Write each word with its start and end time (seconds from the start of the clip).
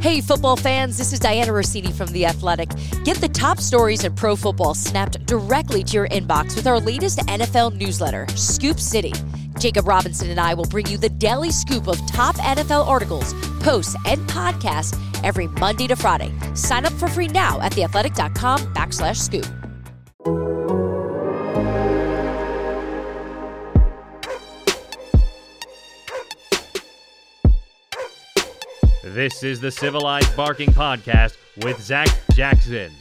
Hey, 0.00 0.20
football 0.20 0.56
fans, 0.56 0.98
this 0.98 1.12
is 1.12 1.18
Dianna 1.18 1.48
Russini 1.48 1.92
from 1.92 2.08
The 2.08 2.26
Athletic. 2.26 2.68
Get 3.04 3.16
the 3.16 3.28
top 3.28 3.58
stories 3.58 4.04
in 4.04 4.14
pro 4.14 4.36
football 4.36 4.74
snapped 4.74 5.24
directly 5.26 5.82
to 5.84 5.92
your 5.94 6.08
inbox 6.08 6.54
with 6.54 6.66
our 6.66 6.78
latest 6.78 7.18
NFL 7.20 7.76
newsletter, 7.76 8.26
Scoop 8.36 8.78
City. 8.78 9.12
Jacob 9.58 9.88
Robinson 9.88 10.30
and 10.30 10.38
I 10.38 10.54
will 10.54 10.66
bring 10.66 10.86
you 10.86 10.98
the 10.98 11.08
daily 11.08 11.50
scoop 11.50 11.88
of 11.88 11.98
top 12.06 12.36
NFL 12.36 12.86
articles, 12.86 13.32
posts, 13.60 13.96
and 14.06 14.20
podcasts 14.28 14.96
every 15.24 15.46
Monday 15.48 15.86
to 15.86 15.96
Friday. 15.96 16.32
Sign 16.54 16.84
up 16.84 16.92
for 16.92 17.08
free 17.08 17.28
now 17.28 17.60
at 17.60 17.72
theathletic.com 17.72 18.74
backslash 18.74 19.16
scoop. 19.16 19.46
This 29.16 29.42
is 29.42 29.60
the 29.60 29.70
Civilized 29.70 30.36
Barking 30.36 30.68
Podcast 30.68 31.38
with 31.64 31.80
Zach 31.80 32.08
Jackson. 32.34 32.92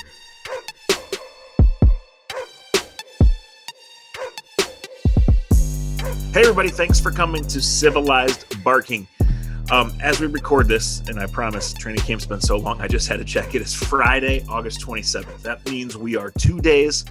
Hey, 6.32 6.40
everybody, 6.40 6.70
thanks 6.70 7.02
for 7.02 7.12
coming 7.12 7.44
to 7.44 7.60
Civilized 7.62 8.64
Barking. 8.64 9.06
Um, 9.70 9.94
as 10.02 10.22
we 10.22 10.28
record 10.28 10.70
this, 10.70 11.02
and 11.10 11.20
I 11.20 11.28
promise 11.28 11.74
training 11.74 12.04
camp's 12.04 12.26
been 12.26 12.40
so 12.40 12.56
long, 12.56 12.80
I 12.80 12.88
just 12.88 13.10
had 13.10 13.18
to 13.18 13.26
check. 13.26 13.54
It 13.54 13.62
is 13.62 13.74
Friday, 13.74 14.46
August 14.48 14.80
27th. 14.88 15.42
That 15.42 15.70
means 15.70 15.98
we 15.98 16.16
are 16.16 16.32
two 16.40 16.62
days 16.62 17.04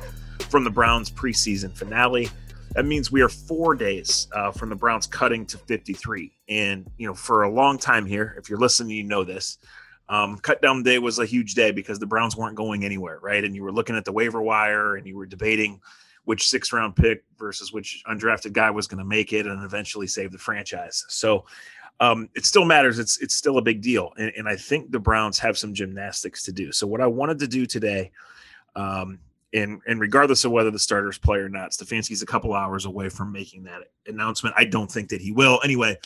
from 0.48 0.65
the 0.65 0.71
Browns 0.71 1.10
preseason 1.10 1.77
finale. 1.77 2.30
That 2.73 2.86
means 2.86 3.12
we 3.12 3.23
are 3.23 3.28
four 3.28 3.74
days 3.74 4.28
uh, 4.32 4.50
from 4.50 4.68
the 4.68 4.77
Browns 4.77 5.06
cutting 5.06 5.46
to 5.46 5.59
53. 5.59 6.32
And, 6.48 6.90
you 6.98 7.06
know, 7.06 7.14
for 7.14 7.45
a 7.45 7.50
long 7.50 7.78
time 7.78 8.04
here, 8.04 8.34
if 8.38 8.48
you're 8.48 8.59
listening, 8.59 8.96
you 8.96 9.04
know 9.04 9.24
this. 9.24 9.59
Um, 10.09 10.38
cut 10.38 10.60
down 10.60 10.82
day 10.82 10.98
was 10.98 11.18
a 11.18 11.24
huge 11.24 11.54
day 11.54 11.70
because 11.70 11.98
the 11.98 12.06
Browns 12.06 12.37
weren't 12.37 12.56
going 12.56 12.84
anywhere, 12.84 13.18
right? 13.23 13.43
And 13.43 13.54
you 13.54 13.62
were 13.62 13.73
looking 13.73 13.96
at 13.96 14.04
the 14.04 14.12
waiver 14.12 14.43
wire 14.43 14.96
and 14.96 15.06
you 15.06 15.16
were 15.16 15.26
debating 15.26 15.80
which 16.24 16.48
six 16.48 16.73
round 16.73 16.96
pick 16.96 17.24
versus 17.38 17.73
which 17.73 18.02
undrafted 18.06 18.52
guy 18.52 18.71
was 18.71 18.87
going 18.87 18.99
to 18.99 19.04
make 19.04 19.32
it 19.32 19.46
and 19.46 19.62
eventually 19.65 20.06
save 20.06 20.32
the 20.32 20.38
franchise. 20.38 21.04
So 21.09 21.45
um, 22.01 22.28
it 22.34 22.45
still 22.45 22.65
matters. 22.65 22.99
It's 22.99 23.18
it's 23.18 23.34
still 23.34 23.59
a 23.59 23.62
big 23.62 23.80
deal, 23.80 24.12
and, 24.18 24.32
and, 24.37 24.49
I 24.49 24.56
think 24.56 24.90
the 24.90 24.99
Browns 24.99 25.38
have 25.38 25.56
some 25.56 25.73
gymnastics 25.73 26.43
to 26.45 26.52
do. 26.52 26.73
So 26.73 26.88
what 26.88 27.01
I 27.01 27.06
wanted 27.06 27.38
to 27.38 27.46
do 27.46 27.66
today, 27.66 28.10
um, 28.74 29.21
and 29.55 29.80
and 29.87 30.01
regardless 30.01 30.45
of 30.45 30.52
whether 30.52 30.71
the 30.71 30.79
starters 30.79 31.16
play 31.16 31.38
or 31.38 31.49
not, 31.49 31.71
Stefanski's 31.71 32.23
a 32.23 32.27
couple 32.27 32.52
hours 32.52 32.85
away 32.85 33.09
from 33.09 33.33
making 33.33 33.63
that 33.65 33.83
announcement. 34.07 34.55
I 34.59 34.65
don't 34.65 34.91
think 34.91 35.09
that 35.11 35.21
he 35.21 35.33
will. 35.33 35.61
Anyway, 35.65 35.96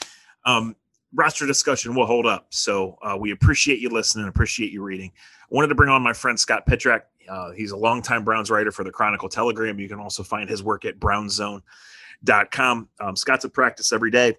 um, 0.44 0.76
roster 1.14 1.46
discussion 1.46 1.94
will 1.94 2.06
hold 2.06 2.26
up. 2.26 2.46
So 2.50 2.98
uh, 3.02 3.16
we 3.18 3.32
appreciate 3.32 3.80
you 3.80 3.88
listening, 3.88 4.28
appreciate 4.28 4.70
you 4.70 4.82
reading. 4.82 5.10
I 5.42 5.46
wanted 5.50 5.68
to 5.68 5.74
bring 5.74 5.90
on 5.90 6.02
my 6.02 6.12
friend 6.12 6.38
Scott 6.38 6.66
Petrak. 6.66 7.02
Uh, 7.28 7.52
he's 7.52 7.72
a 7.72 7.76
longtime 7.76 8.24
Browns 8.24 8.50
writer 8.50 8.70
for 8.70 8.84
the 8.84 8.90
Chronicle 8.90 9.28
Telegram. 9.28 9.78
You 9.78 9.88
can 9.88 9.98
also 9.98 10.22
find 10.22 10.48
his 10.48 10.62
work 10.62 10.84
at 10.84 10.98
brownszone.com. 10.98 12.88
Um, 13.00 13.16
Scott's 13.16 13.44
at 13.44 13.52
practice 13.52 13.92
every 13.92 14.10
day. 14.10 14.36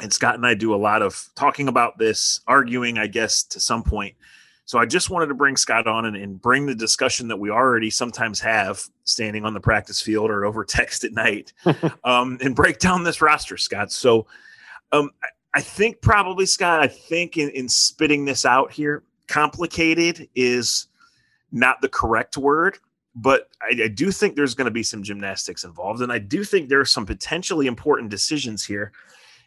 And 0.00 0.12
Scott 0.12 0.36
and 0.36 0.46
I 0.46 0.54
do 0.54 0.74
a 0.74 0.76
lot 0.76 1.02
of 1.02 1.28
talking 1.34 1.66
about 1.68 1.98
this, 1.98 2.40
arguing, 2.46 2.98
I 2.98 3.08
guess, 3.08 3.42
to 3.44 3.58
some 3.60 3.82
point. 3.82 4.14
So 4.68 4.78
I 4.78 4.84
just 4.84 5.08
wanted 5.08 5.28
to 5.28 5.34
bring 5.34 5.56
Scott 5.56 5.86
on 5.86 6.04
and, 6.04 6.14
and 6.14 6.38
bring 6.38 6.66
the 6.66 6.74
discussion 6.74 7.28
that 7.28 7.38
we 7.38 7.48
already 7.48 7.88
sometimes 7.88 8.38
have 8.40 8.82
standing 9.04 9.46
on 9.46 9.54
the 9.54 9.60
practice 9.60 9.98
field 9.98 10.30
or 10.30 10.44
over 10.44 10.62
text 10.66 11.04
at 11.04 11.12
night 11.12 11.54
um, 12.04 12.36
and 12.42 12.54
break 12.54 12.78
down 12.78 13.02
this 13.02 13.22
roster, 13.22 13.56
Scott. 13.56 13.90
So 13.90 14.26
um, 14.92 15.08
I 15.54 15.62
think 15.62 16.02
probably, 16.02 16.44
Scott, 16.44 16.82
I 16.82 16.86
think 16.86 17.38
in, 17.38 17.48
in 17.48 17.66
spitting 17.66 18.26
this 18.26 18.44
out 18.44 18.70
here, 18.70 19.04
complicated 19.26 20.28
is 20.34 20.88
not 21.50 21.80
the 21.80 21.88
correct 21.88 22.36
word, 22.36 22.76
but 23.14 23.48
I, 23.62 23.84
I 23.84 23.88
do 23.88 24.10
think 24.10 24.36
there's 24.36 24.54
going 24.54 24.66
to 24.66 24.70
be 24.70 24.82
some 24.82 25.02
gymnastics 25.02 25.64
involved. 25.64 26.02
And 26.02 26.12
I 26.12 26.18
do 26.18 26.44
think 26.44 26.68
there 26.68 26.80
are 26.80 26.84
some 26.84 27.06
potentially 27.06 27.68
important 27.68 28.10
decisions 28.10 28.66
here 28.66 28.92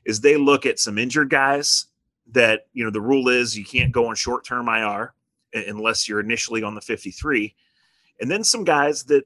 as 0.08 0.20
they 0.20 0.36
look 0.36 0.66
at 0.66 0.80
some 0.80 0.98
injured 0.98 1.30
guys 1.30 1.86
that, 2.32 2.68
you 2.74 2.84
know, 2.84 2.92
the 2.92 3.02
rule 3.02 3.30
is 3.30 3.58
you 3.58 3.66
can't 3.66 3.92
go 3.92 4.08
on 4.08 4.16
short 4.16 4.46
term 4.46 4.68
IR 4.68 5.14
unless 5.54 6.08
you're 6.08 6.20
initially 6.20 6.64
on 6.64 6.76
the 6.76 6.82
53. 6.82 7.54
And 8.20 8.30
then 8.30 8.44
some 8.44 8.64
guys 8.64 9.04
that, 9.06 9.26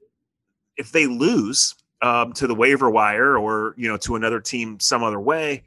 if 0.76 0.92
they 0.92 1.06
lose 1.06 1.74
um, 2.02 2.32
to 2.34 2.46
the 2.46 2.54
waiver 2.54 2.90
wire 2.90 3.38
or, 3.38 3.74
you 3.76 3.88
know, 3.88 3.96
to 3.98 4.16
another 4.16 4.40
team 4.40 4.78
some 4.80 5.02
other 5.02 5.20
way, 5.20 5.64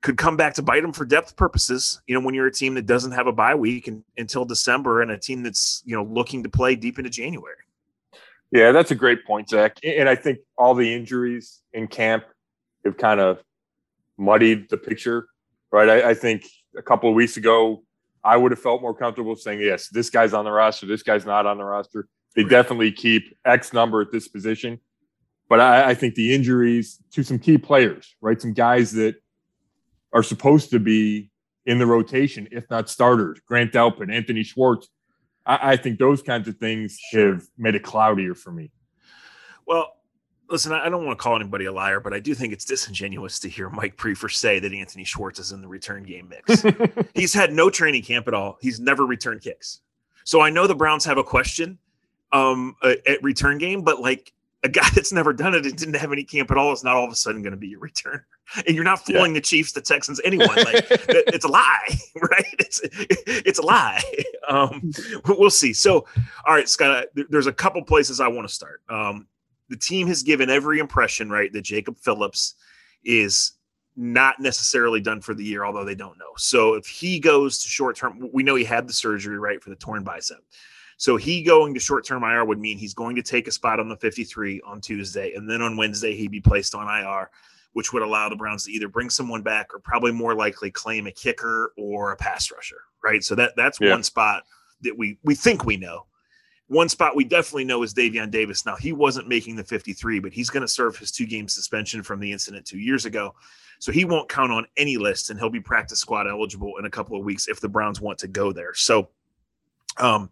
could 0.00 0.16
come 0.16 0.36
back 0.36 0.54
to 0.54 0.62
bite 0.62 0.82
them 0.82 0.92
for 0.92 1.04
depth 1.04 1.36
purposes. 1.36 2.00
You 2.06 2.14
know, 2.14 2.24
when 2.24 2.34
you're 2.34 2.46
a 2.46 2.52
team 2.52 2.74
that 2.74 2.86
doesn't 2.86 3.12
have 3.12 3.26
a 3.26 3.32
bye 3.32 3.54
week 3.54 3.88
and, 3.88 4.04
until 4.16 4.44
December 4.44 5.02
and 5.02 5.10
a 5.10 5.18
team 5.18 5.42
that's, 5.42 5.82
you 5.84 5.96
know, 5.96 6.04
looking 6.04 6.42
to 6.44 6.48
play 6.48 6.76
deep 6.76 6.98
into 6.98 7.10
January. 7.10 7.56
Yeah, 8.50 8.72
that's 8.72 8.90
a 8.90 8.94
great 8.94 9.26
point, 9.26 9.50
Zach. 9.50 9.76
And 9.84 10.08
I 10.08 10.14
think 10.14 10.38
all 10.56 10.74
the 10.74 10.94
injuries 10.94 11.60
in 11.72 11.88
camp 11.88 12.24
have 12.84 12.96
kind 12.96 13.20
of 13.20 13.42
muddied 14.16 14.70
the 14.70 14.78
picture, 14.78 15.28
right? 15.70 15.88
I, 15.88 16.10
I 16.10 16.14
think 16.14 16.44
a 16.76 16.82
couple 16.82 17.08
of 17.08 17.14
weeks 17.14 17.36
ago, 17.36 17.82
I 18.24 18.36
would 18.36 18.52
have 18.52 18.60
felt 18.60 18.82
more 18.82 18.94
comfortable 18.94 19.36
saying, 19.36 19.60
yes, 19.60 19.88
this 19.88 20.10
guy's 20.10 20.34
on 20.34 20.44
the 20.44 20.50
roster, 20.50 20.86
this 20.86 21.02
guy's 21.02 21.24
not 21.24 21.46
on 21.46 21.58
the 21.58 21.64
roster. 21.64 22.08
They 22.34 22.44
definitely 22.44 22.92
keep 22.92 23.36
X 23.44 23.72
number 23.72 24.00
at 24.00 24.12
this 24.12 24.28
position. 24.28 24.80
But 25.48 25.60
I, 25.60 25.90
I 25.90 25.94
think 25.94 26.14
the 26.14 26.34
injuries 26.34 27.02
to 27.12 27.22
some 27.22 27.38
key 27.38 27.58
players, 27.58 28.14
right? 28.20 28.40
Some 28.40 28.52
guys 28.52 28.92
that 28.92 29.16
are 30.12 30.22
supposed 30.22 30.70
to 30.70 30.78
be 30.78 31.30
in 31.64 31.78
the 31.78 31.86
rotation, 31.86 32.48
if 32.50 32.68
not 32.70 32.88
starters. 32.88 33.40
Grant 33.46 33.72
Delpit, 33.72 34.12
Anthony 34.12 34.42
Schwartz. 34.42 34.88
I, 35.46 35.72
I 35.72 35.76
think 35.76 35.98
those 35.98 36.22
kinds 36.22 36.48
of 36.48 36.58
things 36.58 36.98
have 37.12 37.42
made 37.56 37.74
it 37.74 37.82
cloudier 37.82 38.34
for 38.34 38.50
me. 38.50 38.70
Well, 39.66 39.92
listen, 40.50 40.72
I 40.72 40.88
don't 40.88 41.04
want 41.04 41.18
to 41.18 41.22
call 41.22 41.36
anybody 41.36 41.66
a 41.66 41.72
liar, 41.72 42.00
but 42.00 42.12
I 42.12 42.20
do 42.20 42.34
think 42.34 42.52
it's 42.52 42.64
disingenuous 42.64 43.38
to 43.40 43.48
hear 43.48 43.68
Mike 43.68 43.96
Priefer 43.96 44.30
say 44.30 44.58
that 44.58 44.72
Anthony 44.72 45.04
Schwartz 45.04 45.38
is 45.38 45.52
in 45.52 45.60
the 45.60 45.68
return 45.68 46.04
game 46.04 46.28
mix. 46.28 46.64
He's 47.14 47.34
had 47.34 47.52
no 47.52 47.70
training 47.70 48.02
camp 48.02 48.28
at 48.28 48.34
all. 48.34 48.58
He's 48.60 48.80
never 48.80 49.06
returned 49.06 49.42
kicks. 49.42 49.80
So 50.24 50.40
I 50.40 50.50
know 50.50 50.66
the 50.66 50.74
Browns 50.74 51.04
have 51.04 51.18
a 51.18 51.24
question 51.24 51.78
um, 52.32 52.76
at 52.82 53.22
return 53.22 53.58
game, 53.58 53.82
but 53.82 54.00
like 54.00 54.32
a 54.62 54.68
guy 54.68 54.88
that's 54.94 55.12
never 55.12 55.32
done 55.32 55.54
it 55.54 55.64
and 55.66 55.76
didn't 55.76 55.94
have 55.94 56.12
any 56.12 56.24
camp 56.24 56.50
at 56.50 56.56
all 56.56 56.72
is 56.72 56.84
not 56.84 56.96
all 56.96 57.04
of 57.04 57.12
a 57.12 57.16
sudden 57.16 57.42
going 57.42 57.52
to 57.52 57.58
be 57.58 57.68
your 57.68 57.80
returner. 57.80 58.22
And 58.66 58.74
you're 58.74 58.82
not 58.82 59.04
fooling 59.04 59.32
yeah. 59.32 59.40
the 59.40 59.42
Chiefs, 59.42 59.72
the 59.72 59.82
Texans, 59.82 60.22
anyone. 60.24 60.48
Like 60.48 60.86
it's 60.88 61.44
a 61.44 61.48
lie, 61.48 61.86
right? 62.16 62.54
It's 62.58 62.80
it's 62.82 63.58
a 63.58 63.62
lie. 63.62 64.02
Um, 64.48 64.90
we'll 65.26 65.50
see. 65.50 65.74
So, 65.74 66.06
all 66.46 66.54
right, 66.54 66.66
Scott. 66.66 67.08
There's 67.14 67.46
a 67.46 67.52
couple 67.52 67.82
places 67.82 68.20
I 68.20 68.28
want 68.28 68.48
to 68.48 68.54
start. 68.54 68.80
Um, 68.88 69.26
the 69.68 69.76
team 69.76 70.06
has 70.08 70.22
given 70.22 70.50
every 70.50 70.78
impression, 70.78 71.30
right, 71.30 71.52
that 71.52 71.62
Jacob 71.62 71.98
Phillips 71.98 72.54
is 73.04 73.52
not 73.96 74.38
necessarily 74.38 75.00
done 75.00 75.20
for 75.20 75.34
the 75.34 75.44
year, 75.44 75.64
although 75.64 75.84
they 75.84 75.94
don't 75.94 76.18
know. 76.18 76.32
So 76.36 76.74
if 76.74 76.86
he 76.86 77.18
goes 77.18 77.58
to 77.58 77.68
short 77.68 77.96
term, 77.96 78.30
we 78.32 78.42
know 78.42 78.54
he 78.54 78.64
had 78.64 78.88
the 78.88 78.92
surgery, 78.92 79.38
right, 79.38 79.62
for 79.62 79.70
the 79.70 79.76
torn 79.76 80.04
bicep. 80.04 80.38
So 80.98 81.16
he 81.16 81.42
going 81.42 81.74
to 81.74 81.80
short 81.80 82.04
term 82.04 82.22
IR 82.22 82.44
would 82.44 82.58
mean 82.58 82.78
he's 82.78 82.94
going 82.94 83.16
to 83.16 83.22
take 83.22 83.48
a 83.48 83.52
spot 83.52 83.80
on 83.80 83.88
the 83.88 83.96
53 83.96 84.60
on 84.66 84.80
Tuesday. 84.80 85.32
And 85.34 85.48
then 85.50 85.62
on 85.62 85.76
Wednesday, 85.76 86.16
he'd 86.16 86.30
be 86.30 86.40
placed 86.40 86.74
on 86.74 86.88
IR, 86.88 87.30
which 87.72 87.92
would 87.92 88.02
allow 88.02 88.28
the 88.28 88.36
Browns 88.36 88.64
to 88.64 88.72
either 88.72 88.88
bring 88.88 89.10
someone 89.10 89.42
back 89.42 89.72
or 89.74 89.78
probably 89.78 90.12
more 90.12 90.34
likely 90.34 90.70
claim 90.70 91.06
a 91.06 91.12
kicker 91.12 91.72
or 91.76 92.12
a 92.12 92.16
pass 92.16 92.50
rusher. 92.50 92.82
Right. 93.02 93.22
So 93.22 93.34
that 93.36 93.54
that's 93.56 93.80
yeah. 93.80 93.90
one 93.90 94.02
spot 94.02 94.42
that 94.82 94.96
we 94.96 95.18
we 95.22 95.34
think 95.34 95.64
we 95.64 95.76
know. 95.76 96.06
One 96.68 96.88
spot 96.88 97.16
we 97.16 97.24
definitely 97.24 97.64
know 97.64 97.82
is 97.82 97.94
Davion 97.94 98.30
Davis. 98.30 98.64
Now 98.64 98.76
he 98.76 98.92
wasn't 98.92 99.26
making 99.26 99.56
the 99.56 99.64
53, 99.64 100.20
but 100.20 100.32
he's 100.32 100.50
going 100.50 100.60
to 100.60 100.68
serve 100.68 100.96
his 100.96 101.10
two 101.10 101.26
game 101.26 101.48
suspension 101.48 102.02
from 102.02 102.20
the 102.20 102.30
incident 102.30 102.66
two 102.66 102.78
years 102.78 103.06
ago. 103.06 103.34
So 103.78 103.92
he 103.92 104.04
won't 104.04 104.28
count 104.28 104.52
on 104.52 104.66
any 104.76 104.96
list 104.96 105.30
and 105.30 105.38
he'll 105.38 105.50
be 105.50 105.60
practice 105.60 105.98
squad 105.98 106.26
eligible 106.26 106.76
in 106.78 106.84
a 106.84 106.90
couple 106.90 107.18
of 107.18 107.24
weeks 107.24 107.48
if 107.48 107.60
the 107.60 107.68
Browns 107.68 108.00
want 108.00 108.18
to 108.18 108.28
go 108.28 108.52
there. 108.52 108.74
So 108.74 109.08
um 109.98 110.30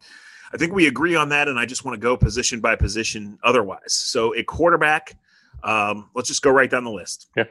I 0.53 0.57
think 0.57 0.73
we 0.73 0.87
agree 0.87 1.15
on 1.15 1.29
that, 1.31 1.49
and 1.49 1.59
I 1.59 1.67
just 1.67 1.85
want 1.85 1.95
to 1.95 2.01
go 2.01 2.17
position 2.17 2.61
by 2.61 2.77
position 2.77 3.39
otherwise. 3.43 3.93
So, 3.93 4.35
a 4.35 4.43
quarterback, 4.43 5.17
um, 5.63 6.11
let's 6.15 6.29
just 6.29 6.43
go 6.43 6.51
right 6.51 6.71
down 6.71 6.85
the 6.85 6.91
list. 6.91 7.29
Yeah. 7.37 7.45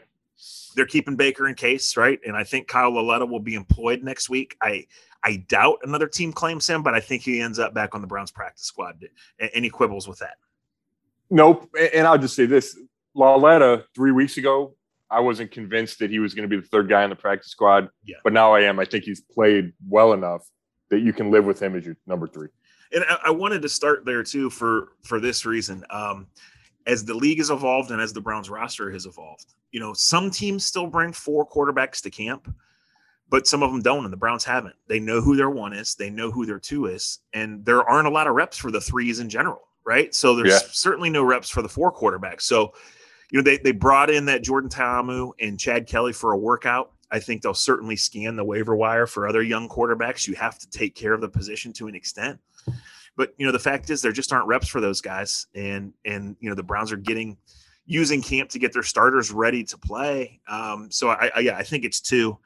They're 0.76 0.86
keeping 0.86 1.16
Baker 1.16 1.48
in 1.48 1.56
case, 1.56 1.96
right? 1.98 2.20
And 2.26 2.36
I 2.36 2.44
think 2.44 2.68
Kyle 2.68 2.92
Lauletta 2.92 3.26
will 3.26 3.40
be 3.40 3.56
employed 3.56 4.04
next 4.04 4.30
week. 4.30 4.56
I 4.62 4.86
I 5.24 5.44
doubt 5.48 5.80
another 5.84 6.08
team 6.08 6.32
claims 6.32 6.68
him, 6.68 6.84
but 6.84 6.94
I 6.94 7.00
think 7.00 7.24
he 7.24 7.42
ends 7.42 7.58
up 7.58 7.74
back 7.74 7.96
on 7.96 8.02
the 8.02 8.08
Browns 8.08 8.32
practice 8.32 8.66
squad. 8.66 9.04
Any 9.40 9.70
quibbles 9.70 10.08
with 10.08 10.20
that? 10.20 10.36
Nope. 11.30 11.70
And 11.94 12.06
I'll 12.08 12.18
just 12.18 12.36
say 12.36 12.46
this: 12.46 12.78
Lauletta 13.16 13.86
three 13.96 14.12
weeks 14.12 14.38
ago, 14.38 14.76
I 15.10 15.22
wasn't 15.22 15.52
convinced 15.52 16.00
that 16.00 16.10
he 16.10 16.20
was 16.20 16.34
going 16.34 16.48
to 16.48 16.56
be 16.56 16.62
the 16.62 16.68
third 16.68 16.90
guy 16.90 17.04
on 17.04 17.10
the 17.10 17.16
practice 17.16 17.52
squad. 17.52 17.90
Yeah. 18.04 18.18
But 18.24 18.34
now 18.34 18.54
I 18.54 18.62
am. 18.62 18.80
I 18.80 18.86
think 18.86 19.04
he's 19.04 19.22
played 19.22 19.74
well 19.88 20.14
enough 20.14 20.48
that 20.92 21.00
you 21.00 21.14
can 21.14 21.32
live 21.32 21.46
with 21.46 21.62
him 21.62 21.76
as 21.76 21.86
your 21.86 21.98
number 22.06 22.28
three 22.28 22.50
and 22.92 23.04
I, 23.08 23.18
I, 23.26 23.30
wanted 23.32 23.62
to 23.64 23.70
start 23.70 24.06
there 24.06 24.24
too 24.24 24.50
for 24.50 24.90
for 25.04 25.20
this 25.20 25.46
reason. 25.46 25.84
Um, 25.90 26.28
as 26.88 27.04
the 27.04 27.14
league 27.14 27.40
has 27.40 27.50
evolved 27.50 27.92
and 27.92 28.02
as 28.02 28.14
the 28.14 28.22
Browns 28.22 28.50
roster 28.50 28.92
has 28.92 29.06
evolved, 29.06 29.54
you 29.72 29.80
know, 29.80 29.94
some 29.94 30.30
teams 30.30 30.66
still 30.66 30.88
bring 30.88 31.12
four 31.12 31.48
quarterbacks 31.48 32.02
to 32.04 32.10
camp, 32.10 32.54
but 33.30 33.48
some 33.48 33.64
of 33.64 33.72
them 33.72 33.82
don't, 33.82 34.04
and 34.04 34.14
the 34.14 34.18
Browns 34.18 34.44
haven't. 34.44 34.76
They 34.88 35.00
know 35.00 35.22
who 35.22 35.36
their 35.36 35.50
one 35.50 35.74
is, 35.74 35.96
they 35.96 36.10
know 36.10 36.32
who 36.32 36.46
their 36.46 36.60
two 36.60 36.86
is, 36.86 37.20
and 37.34 37.66
there 37.66 37.84
aren't 37.84 38.08
a 38.08 38.12
lot 38.12 38.28
of 38.28 38.36
reps 38.36 38.58
for 38.58 38.72
the 38.72 38.82
threes 38.82 39.20
in 39.20 39.30
general, 39.30 39.62
right? 39.84 40.14
So 40.14 40.36
there's 40.36 40.50
yeah. 40.50 40.60
certainly 40.72 41.10
no 41.10 41.24
reps 41.24 41.50
for 41.50 41.62
the 41.62 41.70
four 41.70 41.92
quarterbacks. 41.92 42.44
So, 42.44 42.74
you 43.32 43.40
know, 43.40 43.44
they 43.44 43.58
they 43.58 43.72
brought 43.72 44.10
in 44.10 44.26
that 44.26 44.44
Jordan 44.44 44.70
Ta'amu 44.70 45.32
and 45.40 45.60
Chad 45.60 45.88
Kelly 45.88 46.14
for 46.14 46.32
a 46.34 46.38
workout. 46.38 46.92
I 47.12 47.20
think 47.20 47.42
they'll 47.42 47.54
certainly 47.54 47.96
scan 47.96 48.36
the 48.36 48.44
waiver 48.44 48.76
wire 48.76 49.08
for 49.08 49.28
other 49.28 49.42
young 49.42 49.70
quarterbacks. 49.70 50.28
You 50.28 50.36
have 50.36 50.60
to 50.60 50.70
take 50.70 50.96
care 50.96 51.14
of 51.14 51.22
the 51.22 51.30
position 51.30 51.74
to 51.74 51.88
an 51.88 51.96
extent. 51.96 52.40
But 53.17 53.33
you 53.38 53.45
know, 53.45 53.51
the 53.51 53.59
fact 53.59 53.89
is 53.89 54.01
there 54.01 54.12
just 54.12 54.33
aren't 54.33 54.47
reps 54.47 54.67
for 54.67 54.81
those 54.81 55.01
guys. 55.01 55.47
And 55.56 55.94
and 56.06 56.35
you 56.39 56.50
know, 56.50 56.56
the 56.56 56.63
Browns 56.63 56.91
are 56.91 56.97
getting 56.97 57.38
using 57.85 58.21
camp 58.21 58.50
to 58.50 58.59
get 58.59 58.73
their 58.73 58.83
starters 58.83 59.31
ready 59.31 59.63
to 59.63 59.77
play. 59.77 60.41
Um, 60.47 60.89
so 60.91 61.09
I, 61.09 61.31
I 61.35 61.39
yeah, 61.39 61.57
I 61.57 61.63
think 61.63 61.85
it's 61.85 62.01
two 62.01 62.38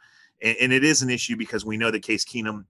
and, 0.42 0.58
and, 0.62 0.74
it 0.74 0.84
is 0.84 1.02
an 1.02 1.10
issue 1.10 1.36
because 1.36 1.66
we 1.66 1.78
know 1.78 1.92
that 1.92 2.02
Case 2.02 2.26
Keenum, 2.26 2.66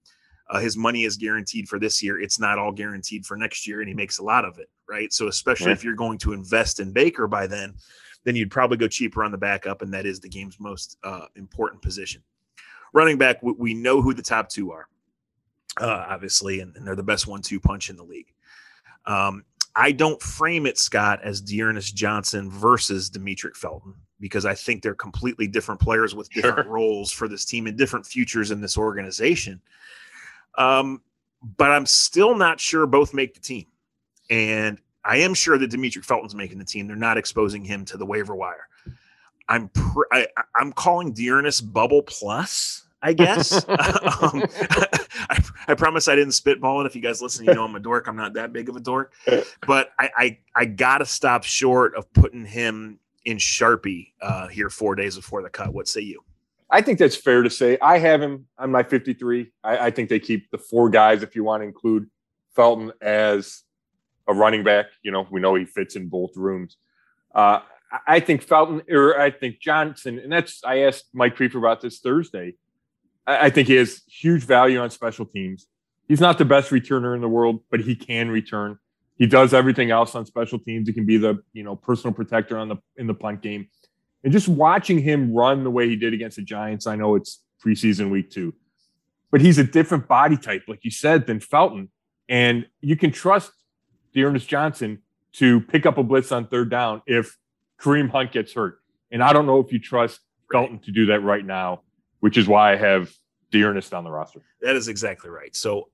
uh, 0.49 0.59
his 0.59 0.77
money 0.77 1.03
is 1.03 1.17
guaranteed 1.17 1.67
for 1.67 1.79
this 1.79 2.01
year. 2.01 2.19
It's 2.19 2.39
not 2.39 2.57
all 2.57 2.71
guaranteed 2.71 3.25
for 3.25 3.37
next 3.37 3.67
year, 3.67 3.81
and 3.81 3.87
he 3.87 3.93
makes 3.93 4.19
a 4.19 4.23
lot 4.23 4.45
of 4.45 4.57
it, 4.57 4.69
right? 4.87 5.11
So 5.13 5.27
especially 5.27 5.67
right. 5.67 5.77
if 5.77 5.83
you're 5.83 5.95
going 5.95 6.17
to 6.19 6.33
invest 6.33 6.79
in 6.79 6.91
Baker 6.91 7.27
by 7.27 7.47
then, 7.47 7.75
then 8.23 8.35
you'd 8.35 8.51
probably 8.51 8.77
go 8.77 8.87
cheaper 8.87 9.23
on 9.23 9.31
the 9.31 9.37
backup, 9.37 9.81
and 9.81 9.93
that 9.93 10.05
is 10.05 10.19
the 10.19 10.29
game's 10.29 10.59
most 10.59 10.97
uh, 11.03 11.25
important 11.35 11.81
position. 11.81 12.23
Running 12.93 13.17
back, 13.17 13.41
we 13.43 13.73
know 13.75 14.01
who 14.01 14.13
the 14.13 14.23
top 14.23 14.49
two 14.49 14.71
are, 14.71 14.87
uh, 15.79 16.05
obviously, 16.09 16.59
and, 16.59 16.75
and, 16.75 16.85
they're 16.85 16.95
the 16.95 17.03
best 17.03 17.27
one-two 17.27 17.59
punch 17.59 17.89
in 17.89 17.95
the 17.95 18.03
league. 18.03 18.33
Um, 19.05 19.43
I 19.75 19.91
don't 19.91 20.21
frame 20.21 20.65
it, 20.65 20.77
Scott, 20.77 21.21
as 21.23 21.41
D'Ernest 21.41 21.95
Johnson 21.95 22.49
versus 22.49 23.09
Demetric 23.09 23.55
Felton 23.55 23.93
because 24.19 24.45
I 24.45 24.53
think 24.53 24.83
they're 24.83 24.95
completely 24.95 25.47
different 25.47 25.79
players 25.79 26.13
with 26.13 26.29
different 26.29 26.65
sure. 26.65 26.73
roles 26.73 27.11
for 27.11 27.27
this 27.27 27.45
team 27.45 27.67
and 27.67 27.77
different 27.77 28.05
futures 28.05 28.51
in 28.51 28.61
this 28.61 28.77
organization. 28.77 29.61
Um, 30.57 31.01
but 31.57 31.71
I'm 31.71 31.85
still 31.85 32.35
not 32.35 32.59
sure 32.59 32.85
both 32.85 33.13
make 33.13 33.33
the 33.33 33.39
team. 33.39 33.65
And 34.29 34.79
I 35.05 35.17
am 35.17 35.33
sure 35.33 35.57
that 35.57 35.71
Demetric 35.71 36.03
Felton's 36.03 36.35
making 36.35 36.57
the 36.57 36.65
team. 36.65 36.87
They're 36.87 36.95
not 36.95 37.17
exposing 37.17 37.63
him 37.63 37.85
to 37.85 37.97
the 37.97 38.05
waiver 38.05 38.35
wire. 38.35 38.67
I'm 39.47 39.69
pr- 39.69 40.03
I, 40.11 40.27
am 40.59 40.73
calling 40.73 41.13
D'Ernest 41.13 41.73
bubble 41.73 42.03
plus. 42.03 42.83
I 43.01 43.13
guess. 43.13 43.53
um, 43.69 44.43
I, 45.29 45.38
I, 45.67 45.73
promise 45.75 46.07
I 46.07 46.15
didn't 46.15 46.33
spitball 46.33 46.81
it. 46.81 46.85
If 46.85 46.95
you 46.95 47.01
guys 47.01 47.21
listen, 47.21 47.45
you 47.45 47.53
know 47.53 47.63
I'm 47.63 47.75
a 47.75 47.79
dork. 47.79 48.07
I'm 48.07 48.15
not 48.15 48.33
that 48.33 48.53
big 48.53 48.69
of 48.69 48.75
a 48.75 48.79
dork, 48.79 49.13
but 49.67 49.91
I 49.99 50.09
I, 50.17 50.37
I 50.55 50.65
gotta 50.65 51.05
stop 51.05 51.43
short 51.43 51.95
of 51.95 52.11
putting 52.13 52.45
him 52.45 52.99
in 53.25 53.37
Sharpie 53.37 54.13
uh, 54.21 54.47
here 54.47 54.69
four 54.69 54.95
days 54.95 55.15
before 55.15 55.41
the 55.43 55.49
cut. 55.49 55.73
What 55.73 55.87
say 55.87 56.01
you? 56.01 56.23
I 56.69 56.81
think 56.81 56.99
that's 56.99 57.15
fair 57.15 57.41
to 57.41 57.49
say. 57.49 57.77
I 57.81 57.97
have 57.97 58.21
him 58.21 58.45
on 58.57 58.71
my 58.71 58.83
53. 58.83 59.51
I, 59.63 59.77
I 59.87 59.91
think 59.91 60.09
they 60.09 60.19
keep 60.19 60.51
the 60.51 60.57
four 60.57 60.89
guys 60.89 61.23
if 61.23 61.35
you 61.35 61.43
want 61.43 61.61
to 61.61 61.67
include 61.67 62.09
Felton 62.55 62.91
as 63.01 63.63
a 64.27 64.33
running 64.33 64.63
back. 64.63 64.85
You 65.01 65.11
know, 65.11 65.27
we 65.31 65.39
know 65.39 65.55
he 65.55 65.65
fits 65.65 65.95
in 65.95 66.07
both 66.09 66.37
rooms. 66.37 66.77
Uh, 67.33 67.61
I 68.05 68.19
think 68.19 68.43
Felton 68.43 68.83
or 68.89 69.19
I 69.19 69.31
think 69.31 69.59
Johnson, 69.59 70.19
and 70.19 70.31
that's 70.31 70.63
I 70.63 70.81
asked 70.81 71.05
Mike 71.13 71.35
Priefer 71.35 71.55
about 71.55 71.81
this 71.81 71.99
Thursday. 71.99 72.55
I 73.29 73.49
think 73.51 73.67
he 73.67 73.75
has 73.75 74.01
huge 74.07 74.43
value 74.43 74.79
on 74.79 74.89
special 74.89 75.25
teams. 75.25 75.67
He's 76.07 76.19
not 76.19 76.39
the 76.39 76.45
best 76.45 76.71
returner 76.71 77.15
in 77.15 77.21
the 77.21 77.29
world, 77.29 77.61
but 77.69 77.79
he 77.79 77.95
can 77.95 78.29
return. 78.31 78.79
He 79.17 79.27
does 79.27 79.53
everything 79.53 79.91
else 79.91 80.15
on 80.15 80.25
special 80.25 80.57
teams. 80.57 80.87
He 80.87 80.93
can 80.93 81.05
be 81.05 81.17
the 81.17 81.43
you 81.53 81.63
know 81.63 81.75
personal 81.75 82.13
protector 82.13 82.57
on 82.57 82.69
the 82.69 82.77
in 82.97 83.05
the 83.05 83.13
punt 83.13 83.41
game. 83.41 83.67
And 84.23 84.33
just 84.33 84.47
watching 84.47 84.99
him 84.99 85.33
run 85.33 85.63
the 85.63 85.69
way 85.69 85.87
he 85.87 85.95
did 85.95 86.13
against 86.13 86.37
the 86.37 86.41
Giants, 86.41 86.87
I 86.87 86.95
know 86.95 87.15
it's 87.15 87.43
preseason 87.63 88.09
week 88.09 88.31
two, 88.31 88.53
but 89.31 89.41
he's 89.41 89.57
a 89.57 89.63
different 89.63 90.07
body 90.07 90.35
type, 90.35 90.63
like 90.67 90.83
you 90.83 90.91
said, 90.91 91.27
than 91.27 91.39
Felton. 91.39 91.89
And 92.27 92.65
you 92.81 92.95
can 92.95 93.11
trust 93.11 93.51
D'Ernest 94.13 94.47
Johnson 94.47 95.03
to 95.33 95.61
pick 95.61 95.85
up 95.85 95.97
a 95.97 96.03
blitz 96.03 96.31
on 96.31 96.47
third 96.47 96.69
down 96.71 97.01
if 97.05 97.37
Kareem 97.79 98.09
Hunt 98.09 98.31
gets 98.31 98.53
hurt. 98.53 98.79
And 99.11 99.23
I 99.23 99.33
don't 99.33 99.45
know 99.45 99.59
if 99.59 99.71
you 99.71 99.79
trust 99.79 100.19
Felton 100.51 100.79
to 100.79 100.91
do 100.91 101.07
that 101.07 101.21
right 101.21 101.45
now 101.45 101.81
which 102.19 102.37
is 102.37 102.47
why 102.47 102.73
I 102.73 102.75
have 102.75 103.11
D'Ernest 103.51 103.93
on 103.93 104.03
the 104.03 104.11
roster. 104.11 104.41
That 104.61 104.75
is 104.75 104.87
exactly 104.87 105.29
right. 105.29 105.55
So 105.55 105.89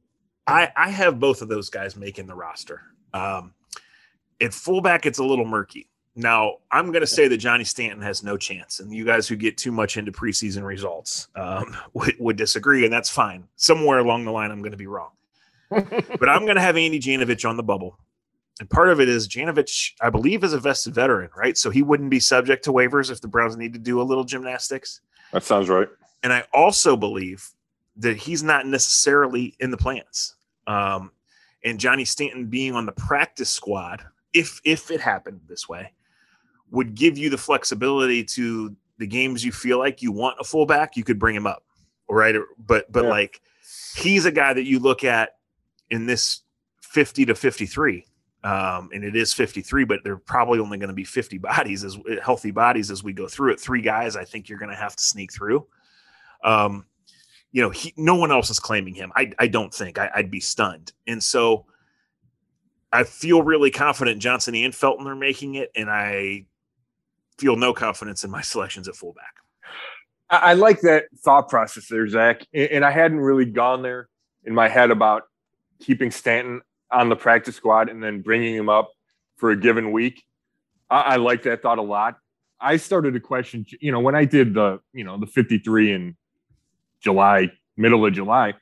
I, 0.48 0.72
I 0.76 0.90
have 0.90 1.20
both 1.20 1.42
of 1.42 1.48
those 1.48 1.70
guys 1.70 1.96
making 1.96 2.28
the 2.28 2.36
roster. 2.36 2.82
Um, 3.14 3.54
at 4.42 4.54
fullback, 4.54 5.06
it's 5.06 5.20
a 5.20 5.24
little 5.24 5.46
murky. 5.46 5.90
Now, 6.18 6.58
I'm 6.72 6.92
going 6.92 7.02
to 7.02 7.08
say 7.08 7.28
that 7.28 7.38
Johnny 7.38 7.66
Stanton 7.66 8.02
has 8.02 8.24
no 8.24 8.38
chance, 8.38 8.80
and 8.80 8.94
you 8.94 9.04
guys 9.04 9.28
who 9.28 9.36
get 9.36 9.58
too 9.58 9.72
much 9.72 9.98
into 9.98 10.14
preseason 10.14 10.64
results 10.64 11.28
um, 11.36 11.76
would, 11.94 12.16
would, 12.20 12.38
disagree, 12.38 12.86
and 12.86 12.94
that's 12.94 13.10
fine. 13.10 13.48
Somewhere 13.58 14.00
along 14.00 14.24
the 14.24 14.32
line, 14.32 14.50
I'm 14.50 14.60
going 14.60 14.72
to 14.72 14.78
be 14.78 14.88
wrong. 14.88 15.12
but 15.70 16.30
I'm 16.30 16.44
going 16.44 16.56
to 16.56 16.62
have 16.62 16.78
Andy 16.78 17.00
Janovich 17.00 17.48
on 17.48 17.58
the 17.58 17.64
bubble. 17.64 18.00
And 18.62 18.70
part 18.70 18.90
of 18.90 19.02
it 19.02 19.10
is 19.10 19.28
Janovich, 19.28 19.92
I 20.00 20.10
believe, 20.10 20.44
is 20.46 20.54
a 20.54 20.60
vested 20.60 20.94
veteran, 20.94 21.30
right? 21.36 21.58
So 21.58 21.70
he 21.70 21.82
wouldn't 21.82 22.10
be 22.10 22.22
subject 22.22 22.64
to 22.66 22.72
waivers 22.72 23.12
if 23.12 23.20
the 23.20 23.28
Browns 23.28 23.58
need 23.58 23.74
to 23.74 23.80
do 23.80 24.00
a 24.00 24.04
little 24.04 24.24
gymnastics. 24.24 25.02
That 25.34 25.44
sounds 25.44 25.68
right. 25.68 25.90
And 26.26 26.34
I 26.34 26.44
also 26.56 26.98
believe 26.98 27.48
that 27.98 28.18
he's 28.18 28.42
not 28.42 28.66
necessarily 28.66 29.56
in 29.60 29.70
the 29.70 29.78
plans. 29.78 30.34
Um, 30.66 31.12
and 31.64 31.80
Johnny 31.80 32.04
Stanton 32.04 32.48
being 32.48 32.74
on 32.74 32.88
the 32.88 32.94
practice 32.94 33.52
squad, 33.52 34.04
if 34.34 34.60
if 34.66 34.90
it 34.90 35.00
happened 35.00 35.42
this 35.48 35.70
way, 35.70 35.94
would 36.72 36.96
give 36.96 37.16
you 37.16 37.30
the 37.30 37.38
flexibility 37.38 38.24
to 38.24 38.76
the 38.98 39.06
games 39.06 39.46
you 39.46 39.52
feel 39.52 39.78
like 39.78 40.02
you 40.02 40.12
want 40.12 40.38
a 40.40 40.44
fullback, 40.44 40.98
you 40.98 41.04
could 41.04 41.20
bring 41.20 41.36
him 41.36 41.46
up, 41.46 41.64
right? 42.10 42.36
But 42.58 42.92
but 42.92 43.04
yeah. 43.04 43.10
like 43.12 43.42
he's 43.96 44.26
a 44.26 44.32
guy 44.32 44.52
that 44.52 44.66
you 44.66 44.80
look 44.80 45.04
at 45.04 45.36
in 45.92 46.08
this 46.08 46.42
50 46.82 47.26
to 47.26 47.36
53 47.36 48.04
um, 48.44 48.90
and 48.92 49.04
it 49.04 49.16
is 49.16 49.32
53 49.32 49.84
but 49.84 50.00
they're 50.04 50.18
probably 50.18 50.58
only 50.58 50.80
going 50.80 50.90
to 50.90 50.96
be 50.96 51.04
50 51.04 51.38
bodies 51.38 51.84
as 51.84 52.00
healthy 52.24 52.50
bodies 52.50 52.90
as 52.90 53.04
we 53.04 53.14
go 53.14 53.28
through 53.28 53.52
it 53.52 53.60
three 53.60 53.82
guys 53.82 54.16
i 54.16 54.24
think 54.24 54.50
you're 54.50 54.58
going 54.58 54.72
to 54.72 54.78
have 54.78 54.96
to 54.96 55.04
sneak 55.04 55.32
through 55.32 55.68
um, 56.44 56.86
you 57.52 57.62
know, 57.62 57.70
he, 57.70 57.94
no 57.96 58.16
one 58.16 58.32
else 58.32 58.50
is 58.50 58.60
claiming 58.60 58.96
him. 58.96 59.12
I, 59.16 59.32
I 59.40 59.48
don't 59.48 59.74
think 59.74 59.98
I, 59.98 60.10
would 60.18 60.32
be 60.32 60.40
stunned. 60.40 60.92
And 61.08 61.24
so 61.24 61.66
I 62.92 63.04
feel 63.04 63.44
really 63.44 63.72
confident 63.72 64.22
Johnson 64.22 64.56
and 64.56 64.76
Felton 64.76 65.08
are 65.08 65.16
making 65.16 65.56
it, 65.56 65.72
and 65.76 65.90
I 65.90 66.46
feel 67.38 67.56
no 67.56 67.74
confidence 67.74 68.24
in 68.24 68.32
my 68.32 68.42
selections 68.42 68.88
at 68.88 68.96
fullback. 68.96 69.36
I 70.30 70.54
like 70.54 70.82
that 70.82 71.06
thought 71.20 71.50
process 71.50 71.88
there, 71.88 72.08
Zach. 72.08 72.46
And 72.54 72.84
I 72.84 72.92
hadn't 72.92 73.20
really 73.20 73.46
gone 73.46 73.84
there 73.84 74.10
in 74.44 74.54
my 74.54 74.68
head 74.68 74.92
about 74.92 75.24
keeping 75.80 76.10
Stanton 76.10 76.62
on 76.92 77.10
the 77.10 77.16
practice 77.16 77.56
squad 77.56 77.90
and 77.90 78.04
then 78.04 78.22
bringing 78.22 78.56
him 78.56 78.70
up 78.70 78.92
for 79.38 79.52
a 79.52 79.56
given 79.56 79.92
week. 79.92 80.24
I, 80.90 81.18
like 81.18 81.44
that 81.44 81.62
thought 81.62 81.78
a 81.78 81.84
lot. 81.84 82.18
I 82.60 82.78
started 82.78 83.14
to 83.14 83.20
question, 83.20 83.66
you 83.80 83.92
know, 83.92 84.00
when 84.00 84.16
I 84.16 84.26
did 84.26 84.54
the, 84.54 84.80
you 84.94 85.04
know, 85.04 85.20
the 85.20 85.28
53 85.28 85.92
and 85.92 86.16
July, 87.02 87.52
middle 87.78 88.06
of 88.06 88.14
July, 88.14 88.54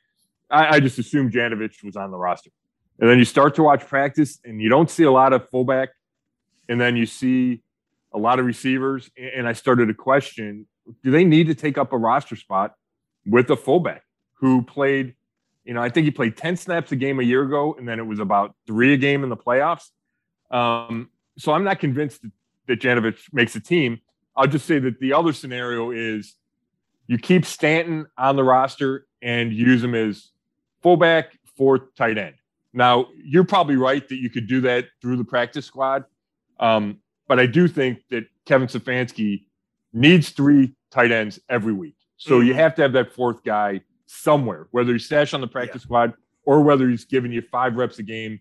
I, 0.50 0.76
I 0.76 0.80
just 0.80 1.00
assumed 1.00 1.32
Janovich 1.32 1.84
was 1.84 1.96
on 1.96 2.12
the 2.12 2.18
roster. 2.18 2.52
And 3.00 3.10
then 3.10 3.18
you 3.18 3.26
start 3.26 3.56
to 3.56 3.64
watch 3.64 3.86
practice 3.88 4.40
and 4.46 4.62
you 4.62 4.70
don't 4.70 4.90
see 4.90 5.04
a 5.04 5.12
lot 5.12 5.34
of 5.34 5.50
fullback. 5.50 5.90
And 6.70 6.80
then 6.80 6.96
you 6.96 7.06
see 7.06 7.62
a 8.14 8.18
lot 8.18 8.40
of 8.40 8.46
receivers. 8.46 9.10
And 9.18 9.48
I 9.48 9.54
started 9.54 9.88
to 9.88 9.94
question 9.94 10.68
do 11.04 11.12
they 11.12 11.24
need 11.24 11.48
to 11.48 11.56
take 11.56 11.78
up 11.78 11.94
a 11.94 11.98
roster 11.98 12.36
spot 12.36 12.76
with 13.26 13.50
a 13.50 13.56
fullback 13.56 14.04
who 14.34 14.62
played, 14.62 15.16
you 15.64 15.74
know, 15.74 15.82
I 15.82 15.90
think 15.90 16.06
he 16.06 16.12
played 16.12 16.36
10 16.36 16.58
snaps 16.58 16.92
a 16.92 16.96
game 16.96 17.20
a 17.20 17.24
year 17.24 17.44
ago, 17.44 17.76
and 17.78 17.88
then 17.88 18.00
it 18.00 18.06
was 18.06 18.20
about 18.20 18.56
three 18.68 18.94
a 18.94 18.98
game 18.98 19.24
in 19.24 19.30
the 19.30 19.38
playoffs. 19.38 19.90
Um, 20.52 21.10
so 21.38 21.54
I'm 21.54 21.64
not 21.64 21.80
convinced 21.80 22.26
that 22.68 22.82
Janovich 22.82 23.22
makes 23.32 23.56
a 23.56 23.60
team. 23.60 24.00
I'll 24.36 24.48
just 24.48 24.66
say 24.66 24.80
that 24.80 25.00
the 25.00 25.14
other 25.14 25.32
scenario 25.32 25.92
is 25.92 26.36
you 27.08 27.18
keep 27.18 27.46
Stanton 27.46 28.06
on 28.18 28.36
the 28.36 28.44
roster 28.44 29.06
and 29.22 29.54
use 29.54 29.84
him 29.84 29.96
as 29.96 30.32
fullback, 30.82 31.38
fourth 31.58 31.82
tight 31.96 32.18
end. 32.18 32.36
Now, 32.74 33.08
you're 33.24 33.44
probably 33.44 33.76
right 33.76 34.08
that 34.08 34.16
you 34.16 34.30
could 34.30 34.48
do 34.48 34.62
that 34.62 34.86
through 35.02 35.18
the 35.18 35.24
practice 35.24 35.66
squad. 35.66 36.06
Um, 36.60 37.00
but 37.28 37.40
I 37.40 37.46
do 37.46 37.68
think 37.68 38.00
that 38.10 38.26
Kevin 38.46 38.68
Stefanski 38.68 39.46
needs 39.94 40.30
three 40.30 40.74
tight 40.92 41.12
ends 41.12 41.40
every 41.50 41.74
week. 41.74 41.96
So 42.18 42.40
mm-hmm. 42.40 42.48
you 42.48 42.54
have 42.56 42.76
to 42.76 42.82
have 42.82 42.94
that 42.94 43.14
fourth 43.14 43.44
guy 43.44 43.82
somewhere, 44.08 44.68
whether 44.72 44.94
he's 44.94 45.06
stashed 45.06 45.34
on 45.34 45.42
the 45.42 45.48
practice 45.48 45.82
yeah. 45.82 45.86
squad 45.86 46.14
or 46.46 46.62
whether 46.62 46.90
he's 46.90 47.06
giving 47.06 47.32
you 47.32 47.42
five 47.52 47.76
reps 47.76 48.00
a 48.00 48.04
game 48.04 48.40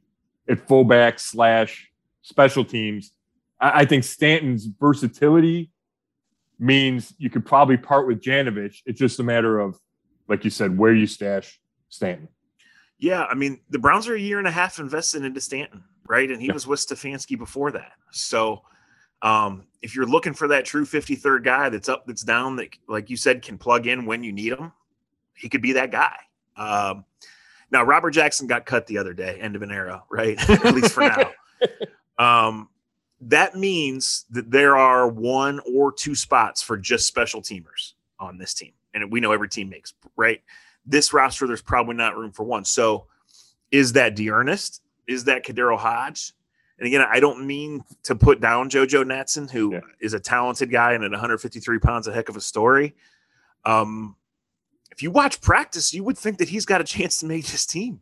at 0.49 0.66
fullback 0.66 1.19
slash 1.19 1.90
special 2.23 2.64
teams. 2.64 3.12
I, 3.61 3.81
I 3.81 3.85
think 3.85 4.04
Stanton's 4.04 4.66
versatility 4.66 5.72
means 6.62 7.14
you 7.19 7.28
could 7.28 7.45
probably 7.45 7.76
part 7.76 8.07
with 8.07 8.21
Janovich. 8.21 8.78
It's 8.87 8.99
just 8.99 9.21
a 9.21 9.23
matter 9.23 9.59
of, 9.59 9.78
like 10.28 10.45
you 10.45 10.50
said, 10.50 10.78
where 10.78 10.95
you 10.95 11.07
stash 11.07 11.61
Stanton. 11.88 12.28
Yeah, 12.99 13.25
I 13.25 13.35
mean, 13.35 13.61
the 13.71 13.81
Browns 13.81 14.07
are 14.09 14.14
a 14.14 14.21
year 14.21 14.38
and 14.38 14.47
a 14.47 14.52
half 14.52 14.78
invested 14.78 15.25
into 15.25 15.40
Stanton, 15.40 15.83
right? 16.07 16.31
And 16.31 16.40
he 16.40 16.47
yeah. 16.47 16.54
was 16.54 16.66
with 16.66 16.78
Stefanski 16.78 17.37
before 17.37 17.73
that. 17.73 17.92
So 18.12 18.62
um, 19.23 19.66
if 19.83 19.97
you're 19.97 20.07
looking 20.07 20.35
for 20.35 20.49
that 20.49 20.64
true 20.64 20.85
53rd 20.85 21.42
guy 21.42 21.69
that's 21.69 21.88
up, 21.88 22.07
that's 22.07 22.23
down, 22.23 22.57
that, 22.57 22.69
like 22.88 23.11
you 23.11 23.16
said, 23.16 23.42
can 23.42 23.59
plug 23.59 23.88
in 23.88 24.07
when 24.07 24.23
you 24.23 24.33
need 24.33 24.52
him, 24.52 24.73
he 25.35 25.49
could 25.49 25.62
be 25.62 25.73
that 25.73 25.90
guy. 25.90 26.14
Um, 26.57 27.04
now 27.73 27.83
Robert 27.83 28.11
Jackson 28.12 28.47
got 28.47 28.66
cut 28.66 28.87
the 28.87 28.99
other 28.99 29.14
day, 29.14 29.38
end 29.40 29.57
of 29.57 29.62
an 29.62 29.73
era, 29.73 30.04
right? 30.09 30.38
At 30.64 30.75
least 30.75 30.92
for 30.92 31.00
now. 31.00 31.31
Um, 32.19 32.69
that 33.23 33.55
means 33.55 34.25
that 34.31 34.50
there 34.50 34.76
are 34.76 35.09
one 35.09 35.61
or 35.61 35.93
two 35.93 36.14
spots 36.14 36.61
for 36.61 36.76
just 36.76 37.07
special 37.07 37.41
teamers 37.41 37.93
on 38.19 38.37
this 38.37 38.52
team. 38.52 38.73
And 38.95 39.11
we 39.11 39.21
know 39.21 39.33
every 39.33 39.49
team 39.49 39.69
makes, 39.69 39.95
right? 40.17 40.43
This 40.85 41.12
roster, 41.12 41.47
there's 41.47 41.62
probably 41.62 41.95
not 41.95 42.17
room 42.17 42.33
for 42.33 42.43
one. 42.43 42.64
So 42.64 43.07
is 43.71 43.93
that 43.93 44.17
D'Ernest? 44.17 44.83
Is 45.07 45.25
that 45.25 45.45
KhaDarel 45.45 45.79
Hodge? 45.79 46.33
And 46.79 46.87
again, 46.87 47.05
I 47.09 47.21
don't 47.21 47.47
mean 47.47 47.85
to 48.02 48.17
put 48.17 48.41
down 48.41 48.69
JoJo 48.69 49.05
Natson, 49.05 49.49
who 49.49 49.75
yeah. 49.75 49.81
is 50.00 50.14
a 50.14 50.21
talented 50.21 50.71
guy 50.71 50.93
and 50.95 51.05
at 51.05 51.11
153 51.12 51.79
pounds, 51.79 52.09
a 52.09 52.12
heck 52.12 52.29
of 52.29 52.37
a 52.37 52.41
story. 52.41 52.95
Um, 53.64 54.17
if 54.91 55.00
you 55.00 55.12
watch 55.12 55.41
practice, 55.41 55.95
you 55.95 56.02
would 56.02 56.19
think 56.19 56.38
that 56.38 56.49
he's 56.49 56.67
got 56.67 56.81
a 56.81 56.85
chance 56.85 57.19
to 57.21 57.26
make 57.26 57.47
this 57.47 57.67
team. 57.67 58.00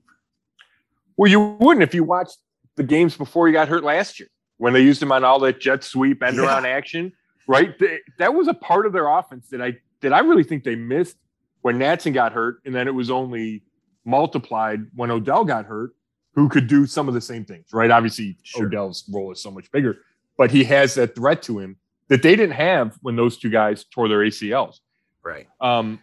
Well, 1.17 1.31
you 1.31 1.41
wouldn't 1.61 1.83
if 1.83 1.95
you 1.95 2.05
watched 2.05 2.39
the 2.77 2.83
games 2.83 3.17
before 3.17 3.47
he 3.47 3.53
got 3.53 3.69
hurt 3.69 3.85
last 3.85 4.19
year 4.19 4.31
when 4.61 4.75
they 4.75 4.83
used 4.83 5.03
him 5.03 5.11
on 5.11 5.25
all 5.25 5.39
that 5.41 5.59
jet 5.59 5.83
sweep 5.83 6.23
end 6.23 6.39
around 6.39 6.65
yeah. 6.65 6.71
action, 6.71 7.13
right? 7.49 7.75
that 8.19 8.35
was 8.35 8.47
a 8.47 8.53
part 8.53 8.85
of 8.85 8.93
their 8.93 9.09
offense 9.09 9.49
that 9.49 9.63
I 9.63 9.79
that 10.03 10.13
I 10.13 10.19
really 10.21 10.45
think 10.45 10.65
they 10.65 10.77
missed 10.77 11.17
when 11.63 11.79
Natson 11.79 12.13
got 12.13 12.33
hurt, 12.33 12.61
and 12.67 12.75
then 12.75 12.87
it 12.87 12.95
was 12.95 13.11
only 13.11 13.63
multiplied 14.05 14.81
when 14.95 15.11
Odell 15.11 15.47
got 15.47 15.65
hurt, 15.65 15.93
who 16.35 16.49
could 16.51 16.67
do 16.67 16.87
some 16.87 17.09
of 17.09 17.15
the 17.15 17.23
same 17.23 17.47
things, 17.47 17.73
right? 17.73 17.91
Obviously, 17.91 18.37
sure. 18.43 18.67
Odell's 18.67 19.09
role 19.11 19.33
is 19.33 19.43
so 19.43 19.51
much 19.51 19.73
bigger, 19.73 19.99
but 20.37 20.51
he 20.51 20.63
has 20.65 20.95
that 20.95 21.15
threat 21.15 21.43
to 21.45 21.59
him 21.59 21.77
that 22.09 22.23
they 22.23 22.37
didn't 22.37 22.55
have 22.55 22.99
when 23.01 23.17
those 23.17 23.39
two 23.39 23.49
guys 23.49 23.85
tore 23.85 24.09
their 24.09 24.19
ACLs. 24.19 24.81
Right. 25.23 25.47
Um, 25.61 26.01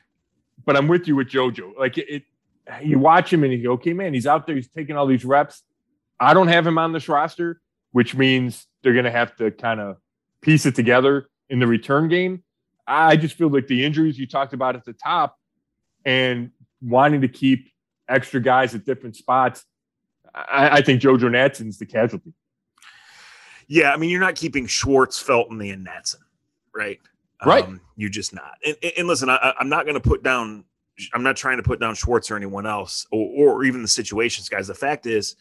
but 0.65 0.75
I'm 0.75 0.87
with 0.87 1.07
you 1.07 1.15
with 1.15 1.29
JoJo. 1.29 1.77
Like 1.77 1.99
it, 1.99 2.09
it 2.09 2.23
you 2.83 2.97
watch 2.97 3.31
him 3.31 3.43
and 3.43 3.53
you 3.53 3.61
go, 3.61 3.73
okay, 3.73 3.93
man, 3.93 4.15
he's 4.15 4.25
out 4.25 4.47
there, 4.47 4.55
he's 4.55 4.67
taking 4.67 4.97
all 4.97 5.05
these 5.05 5.23
reps. 5.23 5.61
I 6.19 6.33
don't 6.33 6.47
have 6.47 6.65
him 6.65 6.79
on 6.79 6.91
this 6.91 7.07
roster, 7.07 7.61
which 7.97 8.13
means 8.13 8.67
they're 8.83 8.93
going 8.93 9.05
to 9.05 9.11
have 9.11 9.35
to 9.35 9.49
kind 9.49 9.79
of 9.79 9.97
piece 10.43 10.67
it 10.67 10.75
together 10.75 11.27
in 11.49 11.57
the 11.57 11.65
return 11.65 12.07
game. 12.07 12.43
I 12.85 13.15
just 13.15 13.33
feel 13.35 13.49
like 13.49 13.65
the 13.65 13.83
injuries 13.83 14.19
you 14.19 14.27
talked 14.27 14.53
about 14.53 14.75
at 14.75 14.85
the 14.85 14.93
top 14.93 15.35
and 16.05 16.51
wanting 16.79 17.21
to 17.21 17.27
keep 17.27 17.71
extra 18.07 18.39
guys 18.39 18.75
at 18.75 18.85
different 18.85 19.15
spots, 19.15 19.65
I, 20.31 20.77
I 20.77 20.81
think 20.81 21.01
JoJo 21.01 21.21
Natson's 21.21 21.79
the 21.79 21.87
casualty. 21.87 22.33
Yeah, 23.67 23.91
I 23.91 23.97
mean, 23.97 24.11
you're 24.11 24.21
not 24.21 24.35
keeping 24.35 24.67
Schwartz, 24.67 25.17
Felton, 25.17 25.59
and 25.59 25.87
Natson, 25.87 26.21
right? 26.75 26.99
Right. 27.43 27.63
Um, 27.63 27.81
you're 27.95 28.11
just 28.11 28.31
not. 28.31 28.59
And, 28.63 28.77
and 28.95 29.07
listen, 29.07 29.27
I, 29.27 29.55
am 29.59 29.69
not 29.69 29.85
going 29.85 29.99
to 29.99 30.07
put 30.07 30.21
down. 30.21 30.65
I'm 31.15 31.23
not 31.23 31.35
trying 31.35 31.57
to 31.57 31.63
put 31.63 31.79
down 31.79 31.95
Schwartz 31.95 32.29
or 32.29 32.35
anyone 32.35 32.67
else, 32.67 33.07
or, 33.11 33.55
or 33.55 33.63
even 33.63 33.81
the 33.81 33.87
situations, 33.87 34.49
guys. 34.49 34.67
The 34.67 34.75
fact 34.75 35.07
is, 35.07 35.35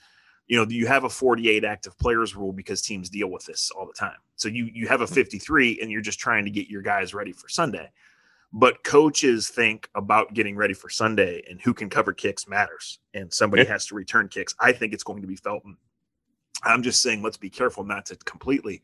you 0.46 0.56
know, 0.56 0.66
you 0.68 0.86
have 0.86 1.04
a 1.04 1.08
48 1.08 1.64
active 1.64 1.98
players 1.98 2.36
rule 2.36 2.52
because 2.52 2.80
teams 2.80 3.10
deal 3.10 3.30
with 3.30 3.44
this 3.44 3.70
all 3.70 3.86
the 3.86 3.92
time. 3.92 4.18
So 4.36 4.48
you 4.48 4.68
you 4.72 4.86
have 4.88 5.00
a 5.00 5.04
mm-hmm. 5.04 5.14
53 5.14 5.80
and 5.80 5.90
you're 5.90 6.00
just 6.00 6.20
trying 6.20 6.44
to 6.44 6.50
get 6.50 6.68
your 6.68 6.82
guys 6.82 7.14
ready 7.14 7.32
for 7.32 7.48
Sunday. 7.48 7.90
But 8.52 8.84
coaches 8.84 9.48
think 9.48 9.90
about 9.94 10.32
getting 10.32 10.56
ready 10.56 10.72
for 10.72 10.88
Sunday 10.88 11.42
and 11.50 11.60
who 11.60 11.74
can 11.74 11.90
cover 11.90 12.12
kicks 12.12 12.46
matters. 12.46 13.00
And 13.12 13.32
somebody 13.32 13.64
yeah. 13.64 13.70
has 13.70 13.86
to 13.86 13.94
return 13.94 14.28
kicks. 14.28 14.54
I 14.60 14.72
think 14.72 14.94
it's 14.94 15.02
going 15.02 15.20
to 15.20 15.26
be 15.28 15.36
Felton. 15.36 15.76
I'm 16.62 16.82
just 16.82 17.02
saying 17.02 17.22
let's 17.22 17.36
be 17.36 17.50
careful 17.50 17.84
not 17.84 18.06
to 18.06 18.16
completely 18.16 18.82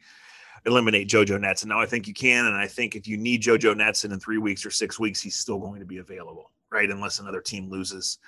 eliminate 0.67 1.09
JoJo 1.09 1.39
Natson. 1.39 1.67
Now 1.67 1.81
I 1.81 1.87
think 1.87 2.07
you 2.07 2.15
can, 2.15 2.47
and 2.47 2.57
I 2.57 2.67
think 2.67 2.97
if 2.97 3.07
you 3.07 3.17
need 3.17 3.43
JoJo 3.43 3.75
Natson 3.75 4.13
in 4.13 4.21
three 4.21 4.39
weeks 4.39 4.67
or 4.67 4.71
six 4.71 4.99
weeks, 4.99 5.21
he's 5.21 5.37
still 5.37 5.59
going 5.59 5.81
to 5.81 5.87
be 5.87 5.99
available, 5.99 6.51
right? 6.71 6.91
Unless 6.91 7.21
another 7.21 7.41
team 7.41 7.71
loses 7.71 8.19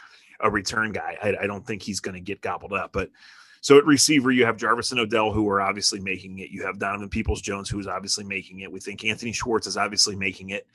a 0.41 0.51
return 0.51 0.93
guy. 0.93 1.17
I, 1.23 1.35
I 1.43 1.47
don't 1.47 1.67
think 1.67 1.83
he's 1.83 2.01
going 2.01 2.15
to 2.15 2.21
get 2.21 2.41
gobbled 2.41 2.73
up. 2.73 2.93
But 2.93 3.11
so 3.61 3.79
at 3.79 3.87
receiver, 3.87 4.31
you 4.31 4.45
have 4.45 4.57
Jarvis 4.57 4.91
and 4.91 5.01
Odell 5.01 5.33
who 5.33 5.49
are 5.49 5.61
obviously 5.61 6.01
making 6.01 6.39
it. 6.41 6.51
You 6.51 6.65
have 6.65 6.79
Donovan 6.79 7.09
Peoples 7.09 7.41
Jones 7.41 7.71
who 7.71 7.79
is 7.79 7.87
obviously 7.87 8.25
making 8.25 8.61
it. 8.61 8.71
We 8.71 8.81
think 8.81 9.05
Anthony 9.05 9.33
Schwartz 9.33 9.67
is 9.67 9.77
obviously 9.77 10.17
making 10.17 10.51
it. 10.51 10.67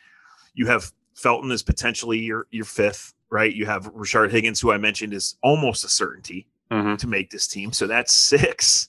You 0.55 0.65
have 0.67 0.91
Felton 1.13 1.51
is 1.51 1.61
potentially 1.61 2.19
your 2.19 2.47
your 2.49 2.65
fifth, 2.65 3.13
right? 3.29 3.53
You 3.53 3.65
have 3.65 3.93
Rashard 3.93 4.31
Higgins, 4.31 4.59
who 4.59 4.71
I 4.71 4.77
mentioned 4.77 5.13
is 5.13 5.35
almost 5.43 5.83
a 5.83 5.89
certainty 5.89 6.47
mm-hmm. 6.71 6.95
to 6.95 7.07
make 7.07 7.29
this 7.29 7.47
team. 7.47 7.71
So 7.73 7.87
that's 7.87 8.13
six. 8.13 8.87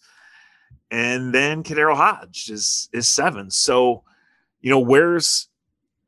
And 0.90 1.32
then 1.34 1.62
KhaDarel 1.62 1.96
Hodge 1.96 2.50
is 2.50 2.88
is 2.92 3.08
seven. 3.08 3.50
So, 3.50 4.02
you 4.60 4.70
know, 4.70 4.80
where's 4.80 5.48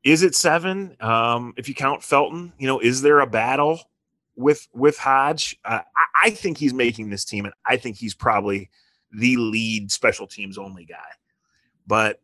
is 0.03 0.23
it 0.23 0.35
seven? 0.35 0.97
Um, 0.99 1.53
if 1.57 1.69
you 1.69 1.75
count 1.75 2.03
Felton, 2.03 2.53
you 2.57 2.67
know, 2.67 2.79
is 2.79 3.01
there 3.01 3.19
a 3.19 3.27
battle 3.27 3.81
with 4.35 4.67
with 4.73 4.97
Hodge. 4.97 5.57
Uh, 5.65 5.81
I, 5.95 6.27
I, 6.27 6.29
think 6.31 6.57
he's 6.57 6.73
making 6.73 7.09
this 7.09 7.25
team, 7.25 7.45
and 7.45 7.53
I 7.65 7.77
think 7.77 7.97
he's 7.97 8.13
probably 8.13 8.69
the 9.11 9.37
lead 9.37 9.91
special 9.91 10.27
teams 10.27 10.57
only 10.57 10.85
guy. 10.85 10.97
But 11.85 12.19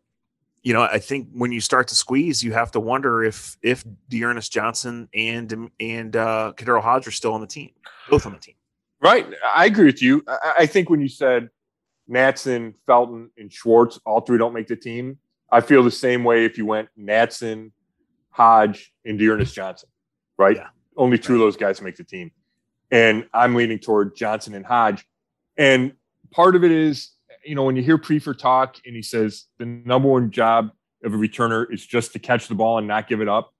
you 0.63 0.73
know, 0.73 0.81
I 0.81 0.99
think 0.99 1.29
when 1.33 1.51
you 1.51 1.61
start 1.61 1.87
to 1.89 1.95
squeeze, 1.95 2.43
you 2.43 2.53
have 2.53 2.71
to 2.71 2.79
wonder 2.79 3.23
if 3.23 3.57
if 3.61 3.83
D'Ernest 4.09 4.51
Johnson 4.51 5.09
and 5.13 5.69
and 5.79 6.15
uh, 6.15 6.53
KhaDarel 6.55 6.81
Hodge 6.81 7.07
are 7.07 7.11
still 7.11 7.33
on 7.33 7.41
the 7.41 7.47
team, 7.47 7.71
both 8.09 8.25
on 8.25 8.33
the 8.33 8.39
team. 8.39 8.55
Right, 9.01 9.25
I 9.55 9.65
agree 9.65 9.85
with 9.85 10.01
you. 10.01 10.23
I, 10.27 10.53
I 10.59 10.65
think 10.65 10.89
when 10.89 10.99
you 10.99 11.07
said 11.07 11.49
Natson, 12.09 12.73
Felton, 12.85 13.29
and 13.37 13.51
Schwartz, 13.51 13.99
all 14.05 14.21
three 14.21 14.37
don't 14.37 14.53
make 14.53 14.67
the 14.67 14.75
team. 14.75 15.17
I 15.51 15.61
feel 15.61 15.83
the 15.83 15.91
same 15.91 16.23
way 16.23 16.45
if 16.45 16.57
you 16.57 16.65
went 16.65 16.89
Natson, 16.99 17.71
Hodge, 18.31 18.93
and 19.05 19.17
D'Ernest 19.17 19.55
Johnson, 19.55 19.89
right? 20.37 20.57
Yeah. 20.57 20.67
Only 20.99 21.17
two 21.17 21.33
of 21.33 21.39
those 21.39 21.55
guys 21.55 21.81
make 21.81 21.95
the 21.95 22.03
team. 22.03 22.31
And 22.91 23.25
I'm 23.33 23.55
leaning 23.55 23.79
toward 23.79 24.15
Johnson 24.17 24.53
and 24.53 24.65
Hodge. 24.65 25.07
And 25.57 25.93
part 26.31 26.57
of 26.57 26.63
it 26.65 26.71
is, 26.71 27.11
you 27.45 27.55
know, 27.55 27.63
when 27.63 27.77
you 27.77 27.81
hear 27.81 27.97
Priefer 27.97 28.37
talk 28.37 28.77
and 28.85 28.95
he 28.95 29.01
says 29.01 29.45
the 29.57 29.65
number 29.65 30.09
one 30.09 30.29
job 30.29 30.71
of 31.03 31.13
a 31.13 31.17
returner 31.17 31.71
is 31.71 31.85
just 31.85 32.11
to 32.13 32.19
catch 32.19 32.49
the 32.49 32.55
ball 32.55 32.77
and 32.77 32.87
not 32.87 33.07
give 33.07 33.21
it 33.21 33.29
up, 33.29 33.53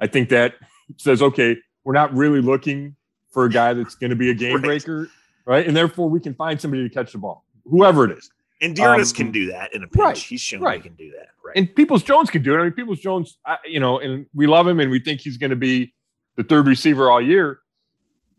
I 0.00 0.06
think 0.06 0.30
that 0.30 0.54
says, 0.96 1.20
okay, 1.20 1.56
we're 1.84 1.92
not 1.92 2.14
really 2.14 2.40
looking 2.40 2.96
for 3.30 3.44
a 3.44 3.50
guy 3.50 3.74
that's 3.74 3.94
going 3.94 4.10
to 4.10 4.16
be 4.16 4.30
a 4.30 4.34
game 4.34 4.60
breaker, 4.62 5.10
right? 5.44 5.66
And 5.66 5.76
therefore, 5.76 6.08
we 6.08 6.20
can 6.20 6.34
find 6.34 6.58
somebody 6.58 6.88
to 6.88 6.94
catch 6.94 7.12
the 7.12 7.18
ball, 7.18 7.44
whoever 7.64 8.10
it 8.10 8.16
is. 8.16 8.30
And 8.60 8.74
D'Ernest 8.74 9.14
um, 9.14 9.26
can 9.26 9.32
do 9.32 9.46
that 9.52 9.74
in 9.74 9.84
a 9.84 9.86
pinch. 9.86 10.02
Right, 10.02 10.16
He's 10.16 10.40
shown 10.40 10.60
right. 10.60 10.82
he 10.82 10.88
can 10.88 10.96
do 10.96 11.10
that. 11.12 11.28
Right. 11.44 11.56
And 11.56 11.74
Peoples 11.74 12.02
Jones 12.02 12.30
can 12.30 12.42
do 12.42 12.54
it. 12.54 12.58
I 12.58 12.64
mean, 12.64 12.72
Peoples 12.72 12.98
Jones, 12.98 13.38
you 13.64 13.78
know, 13.78 14.00
and 14.00 14.26
we 14.34 14.46
love 14.46 14.66
him 14.66 14.80
and 14.80 14.90
we 14.90 14.98
think 14.98 15.20
he's 15.20 15.36
going 15.36 15.50
to 15.50 15.56
be 15.56 15.94
the 16.38 16.44
third 16.44 16.68
receiver 16.68 17.10
all 17.10 17.20
year. 17.20 17.58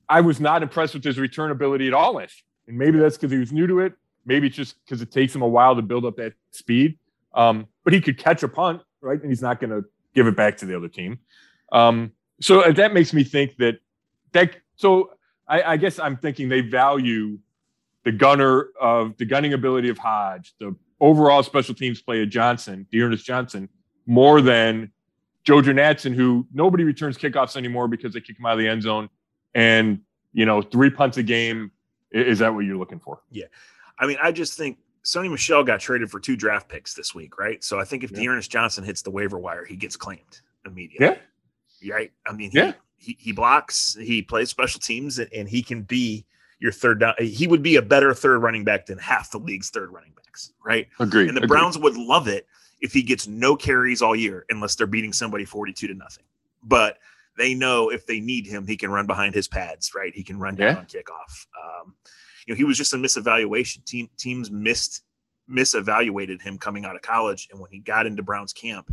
I 0.07 0.21
was 0.21 0.39
not 0.39 0.63
impressed 0.63 0.93
with 0.95 1.03
his 1.03 1.19
return 1.19 1.51
ability 1.51 1.85
at 1.85 1.93
all 1.93 2.13
last 2.13 2.41
year. 2.41 2.69
And 2.69 2.77
maybe 2.77 2.97
that's 2.97 3.17
because 3.17 3.31
he 3.31 3.37
was 3.37 3.51
new 3.51 3.67
to 3.67 3.81
it. 3.81 3.93
Maybe 4.25 4.47
it's 4.47 4.55
just 4.55 4.83
because 4.85 5.01
it 5.01 5.11
takes 5.11 5.35
him 5.35 5.41
a 5.41 5.47
while 5.47 5.75
to 5.75 5.81
build 5.81 6.05
up 6.05 6.15
that 6.15 6.33
speed. 6.51 6.97
Um, 7.33 7.67
but 7.83 7.93
he 7.93 7.99
could 7.99 8.17
catch 8.17 8.41
a 8.41 8.47
punt, 8.47 8.81
right? 9.01 9.19
And 9.21 9.29
he's 9.29 9.41
not 9.41 9.59
going 9.59 9.71
to 9.71 9.83
give 10.15 10.27
it 10.27 10.35
back 10.37 10.55
to 10.57 10.65
the 10.65 10.75
other 10.77 10.87
team. 10.87 11.19
Um, 11.73 12.13
so 12.39 12.61
uh, 12.61 12.71
that 12.71 12.93
makes 12.93 13.13
me 13.13 13.23
think 13.23 13.57
that 13.57 13.79
that. 14.31 14.55
So 14.77 15.11
I, 15.45 15.61
I 15.73 15.77
guess 15.77 15.99
I'm 15.99 16.15
thinking 16.15 16.47
they 16.47 16.61
value 16.61 17.37
the 18.05 18.13
gunner 18.13 18.69
of 18.79 19.17
the 19.17 19.25
gunning 19.25 19.53
ability 19.53 19.89
of 19.89 19.97
Hodge, 19.97 20.53
the 20.57 20.73
overall 21.01 21.43
special 21.43 21.75
teams 21.75 22.01
play 22.01 22.23
of 22.23 22.29
Johnson, 22.29 22.87
D'Ernest 22.91 23.25
Johnson, 23.25 23.67
more 24.05 24.41
than 24.41 24.93
JoJo 25.49 25.73
Natson, 25.73 26.13
who 26.13 26.47
nobody 26.53 26.83
returns 26.83 27.17
kickoffs 27.17 27.55
anymore 27.55 27.87
because 27.87 28.13
they 28.13 28.21
kick 28.21 28.37
him 28.37 28.45
out 28.45 28.53
of 28.53 28.59
the 28.59 28.67
end 28.67 28.83
zone, 28.83 29.09
and 29.53 29.99
you 30.33 30.45
know 30.45 30.61
three 30.61 30.89
punts 30.89 31.17
a 31.17 31.23
game. 31.23 31.71
Is 32.11 32.39
that 32.39 32.53
what 32.53 32.61
you're 32.61 32.77
looking 32.77 32.99
for? 32.99 33.21
Yeah, 33.31 33.45
I 33.99 34.07
mean, 34.07 34.17
I 34.21 34.31
just 34.31 34.57
think 34.57 34.77
Sony 35.03 35.29
Michel 35.29 35.63
got 35.63 35.79
traded 35.79 36.09
for 36.09 36.19
two 36.19 36.35
draft 36.35 36.69
picks 36.69 36.93
this 36.93 37.13
week, 37.15 37.37
right? 37.37 37.63
So 37.63 37.79
I 37.79 37.83
think 37.83 38.03
if 38.03 38.11
yeah. 38.11 38.23
D'Ernest 38.23 38.51
Johnson 38.51 38.83
hits 38.83 39.01
the 39.01 39.11
waiver 39.11 39.37
wire, 39.37 39.65
he 39.65 39.75
gets 39.75 39.95
claimed 39.95 40.41
immediately. 40.65 41.17
Yeah, 41.81 41.93
right. 41.93 42.11
I 42.27 42.33
mean, 42.33 42.51
he, 42.51 42.57
yeah, 42.57 42.73
he, 42.97 43.17
he 43.19 43.31
blocks, 43.31 43.95
he 43.99 44.21
plays 44.21 44.49
special 44.49 44.79
teams, 44.79 45.19
and, 45.19 45.31
and 45.33 45.47
he 45.47 45.63
can 45.63 45.83
be 45.83 46.25
your 46.59 46.71
third 46.71 46.99
down. 46.99 47.13
He 47.19 47.47
would 47.47 47.63
be 47.63 47.77
a 47.77 47.81
better 47.81 48.13
third 48.13 48.39
running 48.39 48.63
back 48.63 48.85
than 48.85 48.97
half 48.97 49.31
the 49.31 49.39
league's 49.39 49.69
third 49.69 49.91
running 49.91 50.11
backs, 50.15 50.53
right? 50.63 50.87
Agreed. 50.99 51.29
And 51.29 51.37
the 51.37 51.43
Agreed. 51.43 51.57
Browns 51.57 51.77
would 51.77 51.95
love 51.95 52.27
it 52.27 52.45
if 52.81 52.93
he 52.93 53.01
gets 53.03 53.27
no 53.27 53.55
carries 53.55 54.01
all 54.01 54.15
year 54.15 54.45
unless 54.49 54.75
they're 54.75 54.87
beating 54.87 55.13
somebody 55.13 55.45
42 55.45 55.87
to 55.87 55.93
nothing. 55.93 56.23
But 56.63 56.97
they 57.37 57.53
know 57.53 57.89
if 57.89 58.05
they 58.05 58.19
need 58.19 58.45
him, 58.45 58.67
he 58.67 58.77
can 58.77 58.91
run 58.91 59.07
behind 59.07 59.33
his 59.33 59.47
pads, 59.47 59.93
right? 59.95 60.13
He 60.13 60.23
can 60.23 60.39
run 60.39 60.55
down 60.55 60.75
yeah. 60.75 60.79
on 60.79 60.85
kickoff. 60.85 61.47
Um, 61.57 61.95
you 62.45 62.53
know, 62.53 62.57
he 62.57 62.63
was 62.63 62.77
just 62.77 62.93
a 62.93 62.97
misevaluation. 62.97 63.83
Team 63.85 64.09
teams 64.17 64.51
missed 64.51 65.03
misevaluated 65.49 66.41
him 66.41 66.57
coming 66.57 66.85
out 66.85 66.95
of 66.95 67.01
college, 67.01 67.47
and 67.51 67.59
when 67.59 67.71
he 67.71 67.79
got 67.79 68.05
into 68.05 68.21
Browns 68.21 68.53
camp, 68.53 68.91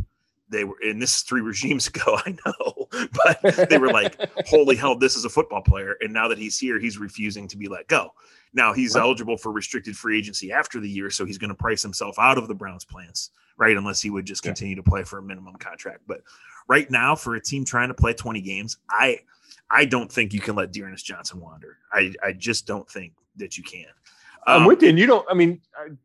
they 0.48 0.64
were 0.64 0.76
and 0.82 1.02
this 1.02 1.16
is 1.16 1.22
three 1.22 1.40
regimes 1.42 1.88
ago, 1.88 2.18
I 2.24 2.36
know, 2.46 2.88
but 3.24 3.68
they 3.68 3.78
were 3.78 3.92
like, 3.92 4.16
"Holy 4.46 4.76
hell, 4.76 4.96
this 4.96 5.16
is 5.16 5.24
a 5.24 5.30
football 5.30 5.62
player!" 5.62 5.96
And 6.00 6.12
now 6.12 6.28
that 6.28 6.38
he's 6.38 6.58
here, 6.58 6.78
he's 6.78 6.98
refusing 6.98 7.48
to 7.48 7.56
be 7.56 7.68
let 7.68 7.88
go. 7.88 8.10
Now 8.52 8.72
he's 8.72 8.94
eligible 8.94 9.36
for 9.36 9.52
restricted 9.52 9.96
free 9.96 10.18
agency 10.18 10.52
after 10.52 10.80
the 10.80 10.88
year, 10.88 11.10
so 11.10 11.24
he's 11.24 11.38
going 11.38 11.50
to 11.50 11.56
price 11.56 11.82
himself 11.82 12.16
out 12.18 12.38
of 12.38 12.48
the 12.48 12.54
Browns' 12.54 12.84
plans 12.84 13.30
right? 13.58 13.76
Unless 13.76 14.02
he 14.02 14.10
would 14.10 14.24
just 14.24 14.42
continue 14.42 14.74
yeah. 14.74 14.82
to 14.82 14.90
play 14.90 15.02
for 15.02 15.18
a 15.18 15.22
minimum 15.22 15.56
contract. 15.56 16.00
But 16.06 16.20
right 16.68 16.90
now, 16.90 17.14
for 17.14 17.34
a 17.34 17.40
team 17.40 17.64
trying 17.64 17.88
to 17.88 17.94
play 17.94 18.12
20 18.12 18.40
games, 18.40 18.78
I 18.90 19.20
I 19.70 19.84
don't 19.84 20.10
think 20.10 20.32
you 20.32 20.40
can 20.40 20.54
let 20.54 20.72
D'Ernest 20.72 21.04
Johnson 21.04 21.40
wander. 21.40 21.78
I 21.92 22.12
I 22.22 22.32
just 22.32 22.66
don't 22.66 22.88
think 22.88 23.12
that 23.36 23.58
you 23.58 23.64
can. 23.64 23.86
Um, 24.46 24.62
I'm 24.62 24.66
with 24.66 24.82
you, 24.82 24.88
and 24.88 24.98
you 24.98 25.06
don't. 25.06 25.26
I 25.28 25.34
mean, 25.34 25.60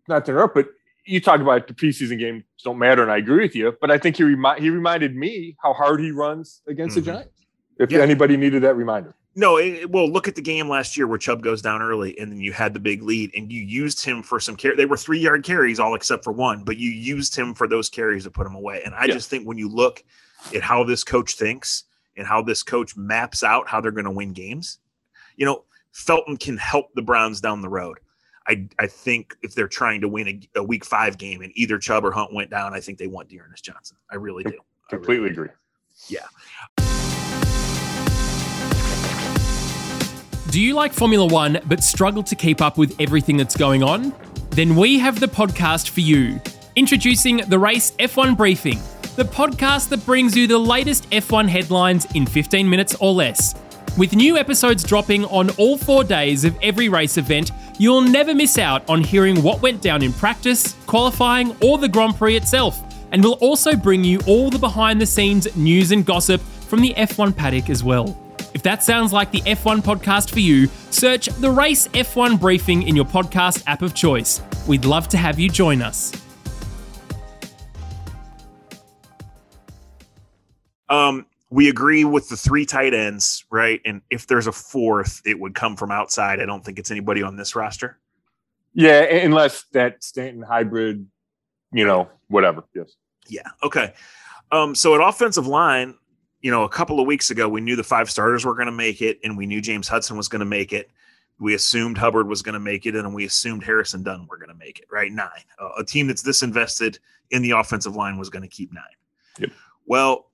not 0.08 0.26
to 0.26 0.32
interrupt, 0.32 0.56
but 0.56 0.68
you 1.06 1.20
talk 1.20 1.42
about 1.42 1.68
the 1.68 1.74
preseason 1.74 2.18
games 2.18 2.44
don't 2.64 2.78
matter, 2.78 3.04
and 3.04 3.12
I 3.12 3.18
agree 3.18 3.44
with 3.44 3.56
you. 3.56 3.76
But 3.80 3.92
I 3.92 3.98
think 3.98 4.18
he 4.18 4.24
remi- 4.24 4.60
he 4.60 4.70
reminded 4.70 5.16
me 5.16 5.56
how 5.62 5.74
hard 5.74 6.00
he 6.00 6.12
runs 6.12 6.62
against 6.68 6.98
mm-hmm. 6.98 7.06
the 7.06 7.12
Giants. 7.12 7.46
If 7.80 7.92
yeah. 7.92 8.00
anybody 8.00 8.38
needed 8.38 8.64
that 8.64 8.76
reminder. 8.76 9.16
No, 9.34 9.58
it, 9.58 9.90
well, 9.90 10.10
look 10.10 10.28
at 10.28 10.36
the 10.36 10.42
game 10.42 10.68
last 10.68 10.98
year 10.98 11.08
where 11.08 11.18
Chubb 11.18 11.42
goes 11.42 11.62
down 11.62 11.82
early, 11.82 12.18
and 12.20 12.32
then 12.32 12.42
you 12.42 12.52
had 12.52 12.74
the 12.74 12.80
big 12.80 13.02
lead, 13.02 13.32
and 13.36 13.52
you 13.52 13.62
used 13.62 14.04
him 14.04 14.22
for 14.22 14.40
some 14.40 14.58
carry. 14.58 14.76
They 14.76 14.86
were 14.86 14.98
three 14.98 15.20
yard 15.20 15.44
carries, 15.44 15.80
all 15.80 15.96
except 15.96 16.24
for 16.24 16.34
one, 16.34 16.64
but 16.64 16.78
you 16.78 16.90
used 16.90 17.36
him 17.36 17.54
for 17.54 17.68
those 17.68 17.90
carries 17.90 18.26
to 18.26 18.32
put 18.32 18.46
him 18.46 18.56
away. 18.56 18.82
And 18.84 18.94
I 18.94 19.06
yeah. 19.06 19.14
just 19.14 19.30
think 19.30 19.48
when 19.48 19.58
you 19.58 19.70
look 19.70 20.04
at 20.54 20.62
how 20.62 20.84
this 20.84 21.04
coach 21.04 21.36
thinks 21.36 21.86
and 22.18 22.28
how 22.28 22.42
this 22.42 22.62
coach 22.62 22.98
maps 22.98 23.42
out 23.42 23.70
how 23.70 23.80
they're 23.80 23.92
going 23.92 24.06
to 24.06 24.12
win 24.12 24.34
games, 24.34 24.80
you 25.38 25.46
know, 25.46 25.64
Felton 25.94 26.36
can 26.36 26.58
help 26.58 26.94
the 26.94 27.02
Browns 27.02 27.40
down 27.40 27.62
the 27.62 27.70
road. 27.70 28.00
I, 28.48 28.68
I 28.80 28.88
think 28.88 29.36
if 29.44 29.56
they're 29.56 29.68
trying 29.68 30.02
to 30.02 30.10
win 30.10 30.28
a, 30.28 30.60
a, 30.60 30.64
week 30.64 30.84
five 30.84 31.18
game 31.18 31.42
and 31.42 31.52
either 31.56 31.78
Chubb 31.78 32.04
or 32.04 32.12
Hunt 32.12 32.34
went 32.34 32.50
down, 32.50 32.74
I 32.74 32.80
think 32.80 32.98
they 32.98 33.08
want 33.08 33.30
D'Ernest 33.30 33.64
Johnson. 33.64 33.98
I 34.12 34.16
really 34.16 34.44
do. 34.44 34.58
Completely 34.90 35.30
really 35.30 35.32
agree. 35.32 35.48
Do. 35.48 35.54
Yeah. 36.16 36.81
Do 40.52 40.60
you 40.60 40.74
like 40.74 40.92
Formula 40.92 41.26
One 41.26 41.62
but 41.66 41.82
struggle 41.82 42.22
to 42.24 42.36
keep 42.36 42.62
up 42.62 42.78
with 42.78 42.94
everything 43.00 43.38
that's 43.38 43.56
going 43.56 43.84
on? 43.84 44.14
Then 44.50 44.76
we 44.76 45.00
have 45.00 45.18
the 45.18 45.28
podcast 45.28 45.92
for 45.92 46.02
you. 46.02 46.42
Introducing 46.76 47.38
the 47.38 47.58
Race 47.58 47.92
F1 47.92 48.36
Briefing, 48.36 48.78
the 49.16 49.24
podcast 49.24 49.88
that 49.88 50.06
brings 50.06 50.36
you 50.36 50.48
the 50.48 50.58
latest 50.58 51.10
F1 51.12 51.48
headlines 51.48 52.06
in 52.16 52.26
15 52.26 52.70
minutes 52.70 52.98
or 53.00 53.14
less. 53.14 53.56
With 53.98 54.14
new 54.14 54.36
episodes 54.36 54.84
dropping 54.84 55.24
on 55.28 55.52
all 55.52 55.78
four 55.78 56.04
days 56.04 56.44
of 56.44 56.60
every 56.62 56.90
race 56.90 57.16
event, 57.16 57.52
you'll 57.80 58.02
never 58.02 58.36
miss 58.36 58.58
out 58.58 58.84
on 58.90 59.06
hearing 59.06 59.42
what 59.42 59.62
went 59.62 59.82
down 59.82 60.04
in 60.04 60.12
practice, 60.12 60.74
qualifying, 60.86 61.56
or 61.64 61.78
the 61.78 61.88
Grand 61.88 62.18
Prix 62.18 62.36
itself. 62.36 62.78
And 63.14 63.24
we'll 63.24 63.36
also 63.36 63.74
bring 63.74 64.04
you 64.04 64.20
all 64.28 64.50
the 64.50 64.60
behind 64.60 65.00
the 65.00 65.06
scenes 65.06 65.56
news 65.56 65.94
and 65.94 66.06
gossip 66.06 66.42
from 66.42 66.82
the 66.82 66.94
F1 66.96 67.38
paddock 67.38 67.70
as 67.70 67.86
well. 67.86 68.18
If 68.54 68.64
that 68.64 68.84
sounds 68.84 69.14
like 69.14 69.32
the 69.32 69.42
F1 69.42 69.82
podcast 69.82 70.32
for 70.32 70.40
you, 70.40 70.68
search 70.90 71.28
the 71.28 71.50
Race 71.50 71.88
F1 71.90 72.40
Briefing 72.40 72.84
in 72.84 72.96
your 72.96 73.06
podcast 73.06 73.64
app 73.68 73.82
of 73.82 73.94
choice. 73.94 74.42
We'd 74.68 74.86
love 74.86 75.08
to 75.10 75.18
have 75.18 75.40
you 75.40 75.50
join 75.50 75.82
us. 75.82 76.12
Um, 80.90 81.26
we 81.50 81.70
agree 81.70 82.04
with 82.04 82.28
the 82.28 82.36
three 82.36 82.66
tight 82.66 82.94
ends, 82.94 83.46
right? 83.50 83.80
And 83.86 84.02
if 84.10 84.28
there's 84.28 84.48
a 84.48 84.52
fourth, 84.52 85.22
it 85.26 85.40
would 85.40 85.56
come 85.56 85.78
from 85.78 85.90
outside. 85.90 86.42
I 86.42 86.46
don't 86.46 86.64
think 86.64 86.80
it's 86.80 86.92
anybody 86.92 87.24
on 87.24 87.38
this 87.38 87.56
roster. 87.56 87.98
Yeah, 88.74 89.02
unless 89.04 89.64
that 89.74 90.04
Stanton 90.04 90.42
hybrid, 90.42 91.08
you 91.72 91.86
know, 91.86 92.10
whatever. 92.28 92.64
Yes. 92.74 92.96
Yeah. 93.28 93.50
Okay. 93.64 93.94
Um, 94.52 94.76
so 94.76 94.96
at 94.96 95.02
offensive 95.02 95.48
line, 95.48 95.96
you 96.42 96.52
know, 96.52 96.64
a 96.64 96.70
couple 96.70 97.00
of 97.00 97.06
weeks 97.06 97.30
ago, 97.30 97.48
we 97.48 97.62
knew 97.62 97.76
the 97.76 97.84
five 97.84 98.10
starters 98.10 98.46
were 98.46 98.56
going 98.56 98.66
to 98.66 98.72
make 98.72 99.02
it, 99.02 99.20
and 99.24 99.38
we 99.38 99.46
knew 99.46 99.62
James 99.62 99.88
Hudson 99.88 100.18
was 100.18 100.28
going 100.28 100.40
to 100.40 100.46
make 100.46 100.74
it. 100.74 100.90
We 101.40 101.54
assumed 101.56 101.98
Hubbard 101.98 102.28
was 102.28 102.42
going 102.42 102.54
to 102.54 102.60
make 102.60 102.86
it, 102.86 102.96
and 102.96 103.14
we 103.14 103.26
assumed 103.26 103.64
Harrison 103.64 104.04
Dunn 104.04 104.28
were 104.30 104.38
going 104.38 104.50
to 104.50 104.56
make 104.56 104.80
it. 104.80 104.86
Right, 104.92 105.12
nine. 105.12 105.30
Uh, 105.60 105.70
a 105.80 105.84
team 105.84 106.08
that's 106.08 106.22
this 106.22 106.44
invested 106.44 107.00
in 107.32 107.42
the 107.42 107.52
offensive 107.52 107.96
line 107.96 108.18
was 108.18 108.30
going 108.30 108.44
to 108.44 108.48
keep 108.48 108.74
nine. 108.74 108.84
Yep. 109.40 109.52
Well, 109.86 110.32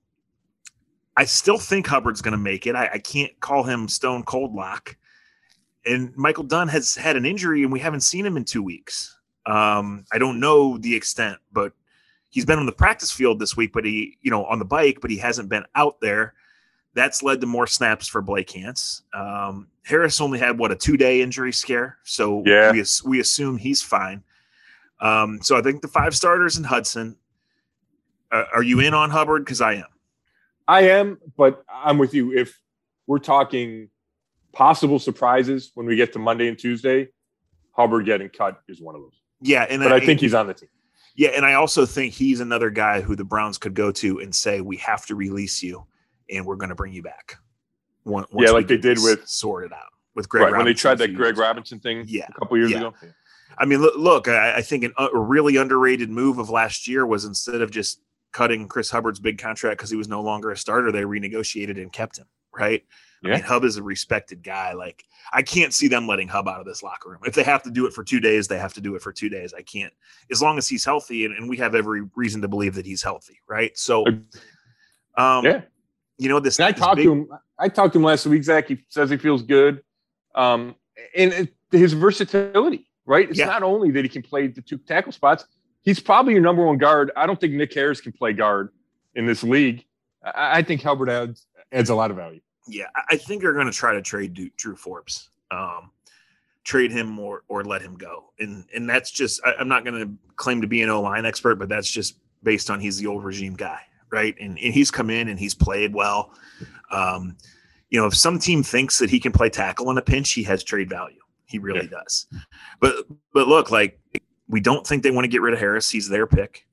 I 1.16 1.24
still 1.24 1.58
think 1.58 1.86
Hubbard's 1.86 2.22
going 2.22 2.32
to 2.32 2.38
make 2.38 2.66
it. 2.66 2.74
I, 2.74 2.90
I 2.94 2.98
can't 2.98 3.38
call 3.40 3.62
him 3.62 3.88
stone 3.88 4.22
cold 4.22 4.54
lock. 4.54 4.96
And 5.84 6.14
Michael 6.16 6.44
Dunn 6.44 6.68
has 6.68 6.94
had 6.94 7.16
an 7.16 7.24
injury, 7.24 7.62
and 7.62 7.72
we 7.72 7.80
haven't 7.80 8.00
seen 8.00 8.24
him 8.24 8.36
in 8.36 8.44
two 8.44 8.62
weeks. 8.62 9.18
Um, 9.46 10.04
I 10.12 10.18
don't 10.18 10.40
know 10.40 10.76
the 10.78 10.94
extent, 10.94 11.38
but 11.52 11.72
he's 12.30 12.44
been 12.44 12.58
on 12.58 12.66
the 12.66 12.72
practice 12.72 13.10
field 13.10 13.38
this 13.38 13.56
week, 13.56 13.72
but 13.72 13.84
he, 13.84 14.18
you 14.22 14.30
know, 14.30 14.44
on 14.44 14.58
the 14.58 14.64
bike, 14.64 14.98
but 15.00 15.10
he 15.10 15.18
hasn't 15.18 15.48
been 15.48 15.64
out 15.74 16.00
there. 16.00 16.34
That's 16.94 17.22
led 17.22 17.40
to 17.42 17.46
more 17.46 17.66
snaps 17.66 18.08
for 18.08 18.22
Blake 18.22 18.50
Hance. 18.50 19.02
Um, 19.12 19.68
Harris 19.84 20.20
only 20.20 20.38
had 20.38 20.58
what 20.58 20.72
a 20.72 20.76
two 20.76 20.96
day 20.96 21.22
injury 21.22 21.52
scare, 21.52 21.98
so 22.04 22.42
yeah. 22.44 22.72
we, 22.72 22.82
we 23.04 23.20
assume 23.20 23.56
he's 23.56 23.82
fine. 23.82 24.22
Um, 25.00 25.40
so 25.42 25.56
I 25.56 25.62
think 25.62 25.82
the 25.82 25.88
five 25.88 26.14
starters 26.14 26.56
in 26.56 26.64
Hudson. 26.64 27.16
Uh, 28.30 28.44
are 28.52 28.62
you 28.62 28.80
in 28.80 28.92
on 28.94 29.10
Hubbard? 29.10 29.44
Because 29.44 29.60
I 29.60 29.74
am. 29.74 29.86
I 30.66 30.82
am, 30.82 31.18
but 31.36 31.64
I'm 31.72 31.96
with 31.96 32.12
you. 32.12 32.36
If 32.36 32.58
we're 33.06 33.20
talking 33.20 33.88
possible 34.52 34.98
surprises 34.98 35.70
when 35.74 35.86
we 35.86 35.96
get 35.96 36.12
to 36.12 36.18
Monday 36.18 36.48
and 36.48 36.58
Tuesday, 36.58 37.08
Hubbard 37.72 38.04
getting 38.04 38.28
cut 38.28 38.60
is 38.68 38.80
one 38.80 38.94
of 38.94 39.00
those. 39.00 39.20
Yeah, 39.40 39.66
and 39.70 39.82
but 39.82 39.92
I, 39.92 39.96
I 39.96 40.00
think 40.04 40.20
he's 40.20 40.34
on 40.34 40.46
the 40.46 40.54
team. 40.54 40.68
Yeah, 41.18 41.30
and 41.30 41.44
I 41.44 41.54
also 41.54 41.84
think 41.84 42.14
he's 42.14 42.38
another 42.38 42.70
guy 42.70 43.00
who 43.00 43.16
the 43.16 43.24
Browns 43.24 43.58
could 43.58 43.74
go 43.74 43.90
to 43.90 44.20
and 44.20 44.32
say, 44.32 44.60
"We 44.60 44.76
have 44.76 45.04
to 45.06 45.16
release 45.16 45.64
you, 45.64 45.84
and 46.30 46.46
we're 46.46 46.54
going 46.54 46.68
to 46.68 46.76
bring 46.76 46.92
you 46.92 47.02
back." 47.02 47.38
Once 48.04 48.28
yeah, 48.32 48.50
like 48.50 48.68
they 48.68 48.76
did 48.76 48.98
with 49.02 49.26
sorted 49.26 49.72
out 49.72 49.90
with 50.14 50.28
Greg 50.28 50.44
right, 50.44 50.56
when 50.56 50.64
they 50.64 50.74
tried 50.74 50.98
that 50.98 51.16
Greg 51.16 51.36
Robinson 51.36 51.80
thing. 51.80 52.04
Yeah, 52.06 52.28
a 52.28 52.32
couple 52.34 52.56
years 52.56 52.70
yeah. 52.70 52.78
ago. 52.78 52.94
I 53.58 53.64
mean, 53.64 53.80
look, 53.80 53.96
look 53.96 54.28
I, 54.28 54.58
I 54.58 54.62
think 54.62 54.84
an, 54.84 54.92
a 54.96 55.18
really 55.18 55.56
underrated 55.56 56.08
move 56.08 56.38
of 56.38 56.50
last 56.50 56.86
year 56.86 57.04
was 57.04 57.24
instead 57.24 57.62
of 57.62 57.72
just 57.72 58.00
cutting 58.30 58.68
Chris 58.68 58.88
Hubbard's 58.88 59.18
big 59.18 59.38
contract 59.38 59.78
because 59.78 59.90
he 59.90 59.96
was 59.96 60.06
no 60.06 60.22
longer 60.22 60.52
a 60.52 60.56
starter, 60.56 60.92
they 60.92 61.02
renegotiated 61.02 61.82
and 61.82 61.92
kept 61.92 62.18
him. 62.18 62.26
Right. 62.56 62.84
Yeah. 63.22 63.32
I 63.32 63.34
mean, 63.36 63.44
Hub 63.44 63.64
is 63.64 63.76
a 63.76 63.82
respected 63.82 64.42
guy. 64.42 64.72
Like, 64.72 65.04
I 65.32 65.42
can't 65.42 65.74
see 65.74 65.88
them 65.88 66.06
letting 66.06 66.28
Hub 66.28 66.48
out 66.48 66.60
of 66.60 66.66
this 66.66 66.82
locker 66.82 67.10
room. 67.10 67.20
If 67.26 67.34
they 67.34 67.42
have 67.42 67.62
to 67.64 67.70
do 67.70 67.86
it 67.86 67.92
for 67.92 68.04
two 68.04 68.20
days, 68.20 68.48
they 68.48 68.58
have 68.58 68.72
to 68.74 68.80
do 68.80 68.94
it 68.94 69.02
for 69.02 69.12
two 69.12 69.28
days. 69.28 69.52
I 69.52 69.62
can't, 69.62 69.92
as 70.30 70.40
long 70.40 70.58
as 70.58 70.68
he's 70.68 70.84
healthy, 70.84 71.24
and, 71.24 71.34
and 71.34 71.48
we 71.48 71.56
have 71.56 71.74
every 71.74 72.02
reason 72.14 72.40
to 72.42 72.48
believe 72.48 72.74
that 72.76 72.86
he's 72.86 73.02
healthy, 73.02 73.40
right? 73.48 73.76
So, 73.76 74.06
um, 75.16 75.44
yeah, 75.44 75.62
you 76.16 76.28
know 76.28 76.40
this. 76.40 76.58
And 76.58 76.66
I 76.66 76.72
this 76.72 76.80
talked 76.80 76.96
big, 76.96 77.06
to 77.06 77.12
him. 77.12 77.28
I 77.58 77.68
talked 77.68 77.92
to 77.94 77.98
him 77.98 78.04
last 78.04 78.24
week. 78.26 78.44
Zach, 78.44 78.68
he 78.68 78.78
says 78.88 79.10
he 79.10 79.16
feels 79.16 79.42
good, 79.42 79.82
um, 80.34 80.76
and 81.16 81.32
it, 81.32 81.54
his 81.72 81.92
versatility, 81.92 82.86
right? 83.04 83.28
It's 83.28 83.38
yeah. 83.38 83.46
not 83.46 83.62
only 83.62 83.90
that 83.90 84.04
he 84.04 84.08
can 84.08 84.22
play 84.22 84.46
the 84.46 84.62
two 84.62 84.78
tackle 84.78 85.12
spots. 85.12 85.44
He's 85.82 86.00
probably 86.00 86.34
your 86.34 86.42
number 86.42 86.64
one 86.64 86.78
guard. 86.78 87.10
I 87.16 87.26
don't 87.26 87.40
think 87.40 87.54
Nick 87.54 87.72
Harris 87.72 88.00
can 88.00 88.12
play 88.12 88.32
guard 88.32 88.70
in 89.14 89.26
this 89.26 89.42
league. 89.42 89.84
I, 90.22 90.58
I 90.58 90.62
think 90.62 90.82
Hubbard 90.82 91.08
adds 91.08 91.46
adds 91.72 91.90
a 91.90 91.94
lot 91.94 92.10
of 92.10 92.16
value 92.16 92.40
yeah, 92.68 92.86
I 93.10 93.16
think 93.16 93.42
they're 93.42 93.52
going 93.52 93.66
to 93.66 93.72
try 93.72 93.92
to 93.94 94.02
trade 94.02 94.52
Drew 94.56 94.76
Forbes, 94.76 95.30
um, 95.50 95.90
trade 96.64 96.92
him 96.92 97.18
or 97.18 97.42
or 97.48 97.64
let 97.64 97.82
him 97.82 97.96
go, 97.96 98.32
and 98.38 98.64
and 98.74 98.88
that's 98.88 99.10
just 99.10 99.40
I, 99.44 99.54
am 99.60 99.68
not 99.68 99.84
going 99.84 100.00
to 100.00 100.12
claim 100.36 100.60
to 100.60 100.66
be 100.66 100.82
an 100.82 100.90
O 100.90 101.00
line 101.00 101.26
expert, 101.26 101.56
but 101.56 101.68
that's 101.68 101.90
just 101.90 102.18
based 102.42 102.70
on 102.70 102.80
he's 102.80 102.98
the 102.98 103.06
old 103.06 103.24
regime 103.24 103.54
guy, 103.54 103.80
right? 104.10 104.34
And, 104.40 104.58
and 104.58 104.74
he's 104.74 104.90
come 104.90 105.10
in 105.10 105.28
and 105.28 105.38
he's 105.38 105.54
played 105.54 105.92
well. 105.92 106.32
Um, 106.90 107.36
you 107.90 108.00
know, 108.00 108.06
if 108.06 108.14
some 108.14 108.38
team 108.38 108.62
thinks 108.62 108.98
that 108.98 109.10
he 109.10 109.18
can 109.18 109.32
play 109.32 109.48
tackle 109.48 109.90
in 109.90 109.98
a 109.98 110.02
pinch, 110.02 110.32
he 110.32 110.42
has 110.44 110.62
trade 110.62 110.88
value. 110.88 111.20
He 111.46 111.58
really 111.58 111.88
yeah. 111.90 111.98
does. 112.02 112.26
But 112.80 113.06
but 113.32 113.48
look, 113.48 113.70
like 113.70 113.98
we 114.48 114.60
don't 114.60 114.86
think 114.86 115.02
they 115.02 115.10
want 115.10 115.24
to 115.24 115.28
get 115.28 115.42
rid 115.42 115.54
of 115.54 115.60
Harris. 115.60 115.90
He's 115.90 116.08
their 116.08 116.26
pick. 116.26 116.66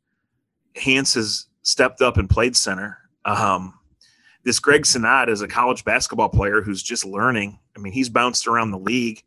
Hance 0.76 1.14
has 1.14 1.48
stepped 1.62 2.02
up 2.02 2.18
and 2.18 2.30
played 2.30 2.56
center. 2.56 2.98
Um, 3.24 3.80
this 4.46 4.60
Greg 4.60 4.84
Senat 4.84 5.28
is 5.28 5.42
a 5.42 5.48
college 5.48 5.84
basketball 5.84 6.30
player 6.30 6.62
who's 6.62 6.84
just 6.84 7.04
learning. 7.04 7.60
I 7.76 7.80
mean, 7.80 7.92
he's 7.92 8.10
bounced 8.10 8.48
around 8.48 8.72
the 8.72 8.78
league. 8.78 9.24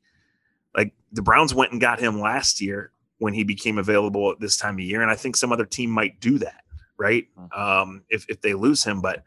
Like 0.74 0.94
the 1.12 1.22
Browns 1.22 1.52
went 1.52 1.72
and 1.72 1.80
got 1.80 1.98
him 1.98 2.20
last 2.20 2.60
year 2.60 2.92
when 3.18 3.34
he 3.34 3.42
became 3.42 3.78
available 3.78 4.30
at 4.30 4.38
this 4.38 4.56
time 4.56 4.74
of 4.74 4.80
year, 4.80 5.02
and 5.02 5.10
I 5.10 5.16
think 5.16 5.36
some 5.36 5.52
other 5.52 5.66
team 5.66 5.90
might 5.90 6.20
do 6.20 6.38
that, 6.38 6.62
right? 6.96 7.26
Hmm. 7.36 7.60
Um, 7.60 8.02
if 8.08 8.24
if 8.28 8.40
they 8.40 8.54
lose 8.54 8.84
him, 8.84 9.00
but 9.00 9.24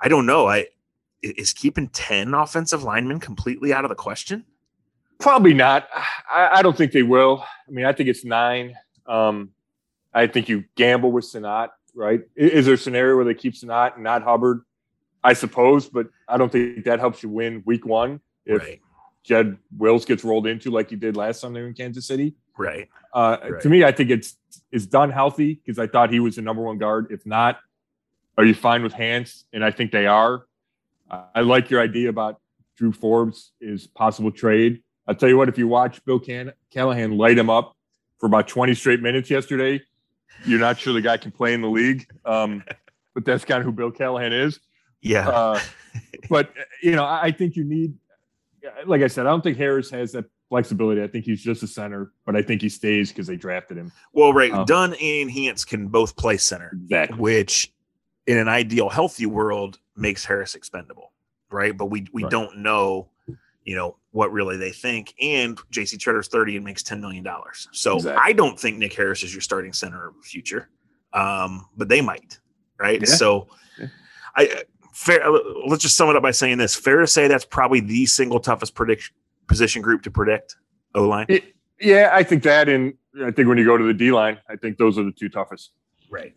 I 0.00 0.08
don't 0.08 0.26
know. 0.26 0.46
I 0.46 0.66
is 1.22 1.54
keeping 1.54 1.88
ten 1.88 2.34
offensive 2.34 2.82
linemen 2.82 3.18
completely 3.18 3.72
out 3.72 3.84
of 3.84 3.88
the 3.88 3.94
question. 3.94 4.44
Probably 5.18 5.54
not. 5.54 5.88
I, 6.30 6.48
I 6.54 6.62
don't 6.62 6.76
think 6.76 6.92
they 6.92 7.02
will. 7.02 7.44
I 7.66 7.70
mean, 7.70 7.86
I 7.86 7.92
think 7.92 8.08
it's 8.08 8.24
nine. 8.24 8.74
Um, 9.06 9.50
I 10.12 10.26
think 10.26 10.48
you 10.48 10.64
gamble 10.76 11.12
with 11.12 11.24
Senat, 11.24 11.68
right? 11.94 12.20
Is, 12.36 12.52
is 12.52 12.66
there 12.66 12.74
a 12.74 12.78
scenario 12.78 13.16
where 13.16 13.24
they 13.24 13.34
keep 13.34 13.54
Senat 13.54 13.94
and 13.94 14.04
not 14.04 14.22
Hubbard? 14.22 14.62
I 15.22 15.32
suppose, 15.34 15.88
but 15.88 16.08
I 16.28 16.38
don't 16.38 16.50
think 16.50 16.84
that 16.84 16.98
helps 16.98 17.22
you 17.22 17.28
win 17.28 17.62
week 17.66 17.84
one 17.84 18.20
if 18.46 18.62
right. 18.62 18.80
Jed 19.22 19.58
Wills 19.76 20.04
gets 20.04 20.24
rolled 20.24 20.46
into 20.46 20.70
like 20.70 20.90
he 20.90 20.96
did 20.96 21.16
last 21.16 21.40
Sunday 21.40 21.66
in 21.66 21.74
Kansas 21.74 22.06
City. 22.06 22.34
Right. 22.56 22.88
Uh, 23.12 23.36
right. 23.42 23.62
To 23.62 23.68
me, 23.68 23.84
I 23.84 23.92
think 23.92 24.10
it's 24.10 24.36
it's 24.72 24.86
done 24.86 25.10
healthy 25.10 25.54
because 25.54 25.78
I 25.78 25.86
thought 25.86 26.10
he 26.10 26.20
was 26.20 26.36
the 26.36 26.42
number 26.42 26.62
one 26.62 26.78
guard. 26.78 27.08
If 27.10 27.26
not, 27.26 27.60
are 28.38 28.44
you 28.44 28.54
fine 28.54 28.82
with 28.82 28.92
Hance? 28.92 29.44
And 29.52 29.64
I 29.64 29.70
think 29.70 29.92
they 29.92 30.06
are. 30.06 30.46
I 31.34 31.40
like 31.40 31.70
your 31.70 31.80
idea 31.80 32.08
about 32.08 32.40
Drew 32.76 32.92
Forbes 32.92 33.52
is 33.60 33.86
possible 33.86 34.30
trade. 34.30 34.82
I'll 35.06 35.14
tell 35.14 35.28
you 35.28 35.36
what, 35.36 35.48
if 35.48 35.58
you 35.58 35.66
watch 35.66 36.04
Bill 36.04 36.20
Can- 36.20 36.52
Callahan 36.70 37.18
light 37.18 37.36
him 37.36 37.50
up 37.50 37.76
for 38.18 38.26
about 38.26 38.46
20 38.46 38.74
straight 38.74 39.02
minutes 39.02 39.28
yesterday, 39.28 39.82
you're 40.44 40.60
not 40.60 40.78
sure 40.78 40.92
the 40.92 41.00
guy 41.00 41.16
can 41.16 41.32
play 41.32 41.52
in 41.52 41.62
the 41.62 41.68
league. 41.68 42.06
Um, 42.24 42.62
but 43.14 43.24
that's 43.24 43.44
kind 43.44 43.58
of 43.58 43.64
who 43.64 43.72
Bill 43.72 43.90
Callahan 43.90 44.32
is. 44.32 44.60
Yeah. 45.02 45.28
Uh, 45.28 45.60
but 46.30 46.52
you 46.82 46.92
know, 46.92 47.04
I 47.04 47.30
think 47.30 47.56
you 47.56 47.64
need, 47.64 47.94
like 48.86 49.02
I 49.02 49.06
said, 49.08 49.26
I 49.26 49.30
don't 49.30 49.42
think 49.42 49.56
Harris 49.56 49.90
has 49.90 50.12
that 50.12 50.26
flexibility. 50.48 51.02
I 51.02 51.06
think 51.06 51.24
he's 51.24 51.42
just 51.42 51.62
a 51.62 51.66
center, 51.66 52.12
but 52.26 52.36
I 52.36 52.42
think 52.42 52.60
he 52.62 52.68
stays 52.68 53.10
because 53.10 53.26
they 53.26 53.36
drafted 53.36 53.76
him. 53.76 53.92
Well, 54.12 54.32
right. 54.32 54.52
Um, 54.52 54.64
Dunn 54.64 54.94
and 54.94 55.30
Hance 55.30 55.64
can 55.64 55.88
both 55.88 56.16
play 56.16 56.36
center, 56.36 56.72
Exactly. 56.84 57.18
which 57.18 57.72
in 58.26 58.36
an 58.36 58.48
ideal 58.48 58.88
healthy 58.88 59.26
world 59.26 59.78
makes 59.96 60.24
Harris 60.24 60.54
expendable, 60.54 61.12
right? 61.50 61.76
But 61.76 61.86
we 61.86 62.06
we 62.12 62.22
Right. 62.24 62.30
don't 62.30 62.58
know, 62.58 63.08
you 63.64 63.76
know, 63.76 63.96
what 64.12 64.32
really 64.32 64.56
they 64.56 64.72
think. 64.72 65.14
And 65.22 65.56
JC 65.72 65.96
Tretter's 65.98 66.28
30 66.28 66.56
and 66.56 66.64
makes 66.64 66.82
$10 66.82 67.00
million. 67.00 67.24
So 67.72 67.96
Exactly. 67.96 68.22
I 68.22 68.32
don't 68.32 68.58
think 68.58 68.76
Nick 68.78 68.92
Harris 68.94 69.22
is 69.22 69.32
your 69.32 69.40
starting 69.40 69.72
center 69.72 70.08
of 70.08 70.14
the 70.16 70.22
future. 70.22 70.68
Um, 71.12 71.66
but 71.76 71.88
they 71.88 72.00
might, 72.00 72.38
right? 72.78 73.00
Yeah. 73.00 73.06
So 73.14 73.48
Yeah. 73.78 73.86
I 74.36 74.64
fair 74.92 75.24
let's 75.66 75.82
just 75.82 75.96
sum 75.96 76.10
it 76.10 76.16
up 76.16 76.22
by 76.22 76.30
saying 76.30 76.58
this. 76.58 76.74
Fair 76.74 77.00
to 77.00 77.06
say 77.06 77.28
that's 77.28 77.44
probably 77.44 77.80
the 77.80 78.06
single 78.06 78.40
toughest 78.40 78.74
prediction 78.74 79.14
position 79.46 79.82
group 79.82 80.02
to 80.02 80.10
predict 80.10 80.56
O 80.94 81.04
line. 81.04 81.26
Yeah, 81.80 82.10
I 82.12 82.22
think 82.22 82.42
that, 82.44 82.68
and 82.68 82.94
I 83.24 83.30
think 83.30 83.48
when 83.48 83.58
you 83.58 83.64
go 83.64 83.76
to 83.76 83.84
the 83.84 83.94
D 83.94 84.12
line, 84.12 84.38
I 84.48 84.56
think 84.56 84.78
those 84.78 84.98
are 84.98 85.02
the 85.02 85.12
two 85.12 85.28
toughest. 85.28 85.72
Right. 86.10 86.34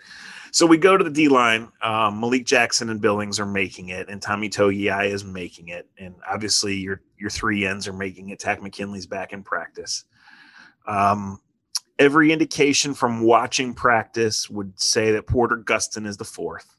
So 0.52 0.66
we 0.66 0.78
go 0.78 0.98
to 0.98 1.04
the 1.04 1.10
D 1.10 1.28
line. 1.28 1.72
Um, 1.82 2.20
Malik 2.20 2.46
Jackson 2.46 2.90
and 2.90 3.02
Billings 3.02 3.40
are 3.40 3.46
making 3.46 3.90
it, 3.90 4.08
and 4.08 4.22
Tommy 4.22 4.50
Togiai 4.50 5.12
is 5.12 5.24
making 5.24 5.70
it, 5.70 5.88
and 5.98 6.16
obviously 6.30 6.76
your 6.76 7.02
your 7.18 7.30
three 7.30 7.66
ends 7.66 7.88
are 7.88 7.94
making 7.94 8.30
it. 8.30 8.40
Takk 8.40 8.62
McKinley's 8.62 9.08
back 9.08 9.34
in 9.34 9.44
practice. 9.44 10.06
Um, 10.88 11.40
every 12.00 12.32
indication 12.32 12.94
from 12.94 13.22
watching 13.22 13.74
practice 13.74 14.50
would 14.50 14.80
say 14.80 15.12
that 15.12 15.28
Porter 15.28 15.58
Gustin 15.58 16.06
is 16.06 16.18
the 16.18 16.26
fourth. 16.26 16.76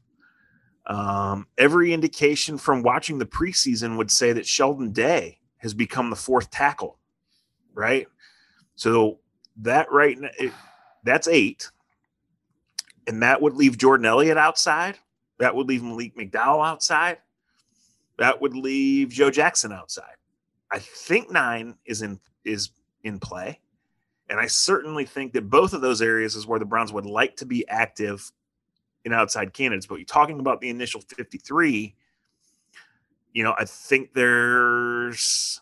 Um, 0.86 1.46
every 1.56 1.92
indication 1.92 2.58
from 2.58 2.82
watching 2.82 3.18
the 3.18 3.26
preseason 3.26 3.96
would 3.96 4.10
say 4.10 4.32
that 4.32 4.46
Sheldon 4.46 4.92
Day 4.92 5.38
has 5.58 5.72
become 5.72 6.10
the 6.10 6.16
fourth 6.16 6.50
tackle. 6.50 6.98
Right. 7.72 8.06
So 8.76 9.18
that 9.62 9.90
right 9.90 10.18
it, 10.38 10.52
that's 11.04 11.28
eight 11.28 11.70
and 13.06 13.22
that 13.22 13.40
would 13.40 13.54
leave 13.54 13.78
Jordan 13.78 14.06
Elliott 14.06 14.38
outside. 14.38 14.98
That 15.38 15.54
would 15.54 15.68
leave 15.68 15.82
Malik 15.82 16.16
McDowell 16.16 16.66
outside. 16.66 17.18
That 18.18 18.40
would 18.40 18.54
leave 18.54 19.10
Joe 19.10 19.30
Jackson 19.30 19.72
outside. 19.72 20.14
I 20.70 20.78
think 20.78 21.30
nine 21.30 21.76
is 21.84 22.02
in 22.02 22.20
is 22.44 22.70
in 23.02 23.18
play, 23.18 23.60
and 24.28 24.38
I 24.38 24.46
certainly 24.46 25.04
think 25.04 25.32
that 25.32 25.50
both 25.50 25.72
of 25.72 25.80
those 25.80 26.00
areas 26.00 26.36
is 26.36 26.46
where 26.46 26.58
the 26.58 26.64
Browns 26.64 26.92
would 26.92 27.06
like 27.06 27.36
to 27.36 27.46
be 27.46 27.66
active 27.68 28.30
in 29.04 29.12
outside 29.12 29.52
candidates. 29.52 29.86
But 29.86 29.96
you're 29.96 30.04
talking 30.04 30.40
about 30.40 30.60
the 30.60 30.70
initial 30.70 31.00
53. 31.00 31.94
You 33.32 33.42
know, 33.42 33.54
I 33.58 33.64
think 33.64 34.14
there's 34.14 35.60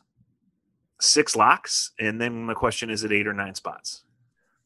six 1.00 1.34
locks, 1.34 1.92
and 1.98 2.20
then 2.20 2.46
the 2.46 2.54
question 2.54 2.90
is, 2.90 3.02
it 3.04 3.12
eight 3.12 3.26
or 3.26 3.32
nine 3.32 3.54
spots? 3.54 4.04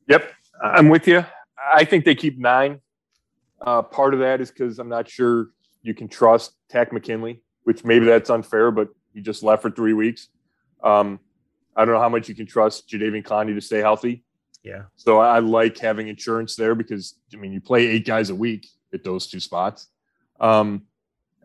Yep, 0.08 0.30
I'm 0.62 0.88
with 0.88 1.06
you. 1.08 1.24
I 1.72 1.84
think 1.84 2.04
they 2.04 2.14
keep 2.14 2.38
nine. 2.38 2.80
Uh, 3.60 3.82
part 3.82 4.12
of 4.12 4.20
that 4.20 4.40
is 4.40 4.50
because 4.50 4.78
I'm 4.78 4.88
not 4.88 5.08
sure 5.08 5.48
you 5.82 5.94
can 5.94 6.08
trust 6.08 6.52
Takk 6.68 6.92
McKinley, 6.92 7.40
which 7.64 7.84
maybe 7.84 8.04
that's 8.04 8.28
unfair, 8.28 8.70
but 8.70 8.88
he 9.14 9.20
just 9.20 9.42
left 9.42 9.62
for 9.62 9.70
three 9.70 9.94
weeks. 9.94 10.28
Um, 10.82 11.20
I 11.74 11.84
don't 11.84 11.94
know 11.94 12.00
how 12.00 12.08
much 12.08 12.28
you 12.28 12.34
can 12.34 12.46
trust 12.46 12.88
Jadeveon 12.88 13.24
Clowney 13.24 13.54
to 13.54 13.60
stay 13.60 13.78
healthy. 13.78 14.24
Yeah. 14.66 14.82
So 14.96 15.18
I 15.20 15.38
like 15.38 15.78
having 15.78 16.08
insurance 16.08 16.56
there 16.56 16.74
because 16.74 17.14
I 17.32 17.36
mean 17.36 17.52
you 17.52 17.60
play 17.60 17.86
eight 17.86 18.04
guys 18.04 18.30
a 18.30 18.34
week 18.34 18.66
at 18.92 19.04
those 19.04 19.28
two 19.28 19.38
spots. 19.38 19.86
Um, 20.40 20.82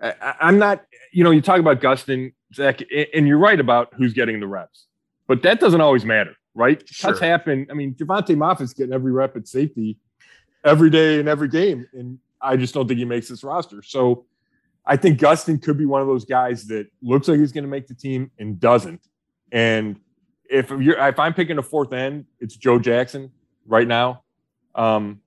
I, 0.01 0.34
I'm 0.41 0.57
not, 0.57 0.84
you 1.12 1.23
know, 1.23 1.29
you 1.29 1.41
talk 1.41 1.60
about 1.60 1.81
Gustin, 1.81 2.34
Zach, 2.55 2.81
and 3.13 3.27
you're 3.27 3.38
right 3.38 3.60
about 3.60 3.93
who's 3.93 4.13
getting 4.13 4.39
the 4.39 4.47
reps, 4.47 4.88
but 5.27 5.43
that 5.43 5.60
doesn't 5.60 5.81
always 5.81 6.03
matter, 6.03 6.36
right? 6.55 6.81
Sure. 6.89 7.12
Cuts 7.12 7.21
happen. 7.21 7.67
I 7.69 7.75
mean, 7.75 7.93
Jovante 7.93 8.36
Moffatt's 8.36 8.73
getting 8.73 8.93
every 8.93 9.12
rep 9.12 9.38
at 9.38 9.47
safety 9.47 9.99
every 10.65 10.89
day 10.89 11.19
in 11.19 11.27
every 11.27 11.47
game, 11.47 11.88
and 11.93 12.17
I 12.41 12.57
just 12.57 12.73
don't 12.73 12.88
think 12.88 12.97
he 12.97 13.05
makes 13.05 13.29
this 13.29 13.43
roster. 13.43 13.84
So 13.84 14.25
I 14.84 14.97
think 14.97 15.19
Gustin 15.19 15.62
could 15.62 15.77
be 15.77 15.86
one 15.86 16.01
of 16.01 16.07
those 16.07 16.25
guys 16.25 16.65
that 16.67 16.88
looks 17.03 17.27
like 17.27 17.39
he's 17.39 17.51
going 17.51 17.65
to 17.65 17.69
make 17.69 17.86
the 17.86 17.93
team 17.93 18.31
and 18.39 18.60
doesn't. 18.60 19.01
And 19.51 19.99
if 20.52 20.70
you're 20.70 21.00
if 21.08 21.18
I'm 21.18 21.34
picking 21.34 21.58
a 21.58 21.64
fourth 21.64 21.94
end, 21.94 22.26
it's 22.40 22.56
Joe 22.56 22.78
Jackson 22.78 23.32
right 23.66 23.88
now. 23.88 24.24
Um, 24.76 25.22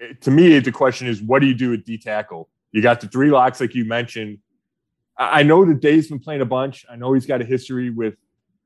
it- 0.00 0.20
to 0.22 0.30
me, 0.30 0.58
the 0.58 0.72
question 0.72 1.06
is, 1.06 1.22
what 1.22 1.40
do 1.40 1.46
you 1.46 1.54
do 1.54 1.72
at 1.72 1.84
D 1.84 1.96
tackle? 1.96 2.50
You 2.72 2.82
got 2.82 3.00
the 3.00 3.08
three 3.08 3.30
locks, 3.30 3.60
like 3.60 3.74
you 3.74 3.84
mentioned. 3.84 4.38
I, 5.16 5.40
I 5.40 5.42
know 5.44 5.64
that 5.64 5.80
Day's 5.80 6.08
been 6.08 6.18
playing 6.18 6.40
a 6.42 6.46
bunch. 6.46 6.84
I 6.90 6.96
know 6.96 7.12
he's 7.12 7.26
got 7.26 7.40
a 7.40 7.44
history 7.44 7.90
with 7.90 8.16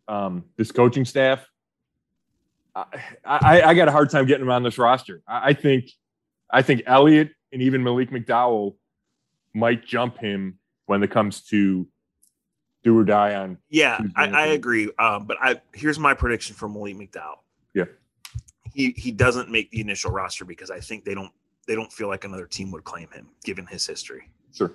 um, 0.08 0.44
this 0.56 0.72
coaching 0.72 1.04
staff. 1.04 1.46
I, 2.74 2.84
I, 3.24 3.62
I 3.62 3.74
got 3.74 3.88
a 3.88 3.92
hard 3.92 4.10
time 4.10 4.26
getting 4.26 4.46
him 4.46 4.50
on 4.50 4.62
this 4.62 4.78
roster. 4.78 5.22
I, 5.28 5.50
I 5.50 5.52
think, 5.52 5.90
I 6.50 6.62
think 6.62 6.82
Elliott 6.86 7.30
and 7.52 7.62
even 7.62 7.82
Malik 7.84 8.10
McDowell 8.10 8.76
might 9.54 9.84
jump 9.84 10.18
him 10.18 10.58
when 10.86 11.02
it 11.02 11.10
comes 11.10 11.42
to 11.42 11.86
do 12.82 12.96
or 12.96 13.04
die 13.04 13.34
on 13.34 13.58
Yeah, 13.68 14.00
I, 14.16 14.28
I 14.28 14.46
agree. 14.48 14.90
Um, 14.98 15.26
but 15.26 15.36
I 15.40 15.60
here's 15.72 15.98
my 15.98 16.14
prediction 16.14 16.54
for 16.54 16.68
Malik 16.68 16.96
McDowell. 16.96 17.38
Yeah. 17.74 17.84
He 18.72 18.92
he 18.96 19.10
doesn't 19.10 19.50
make 19.50 19.70
the 19.70 19.80
initial 19.80 20.10
roster 20.10 20.44
because 20.44 20.70
I 20.70 20.80
think 20.80 21.04
they 21.04 21.14
don't 21.14 21.32
they 21.66 21.74
don't 21.74 21.92
feel 21.92 22.08
like 22.08 22.24
another 22.24 22.46
team 22.46 22.70
would 22.72 22.84
claim 22.84 23.08
him 23.10 23.28
given 23.44 23.66
his 23.66 23.86
history. 23.86 24.28
Sure. 24.54 24.72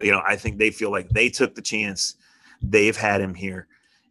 You 0.00 0.12
know, 0.12 0.22
I 0.26 0.36
think 0.36 0.58
they 0.58 0.70
feel 0.70 0.90
like 0.90 1.08
they 1.10 1.28
took 1.28 1.54
the 1.54 1.62
chance. 1.62 2.16
They've 2.62 2.96
had 2.96 3.20
him 3.20 3.34
here. 3.34 3.68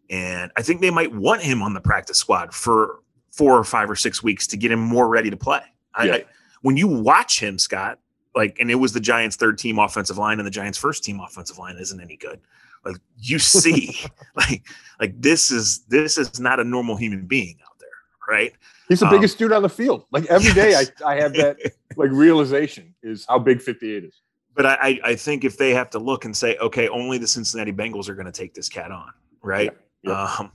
And 0.09 0.51
I 0.57 0.61
think 0.61 0.81
they 0.81 0.91
might 0.91 1.13
want 1.13 1.41
him 1.41 1.61
on 1.61 1.73
the 1.73 1.81
practice 1.81 2.17
squad 2.17 2.53
for 2.53 2.99
four 3.31 3.57
or 3.57 3.63
five 3.63 3.89
or 3.89 3.95
six 3.95 4.21
weeks 4.21 4.45
to 4.47 4.57
get 4.57 4.71
him 4.71 4.79
more 4.79 5.07
ready 5.07 5.29
to 5.29 5.37
play. 5.37 5.61
I, 5.95 6.05
Yeah. 6.05 6.13
I, 6.13 6.25
when 6.61 6.77
you 6.77 6.87
watch 6.87 7.39
him, 7.39 7.57
Scott, 7.57 7.99
like, 8.35 8.57
and 8.59 8.69
it 8.69 8.75
was 8.75 8.93
the 8.93 8.99
Giants' 8.99 9.35
third 9.35 9.57
team 9.57 9.79
offensive 9.79 10.17
line, 10.17 10.39
and 10.39 10.45
the 10.45 10.51
Giants' 10.51 10.77
first 10.77 11.03
team 11.03 11.19
offensive 11.19 11.57
line 11.57 11.77
isn't 11.77 11.99
any 11.99 12.17
good. 12.17 12.39
Like 12.83 12.97
you 13.17 13.39
see, 13.39 13.95
like, 14.35 14.67
like 14.99 15.21
this 15.21 15.51
is 15.51 15.79
this 15.87 16.17
is 16.17 16.39
not 16.39 16.59
a 16.59 16.63
normal 16.63 16.95
human 16.95 17.25
being 17.25 17.57
out 17.65 17.77
there, 17.79 17.89
right? 18.29 18.53
He's 18.87 18.99
the 18.99 19.05
Um, 19.07 19.11
biggest 19.11 19.37
dude 19.37 19.51
on 19.51 19.61
the 19.61 19.69
field. 19.69 20.05
Like 20.11 20.25
every 20.25 20.53
day, 20.53 20.71
Yes. 20.71 20.91
I, 21.05 21.11
I 21.13 21.21
have 21.21 21.33
that 21.33 21.57
like 21.95 22.11
realization 22.11 22.93
is 23.03 23.25
how 23.29 23.39
big 23.39 23.61
58 23.61 24.03
is. 24.03 24.21
But 24.53 24.65
I, 24.65 24.73
I 24.81 24.99
I 25.11 25.15
think 25.15 25.43
if 25.45 25.57
they 25.57 25.73
have 25.73 25.89
to 25.91 25.99
look 25.99 26.25
and 26.25 26.35
say, 26.35 26.57
okay, 26.57 26.87
only 26.89 27.17
the 27.17 27.27
Cincinnati 27.27 27.71
Bengals 27.71 28.09
are 28.09 28.15
going 28.15 28.25
to 28.25 28.31
take 28.33 28.53
this 28.53 28.67
cat 28.67 28.91
on, 28.91 29.11
right? 29.41 29.71
Yeah, 30.03 30.11
yeah. 30.11 30.35
Um, 30.39 30.51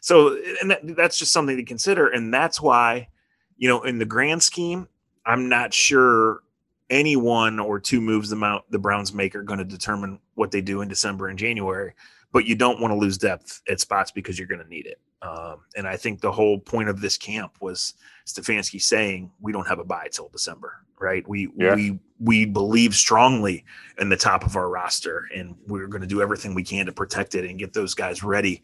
so 0.00 0.36
and 0.60 0.70
that, 0.70 0.96
that's 0.96 1.18
just 1.18 1.32
something 1.32 1.56
to 1.56 1.64
consider, 1.64 2.08
and 2.08 2.34
that's 2.34 2.60
why, 2.60 3.08
you 3.56 3.68
know, 3.68 3.82
in 3.82 3.98
the 3.98 4.04
grand 4.04 4.42
scheme, 4.42 4.88
I'm 5.24 5.48
not 5.48 5.72
sure 5.74 6.42
any 6.90 7.16
one 7.16 7.58
or 7.58 7.78
two 7.78 8.00
moves 8.00 8.30
the 8.30 8.36
mount 8.36 8.64
the 8.70 8.78
Browns 8.78 9.12
make 9.12 9.34
are 9.34 9.42
going 9.42 9.58
to 9.58 9.64
determine 9.64 10.18
what 10.34 10.50
they 10.50 10.60
do 10.60 10.80
in 10.80 10.88
December 10.88 11.28
and 11.28 11.38
January. 11.38 11.94
But 12.32 12.46
you 12.46 12.54
don't 12.54 12.80
want 12.80 12.92
to 12.92 12.98
lose 12.98 13.16
depth 13.16 13.62
at 13.68 13.80
spots 13.80 14.10
because 14.10 14.38
you're 14.38 14.48
going 14.48 14.62
to 14.62 14.68
need 14.68 14.86
it. 14.86 15.00
Um, 15.22 15.60
and 15.76 15.88
I 15.88 15.96
think 15.96 16.20
the 16.20 16.30
whole 16.30 16.58
point 16.58 16.88
of 16.88 17.00
this 17.00 17.16
camp 17.16 17.56
was 17.60 17.94
Stefanski 18.26 18.80
saying 18.80 19.30
we 19.40 19.52
don't 19.52 19.66
have 19.66 19.78
a 19.78 19.84
bye 19.84 20.08
till 20.12 20.28
December, 20.28 20.84
right? 21.00 21.26
We 21.28 21.48
Yeah. 21.56 21.74
we 21.74 21.98
we 22.20 22.44
believe 22.44 22.94
strongly 22.94 23.64
in 23.98 24.08
the 24.08 24.16
top 24.16 24.44
of 24.44 24.56
our 24.56 24.68
roster, 24.68 25.28
and 25.34 25.56
we're 25.66 25.86
going 25.86 26.02
to 26.02 26.06
do 26.06 26.22
everything 26.22 26.54
we 26.54 26.64
can 26.64 26.86
to 26.86 26.92
protect 26.92 27.34
it 27.34 27.44
and 27.44 27.58
get 27.58 27.72
those 27.72 27.94
guys 27.94 28.22
ready, 28.22 28.62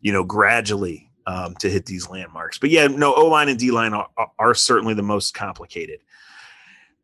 you 0.00 0.12
know, 0.12 0.24
gradually 0.24 1.10
um, 1.26 1.54
to 1.56 1.70
hit 1.70 1.86
these 1.86 2.08
landmarks. 2.08 2.58
But 2.58 2.70
yeah, 2.70 2.86
no, 2.86 3.14
O 3.14 3.26
line 3.26 3.48
and 3.48 3.58
D 3.58 3.70
line 3.70 3.94
are, 3.94 4.08
are 4.38 4.54
certainly 4.54 4.94
the 4.94 5.02
most 5.02 5.34
complicated. 5.34 6.00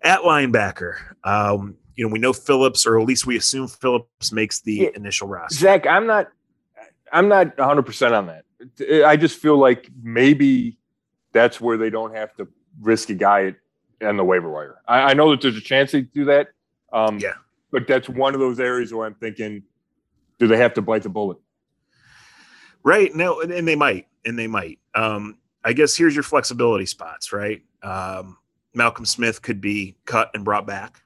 At 0.03 0.21
linebacker, 0.21 0.95
um, 1.25 1.77
you 1.95 2.07
know, 2.07 2.13
we 2.13 2.19
know 2.19 2.33
Phillips, 2.33 2.87
or 2.87 2.99
at 2.99 3.07
least 3.07 3.27
we 3.27 3.37
assume 3.37 3.69
Phillips 3.69 4.33
makes 4.33 4.61
the 4.61 4.75
Yeah. 4.75 4.89
initial 4.95 5.29
roster. 5.29 5.57
Zach, 5.61 5.87
I'm 5.87 6.07
not, 6.07 6.29
I'm 7.13 7.29
not 7.29 7.59
100 7.59 7.83
percent 7.83 8.15
on 8.15 8.27
that. 8.29 8.45
I 9.07 9.17
just 9.17 9.39
feel 9.39 9.57
like 9.59 9.91
maybe 10.03 10.79
that's 11.33 11.61
where 11.61 11.77
they 11.77 11.91
don't 11.91 12.15
have 12.15 12.35
to 12.37 12.49
risk 12.81 13.11
a 13.11 13.15
guy 13.15 13.55
on 14.03 14.17
the 14.17 14.25
waiver 14.25 14.51
wire. 14.51 14.77
I, 14.89 15.11
I 15.11 15.15
know 15.15 15.31
that 15.31 15.41
there's 15.43 15.57
a 15.57 15.61
chance 15.61 15.93
they 15.93 16.03
do 16.03 16.25
that. 16.27 16.49
Um, 16.93 17.19
Yeah. 17.19 17.35
but 17.71 17.87
that's 17.87 18.09
one 18.09 18.33
of 18.35 18.41
those 18.41 18.59
areas 18.61 18.93
where 18.95 19.07
I'm 19.07 19.15
thinking, 19.15 19.63
do 20.39 20.47
they 20.47 20.57
have 20.57 20.73
to 20.75 20.83
bite 20.83 21.03
the 21.03 21.09
bullet? 21.11 21.37
Right. 22.83 23.15
No, 23.15 23.41
and, 23.43 23.53
and 23.53 23.69
they 23.69 23.77
might, 23.77 24.07
and 24.25 24.39
they 24.39 24.47
might. 24.47 24.79
Um, 24.95 25.37
I 25.63 25.75
guess 25.75 25.95
here's 25.95 26.15
your 26.15 26.23
flexibility 26.23 26.87
spots, 26.87 27.33
right? 27.33 27.63
Um, 27.83 28.39
Malcolm 28.75 29.05
Smith 29.05 29.43
could 29.43 29.61
be 29.61 29.97
cut 30.07 30.31
and 30.35 30.45
brought 30.45 30.67
back. 30.67 31.03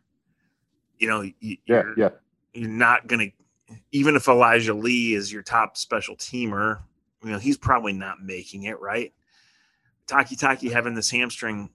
You 0.99 1.09
know, 1.09 1.23
you, 1.23 1.33
Yeah, 1.41 1.83
you're, 1.83 1.95
yeah. 1.99 2.09
you're 2.53 2.69
not 2.69 3.07
going 3.07 3.31
to, 3.31 3.77
even 3.93 4.17
if 4.17 4.29
Elijah 4.29 4.75
Lee 4.75 5.15
is 5.15 5.33
your 5.33 5.43
top 5.43 5.77
special 5.77 6.17
teamer, 6.17 6.81
you 7.23 7.31
know, 7.31 7.39
he's 7.39 7.57
probably 7.57 7.93
not 7.93 8.23
making 8.23 8.65
it, 8.65 8.79
right? 8.81 9.13
Takitaki 10.07 10.71
having 10.71 10.95
this 10.95 11.11
hamstring 11.11 11.71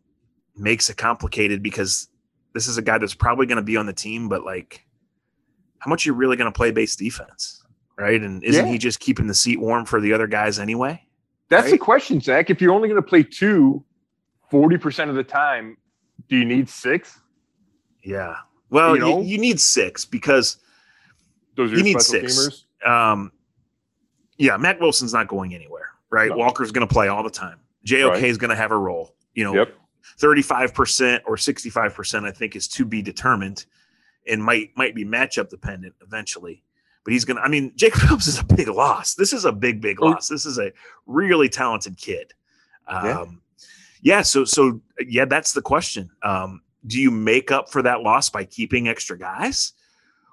makes 0.56 0.90
it 0.90 0.98
complicated 0.98 1.64
because 1.64 2.08
this 2.54 2.68
is 2.68 2.78
a 2.78 2.82
guy 2.82 2.98
that's 2.98 3.16
probably 3.16 3.46
going 3.46 3.58
to 3.58 3.64
be 3.64 3.78
on 3.78 3.86
the 3.86 3.94
team, 3.94 4.30
but 4.30 4.44
like, 4.44 4.86
how 5.80 5.90
much 5.90 6.06
are 6.06 6.10
you 6.10 6.14
really 6.14 6.36
going 6.36 6.52
to 6.52 6.56
play 6.56 6.72
base 6.72 6.96
defense? 6.96 7.64
Right. 7.98 8.22
And 8.22 8.44
isn't 8.44 8.66
Yeah. 8.66 8.72
he 8.72 8.78
just 8.78 9.00
keeping 9.00 9.28
the 9.28 9.34
seat 9.34 9.60
warm 9.60 9.86
for 9.86 10.00
the 10.00 10.14
other 10.14 10.28
guys 10.28 10.60
anyway? 10.60 11.02
That's 11.50 11.72
the 11.72 11.78
question, 11.78 12.22
Zach. 12.22 12.50
If 12.50 12.62
you're 12.62 12.74
only 12.74 12.88
going 12.88 13.02
to 13.02 13.08
play 13.08 13.24
two 13.24 13.84
40% 14.52 15.10
of 15.10 15.16
the 15.16 15.24
time, 15.24 15.78
do 16.28 16.36
you 16.38 16.46
need 16.46 16.70
six? 16.70 17.20
Yeah. 18.04 18.36
Well, 18.70 18.96
You 18.96 19.06
you, 19.06 19.10
know? 19.16 19.22
you 19.22 19.38
need 19.38 19.60
six 19.60 20.06
because, 20.06 20.58
Those 21.56 21.74
are 21.74 21.78
You 21.78 21.84
need 21.84 22.00
special 22.02 22.30
six. 22.30 22.66
um, 22.86 23.32
yeah, 24.38 24.56
Mack 24.58 24.80
Wilson's 24.80 25.14
not 25.14 25.28
going 25.28 25.54
anywhere, 25.54 25.90
right? 26.10 26.30
No. 26.30 26.38
Walker's 26.38 26.72
going 26.72 26.88
to 26.88 26.92
play 26.94 27.08
all 27.08 27.24
the 27.24 27.30
time. 27.30 27.60
JOK 27.86 28.12
Right. 28.14 28.24
is 28.24 28.38
going 28.38 28.50
to 28.52 28.56
have 28.56 28.72
a 28.72 28.78
role. 28.78 29.16
You 29.34 29.44
know, 29.46 29.54
Yep. 29.56 29.76
35% 30.20 31.22
or 31.26 31.36
65% 31.36 32.26
I 32.26 32.32
think 32.32 32.56
is 32.56 32.68
to 32.70 32.86
be 32.86 33.02
determined 33.02 33.66
and 34.28 34.44
might 34.44 34.72
might 34.76 34.96
be 34.96 35.06
matchup 35.06 35.50
dependent 35.50 35.94
eventually. 36.02 36.64
But 37.04 37.14
he's 37.14 37.26
going 37.26 37.38
to 37.38 37.44
I 37.44 37.48
mean 37.48 37.72
Jacob 37.76 38.02
Phillips 38.02 38.28
is 38.28 38.40
a 38.40 38.44
big 38.44 38.68
loss. 38.68 39.16
This 39.16 39.34
is 39.34 39.46
a 39.46 39.52
big 39.52 39.82
big 39.82 40.02
loss. 40.02 40.28
This 40.28 40.46
is 40.46 40.58
a 40.58 40.72
really 41.06 41.48
talented 41.50 41.98
kid. 41.98 42.34
Um 42.88 43.42
Yeah. 44.02 44.22
so 44.22 44.46
so 44.46 44.82
yeah, 45.00 45.26
that's 45.26 45.54
the 45.54 45.62
question. 45.62 46.10
Um 46.24 46.62
do 46.88 47.00
you 47.00 47.12
make 47.12 47.52
up 47.52 47.70
for 47.70 47.82
that 47.82 48.02
loss 48.02 48.30
by 48.30 48.46
keeping 48.46 48.88
extra 48.88 49.18
guys 49.18 49.74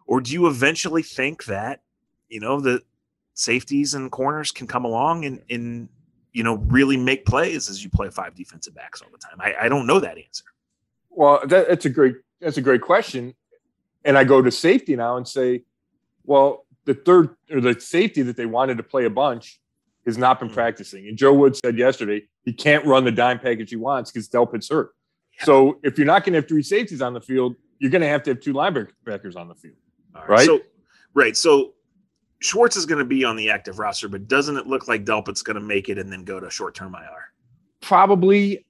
or 0.07 0.20
do 0.20 0.33
you 0.33 0.46
eventually 0.46 1.02
think 1.02 1.44
that 1.46 1.83
you 2.29 2.38
know 2.40 2.61
the 2.61 2.83
safeties 3.35 3.94
and 3.94 4.11
corners 4.11 4.50
can 4.52 4.66
come 4.66 4.85
along 4.85 5.24
and 5.24 5.42
and 5.50 5.88
you 6.33 6.42
know 6.44 6.57
really 6.68 6.96
make 6.96 7.26
plays 7.26 7.68
as 7.68 7.83
you 7.83 7.90
play 7.90 8.09
five 8.11 8.35
defensive 8.35 8.74
backs 8.74 9.02
all 9.02 9.09
the 9.11 9.18
time? 9.18 9.38
I, 9.40 9.66
I 9.66 9.68
don't 9.68 9.87
know 9.87 9.98
that 10.00 10.16
answer. 10.18 10.44
Well, 11.11 11.40
that, 11.46 11.68
that's 11.68 11.85
a 11.87 11.90
great 11.90 12.16
that's 12.40 12.59
a 12.59 12.62
great 12.62 12.83
question. 12.83 13.35
And 14.05 14.16
I 14.16 14.22
go 14.22 14.40
to 14.40 14.50
safety 14.52 14.94
now 14.94 15.16
and 15.16 15.26
say, 15.26 15.64
well, 16.24 16.64
the 16.85 16.94
third 16.94 17.35
or 17.50 17.61
the 17.61 17.81
safety 17.81 18.22
that 18.22 18.37
they 18.37 18.46
wanted 18.46 18.76
to 18.76 18.85
play 18.85 19.05
a 19.07 19.11
bunch 19.11 19.59
has 20.05 20.16
not 20.16 20.38
been 20.38 20.48
Mhm. 20.48 20.55
practicing. 20.55 21.09
And 21.09 21.18
Joe 21.18 21.33
Woods 21.33 21.59
said 21.64 21.76
yesterday 21.76 22.29
he 22.46 22.52
can't 22.52 22.87
run 22.87 23.04
the 23.04 23.12
dime 23.12 23.38
package 23.40 23.70
he 23.70 23.76
wants 23.76 24.11
because 24.11 24.28
Delpit's 24.28 24.70
hurt. 24.70 24.94
So 25.40 25.78
if 25.82 25.98
you're 25.98 26.06
not 26.06 26.24
going 26.24 26.32
to 26.32 26.38
have 26.38 26.48
three 26.48 26.62
safeties 26.62 27.02
on 27.02 27.12
the 27.12 27.20
field, 27.20 27.56
you're 27.78 27.90
going 27.90 28.00
to 28.00 28.09
have 28.09 28.22
to 28.22 28.30
have 28.30 28.40
two 28.40 28.54
linebackers 28.54 29.37
on 29.37 29.48
the 29.48 29.54
field. 29.54 29.76
All 30.14 30.24
Right? 30.26 30.46
So, 30.46 30.61
right. 31.12 31.37
So 31.37 31.74
Schwartz 32.38 32.76
is 32.76 32.87
going 32.87 33.00
to 33.00 33.04
be 33.04 33.24
on 33.24 33.37
the 33.37 33.50
active 33.50 33.78
roster, 33.78 34.09
but 34.09 34.28
doesn't 34.28 34.56
it 34.56 34.66
look 34.66 34.88
like 34.88 35.04
Delpit's 35.04 35.42
going 35.42 35.56
to 35.56 35.61
make 35.61 35.88
it 35.88 35.98
and 35.98 36.11
then 36.11 36.24
go 36.24 36.40
to 36.40 36.48
short 36.48 36.74
term 36.74 36.94
IR? 36.94 37.32
Probably, 37.82 38.64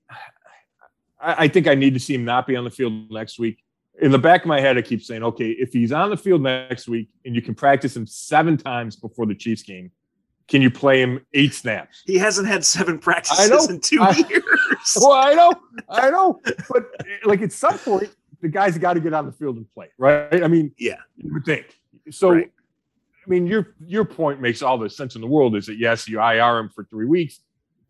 I, 1.20 1.44
I 1.44 1.48
think 1.48 1.68
I 1.68 1.74
need 1.74 1.94
to 1.94 2.00
see 2.00 2.14
him 2.14 2.24
not 2.24 2.46
be 2.46 2.56
on 2.56 2.64
the 2.64 2.70
field 2.70 3.10
next 3.10 3.38
week. 3.38 3.62
In 4.00 4.10
the 4.10 4.18
back 4.18 4.42
of 4.42 4.48
my 4.48 4.60
head, 4.60 4.76
I 4.76 4.82
keep 4.82 5.02
saying, 5.02 5.22
okay, 5.22 5.50
if 5.50 5.72
he's 5.72 5.92
on 5.92 6.10
the 6.10 6.16
field 6.16 6.42
next 6.42 6.88
week 6.88 7.08
and 7.24 7.34
you 7.34 7.42
can 7.42 7.54
practice 7.54 7.96
him 7.96 8.06
seven 8.06 8.56
times 8.56 8.96
before 8.96 9.26
the 9.26 9.34
Chiefs 9.34 9.62
game, 9.62 9.90
can 10.48 10.62
you 10.62 10.70
play 10.70 11.00
him 11.00 11.24
eight 11.34 11.52
snaps? 11.54 12.02
He 12.06 12.16
hasn't 12.18 12.46
had 12.48 12.64
seven 12.64 12.96
I 12.96 12.98
practices 12.98 13.50
know. 13.50 13.64
in 13.74 13.80
two 13.80 14.00
I- 14.02 14.10
years. 14.28 14.42
Well, 15.00 15.12
I 15.12 15.34
know, 15.34 15.52
I 15.88 16.10
know, 16.16 16.40
but 16.70 16.84
like 17.24 17.42
at 17.42 17.50
some 17.52 17.76
point, 17.78 18.14
the 18.40 18.48
guys 18.48 18.76
got 18.78 18.92
to 18.94 19.00
get 19.00 19.12
out 19.14 19.20
on 19.20 19.26
the 19.26 19.32
field 19.32 19.56
and 19.56 19.68
play, 19.72 19.88
right? 19.98 20.42
I 20.44 20.46
mean, 20.48 20.72
Yeah. 20.78 20.98
you 21.16 21.32
would 21.32 21.44
think. 21.44 21.66
So, 22.10 22.30
Right. 22.30 22.52
I 23.26 23.28
mean, 23.30 23.46
your 23.48 23.74
your 23.84 24.04
point 24.04 24.40
makes 24.40 24.62
all 24.62 24.78
the 24.78 24.88
sense 24.88 25.16
in 25.16 25.20
the 25.20 25.26
world. 25.26 25.56
Is 25.56 25.66
that 25.66 25.78
yes, 25.78 26.08
you 26.08 26.20
IR 26.20 26.58
him 26.58 26.68
for 26.68 26.84
three 26.84 27.06
weeks, 27.06 27.40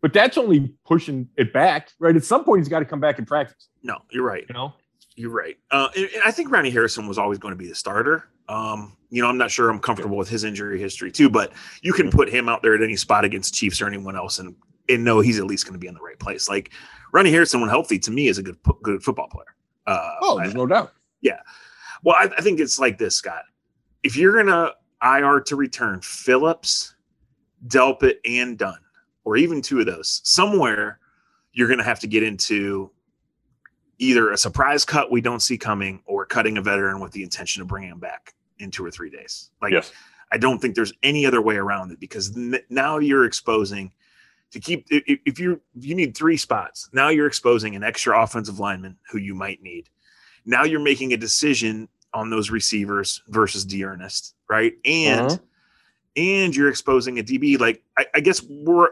but 0.01 0.11
that's 0.13 0.35
only 0.37 0.73
pushing 0.85 1.29
it 1.37 1.53
back, 1.53 1.89
right? 1.99 2.15
At 2.15 2.23
some 2.23 2.43
point, 2.43 2.61
he's 2.61 2.69
got 2.69 2.79
to 2.79 2.85
come 2.85 2.99
back 2.99 3.19
and 3.19 3.27
practice. 3.27 3.67
No, 3.83 3.99
you're 4.09 4.23
right. 4.25 4.45
You 4.49 4.53
know, 4.55 4.73
You're 5.17 5.31
right. 5.31 5.57
Uh, 5.71 5.89
and, 5.95 6.05
and 6.13 6.23
I 6.23 6.31
think 6.31 6.51
Ronnie 6.51 6.69
Harrison 6.69 7.07
was 7.07 7.17
always 7.17 7.39
going 7.39 7.51
to 7.51 7.57
be 7.57 7.67
the 7.67 7.75
starter. 7.75 8.29
Um, 8.47 8.95
you 9.09 9.21
know, 9.21 9.27
I'm 9.27 9.37
not 9.37 9.49
sure 9.51 9.69
I'm 9.69 9.79
comfortable 9.79 10.15
with 10.15 10.29
his 10.29 10.43
injury 10.43 10.79
history 10.79 11.11
too, 11.11 11.27
but 11.29 11.51
you 11.81 11.91
can 11.91 12.09
put 12.11 12.29
him 12.29 12.47
out 12.47 12.61
there 12.61 12.75
at 12.75 12.83
any 12.83 12.95
spot 12.95 13.25
against 13.25 13.53
Chiefs 13.53 13.81
or 13.81 13.87
anyone 13.87 14.15
else 14.15 14.39
and 14.39 14.55
and 14.89 15.03
know 15.03 15.19
he's 15.19 15.37
at 15.37 15.45
least 15.45 15.65
going 15.65 15.73
to 15.73 15.79
be 15.79 15.87
in 15.87 15.93
the 15.95 15.99
right 16.01 16.17
place. 16.19 16.47
Like 16.47 16.71
Ronnie 17.11 17.31
Harrison, 17.31 17.59
when 17.59 17.69
healthy, 17.69 17.99
to 17.99 18.11
me 18.11 18.27
is 18.27 18.37
a 18.37 18.43
good 18.43 18.57
good 18.83 19.03
football 19.03 19.27
player. 19.27 19.55
Uh, 19.85 20.11
oh, 20.21 20.37
I- 20.37 20.43
there's 20.43 20.55
no 20.55 20.65
doubt. 20.67 20.93
Yeah. 21.21 21.39
Well, 22.03 22.15
I, 22.17 22.29
I 22.37 22.41
think 22.41 22.59
it's 22.59 22.77
like 22.79 22.97
this, 22.99 23.15
Scott. 23.15 23.41
If 24.03 24.15
you're 24.15 24.41
gonna 24.41 24.71
IR 25.03 25.41
to 25.41 25.55
return 25.55 25.99
Phillips, 26.01 26.93
Delpit, 27.67 28.17
and 28.25 28.57
Dunn, 28.57 28.77
or 29.25 29.35
even 29.35 29.61
two 29.61 29.79
of 29.79 29.87
those, 29.87 30.21
somewhere 30.23 30.99
you're 31.53 31.67
gonna 31.67 31.83
have 31.83 31.99
to 32.01 32.07
get 32.07 32.21
into 32.23 32.91
either 33.99 34.31
a 34.31 34.37
surprise 34.37 34.85
cut 34.85 35.11
we 35.11 35.21
don't 35.21 35.41
see 35.41 35.57
coming 35.57 36.01
or 36.05 36.25
cutting 36.25 36.57
a 36.57 36.61
veteran 36.61 36.99
with 36.99 37.11
the 37.11 37.23
intention 37.23 37.61
of 37.61 37.67
bringing 37.67 37.89
him 37.89 37.99
back 37.99 38.33
in 38.59 38.71
two 38.71 38.85
or 38.85 38.91
three 38.91 39.09
days. 39.09 39.49
Like 39.61 39.71
yes, 39.73 39.91
I 40.31 40.37
don't 40.37 40.59
think 40.59 40.75
there's 40.75 40.93
any 41.03 41.25
other 41.25 41.41
way 41.41 41.55
around 41.55 41.91
it 41.91 41.99
because 41.99 42.35
n- 42.35 42.59
now 42.69 42.97
you're 42.99 43.25
exposing 43.25 43.91
to 44.51 44.59
keep 44.59 44.85
if 44.89 45.39
you 45.39 45.59
you 45.79 45.95
need 45.95 46.15
three 46.15 46.37
spots. 46.37 46.89
Now 46.93 47.09
you're 47.09 47.27
exposing 47.27 47.75
an 47.75 47.83
extra 47.83 48.21
offensive 48.21 48.59
lineman 48.59 48.97
who 49.11 49.17
you 49.17 49.33
might 49.35 49.61
need. 49.61 49.89
Now 50.45 50.63
you're 50.63 50.79
making 50.79 51.11
a 51.13 51.17
decision 51.17 51.89
on 52.13 52.29
those 52.29 52.49
receivers 52.49 53.21
versus 53.27 53.65
D'Ernest, 53.65 54.35
right? 54.49 54.73
And 54.85 55.27
Uh-huh. 55.31 55.37
and 56.15 56.55
you're 56.55 56.69
exposing 56.69 57.19
a 57.19 57.23
DB. 57.23 57.59
Like 57.59 57.83
I, 57.97 58.05
I 58.15 58.19
guess 58.21 58.41
we're 58.43 58.89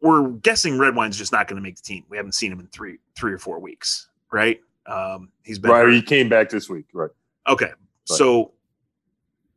we're 0.00 0.28
guessing 0.30 0.74
Redwine's 0.74 1.16
just 1.18 1.32
not 1.32 1.48
going 1.48 1.56
to 1.56 1.62
make 1.62 1.76
the 1.76 1.82
team. 1.82 2.04
We 2.08 2.16
haven't 2.16 2.32
seen 2.32 2.50
him 2.52 2.60
in 2.60 2.66
three 2.68 2.98
three 3.16 3.32
or 3.32 3.38
four 3.38 3.58
weeks, 3.60 4.08
right? 4.34 4.60
Um, 4.86 5.30
he's 5.44 5.58
been 5.58 5.70
right. 5.70 5.82
hurt. 5.84 5.92
He 5.92 6.02
came 6.02 6.28
back 6.28 6.50
this 6.50 6.68
week, 6.68 6.86
right? 6.92 7.10
Okay. 7.48 7.70
So, 8.04 8.52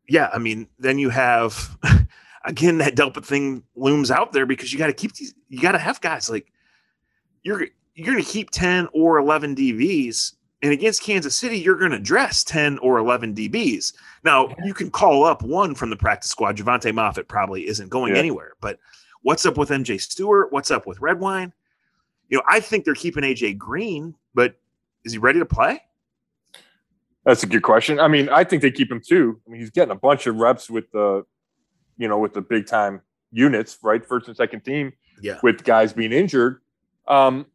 yeah, 0.08 0.30
I 0.34 0.38
mean, 0.38 0.68
then 0.80 1.00
you 1.00 1.10
have 1.10 1.78
again 2.46 2.78
that 2.78 2.96
Delpit 2.96 3.26
thing 3.26 3.63
looms 3.76 4.12
out 4.12 4.32
there 4.32 4.46
because 4.46 4.72
you 4.72 4.80
got 4.80 4.88
to 4.88 4.94
keep 4.94 5.13
these. 5.13 5.34
You 5.50 5.60
got 5.60 5.74
to 5.74 5.80
have 5.80 6.00
guys 6.00 6.30
like 6.30 6.52
you're 7.44 7.66
you're 7.96 8.06
going 8.06 8.24
to 8.24 8.30
keep 8.30 8.52
ten 8.52 8.88
or 8.94 9.18
eleven 9.18 9.54
DBs, 9.56 10.34
and 10.62 10.72
against 10.72 11.02
Kansas 11.02 11.36
City, 11.36 11.60
you're 11.60 11.76
going 11.78 11.92
to 11.92 12.00
dress 12.00 12.44
ten 12.46 12.78
or 12.78 13.00
eleven 13.00 13.36
DBs. 13.36 13.94
Now 14.24 14.56
you 14.63 14.74
can 14.74 14.90
call 14.90 15.26
up 15.26 15.42
one 15.42 15.76
from 15.76 15.90
the 15.90 15.98
practice 15.98 16.30
squad. 16.30 16.56
Jovante 16.56 16.94
Moffatt 16.94 17.28
probably 17.28 17.68
isn't 17.68 17.90
going 17.90 18.13
Yeah. 18.13 18.20
anywhere, 18.20 18.54
but 18.62 18.80
what's 19.24 19.46
up 19.46 19.58
with 19.58 19.70
MJ 19.70 20.00
Stewart? 20.00 20.54
What's 20.54 20.72
up 20.72 20.88
with 20.88 21.02
Redwine? 21.02 21.52
You 22.30 22.38
know, 22.38 22.44
I 22.48 22.60
think 22.62 22.86
they're 22.86 22.94
keeping 22.94 23.24
AJ 23.24 23.58
Green, 23.58 24.13
but 24.34 24.56
is 25.08 25.13
he 25.13 25.17
ready 25.20 25.39
to 25.39 25.46
play? 25.46 25.82
That's 27.26 27.43
a 27.43 27.48
good 27.48 27.63
question. 27.63 28.00
I 28.00 28.08
mean, 28.08 28.30
I 28.30 28.43
think 28.43 28.62
they 28.62 28.72
keep 28.72 28.91
him 28.91 29.02
too. 29.06 29.39
I 29.46 29.50
mean, 29.50 29.62
he's 29.62 29.70
getting 29.72 29.91
a 29.91 29.96
bunch 29.96 30.28
of 30.28 30.36
reps 30.36 30.70
with 30.70 30.91
the, 30.91 31.26
you 31.98 32.08
know, 32.08 32.20
with 32.20 32.34
the 32.34 32.41
big 32.41 32.67
time 32.67 33.02
units, 33.32 33.78
right? 33.82 34.06
First 34.06 34.28
and 34.28 34.36
second 34.38 34.62
team 34.62 34.93
Yeah. 35.22 35.39
with 35.43 35.63
guys 35.63 35.93
being 35.93 36.12
injured. 36.13 36.62
Um, 37.08 37.46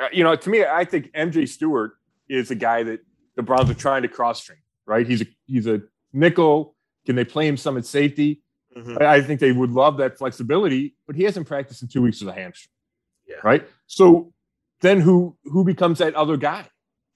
uh, 0.00 0.08
you 0.12 0.22
know, 0.24 0.34
to 0.36 0.50
me, 0.50 0.64
I 0.64 0.84
think 0.84 1.10
MJ 1.12 1.48
Stewart 1.48 1.92
is 2.28 2.50
a 2.50 2.54
guy 2.54 2.82
that 2.84 3.00
the 3.36 3.42
Browns 3.42 3.70
are 3.70 3.74
trying 3.74 4.02
to 4.02 4.08
cross 4.08 4.44
train, 4.44 4.58
right? 4.86 5.06
He's 5.06 5.22
a 5.22 5.26
he's 5.46 5.66
a 5.66 5.82
nickel. 6.12 6.74
Can 7.06 7.16
they 7.16 7.24
play 7.24 7.46
him 7.46 7.56
some 7.56 7.76
at 7.76 7.86
safety? 7.86 8.42
Mhm. 8.76 9.00
I 9.00 9.16
I 9.16 9.20
think 9.22 9.40
they 9.40 9.52
would 9.52 9.70
love 9.70 9.96
that 9.98 10.18
flexibility, 10.18 10.96
but 11.06 11.16
he 11.16 11.22
hasn't 11.24 11.46
practiced 11.46 11.82
in 11.82 11.88
two 11.88 12.02
weeks 12.02 12.20
with 12.20 12.28
a 12.28 12.32
hamstring. 12.32 12.72
Yeah. 13.26 13.36
Right. 13.44 13.68
So 13.86 14.32
then 14.80 15.00
who 15.00 15.36
who 15.44 15.64
becomes 15.64 15.98
that 15.98 16.14
other 16.14 16.36
guy? 16.36 16.68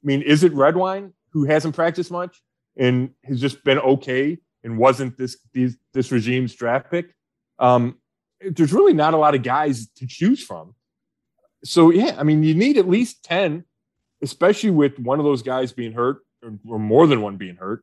I 0.04 0.06
mean, 0.06 0.22
is 0.22 0.44
it 0.44 0.52
Redwine 0.52 1.12
who 1.30 1.44
hasn't 1.44 1.74
practiced 1.74 2.10
much 2.10 2.42
and 2.76 3.10
has 3.24 3.40
just 3.40 3.64
been 3.64 3.78
okay 3.78 4.38
and 4.62 4.78
wasn't 4.78 5.16
this 5.16 5.38
these 5.52 5.76
this 5.92 6.12
regime's 6.12 6.54
draft 6.54 6.90
pick? 6.90 7.14
Um, 7.58 7.98
there's 8.40 8.72
really 8.72 8.92
not 8.92 9.14
a 9.14 9.16
lot 9.16 9.34
of 9.34 9.42
guys 9.42 9.88
to 9.96 10.06
choose 10.06 10.42
from. 10.42 10.74
So 11.64 11.90
yeah, 11.90 12.16
I 12.18 12.22
mean, 12.22 12.42
you 12.42 12.54
need 12.54 12.76
at 12.76 12.88
least 12.88 13.24
ten, 13.24 13.64
especially 14.22 14.70
with 14.70 14.98
one 14.98 15.18
of 15.18 15.24
those 15.24 15.42
guys 15.42 15.72
being 15.72 15.92
hurt 15.92 16.18
or, 16.42 16.58
or 16.68 16.78
more 16.78 17.06
than 17.06 17.22
one 17.22 17.36
being 17.36 17.56
hurt. 17.56 17.82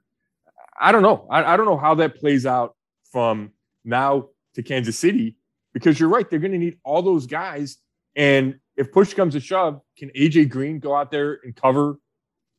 I 0.80 0.92
don't 0.92 1.02
know. 1.02 1.28
I, 1.30 1.54
I 1.54 1.58
don't 1.58 1.66
know 1.66 1.78
how 1.78 1.96
that 1.96 2.16
plays 2.16 2.46
out 2.46 2.76
from 3.12 3.52
now 3.84 4.30
to 4.56 4.64
Kansas 4.64 4.98
City 4.98 5.38
because 5.74 6.00
you're 6.00 6.10
right. 6.10 6.30
They're 6.30 6.40
going 6.40 6.52
to 6.52 6.58
need 6.58 6.78
all 6.84 7.02
those 7.02 7.26
guys. 7.26 7.78
And 8.16 8.60
if 8.76 8.92
push 8.92 9.14
comes 9.14 9.34
to 9.34 9.40
shove, 9.40 9.82
can 9.98 10.10
AJ 10.10 10.50
Green 10.50 10.80
go 10.80 10.96
out 10.96 11.12
there 11.12 11.40
and 11.44 11.56
cover 11.56 11.98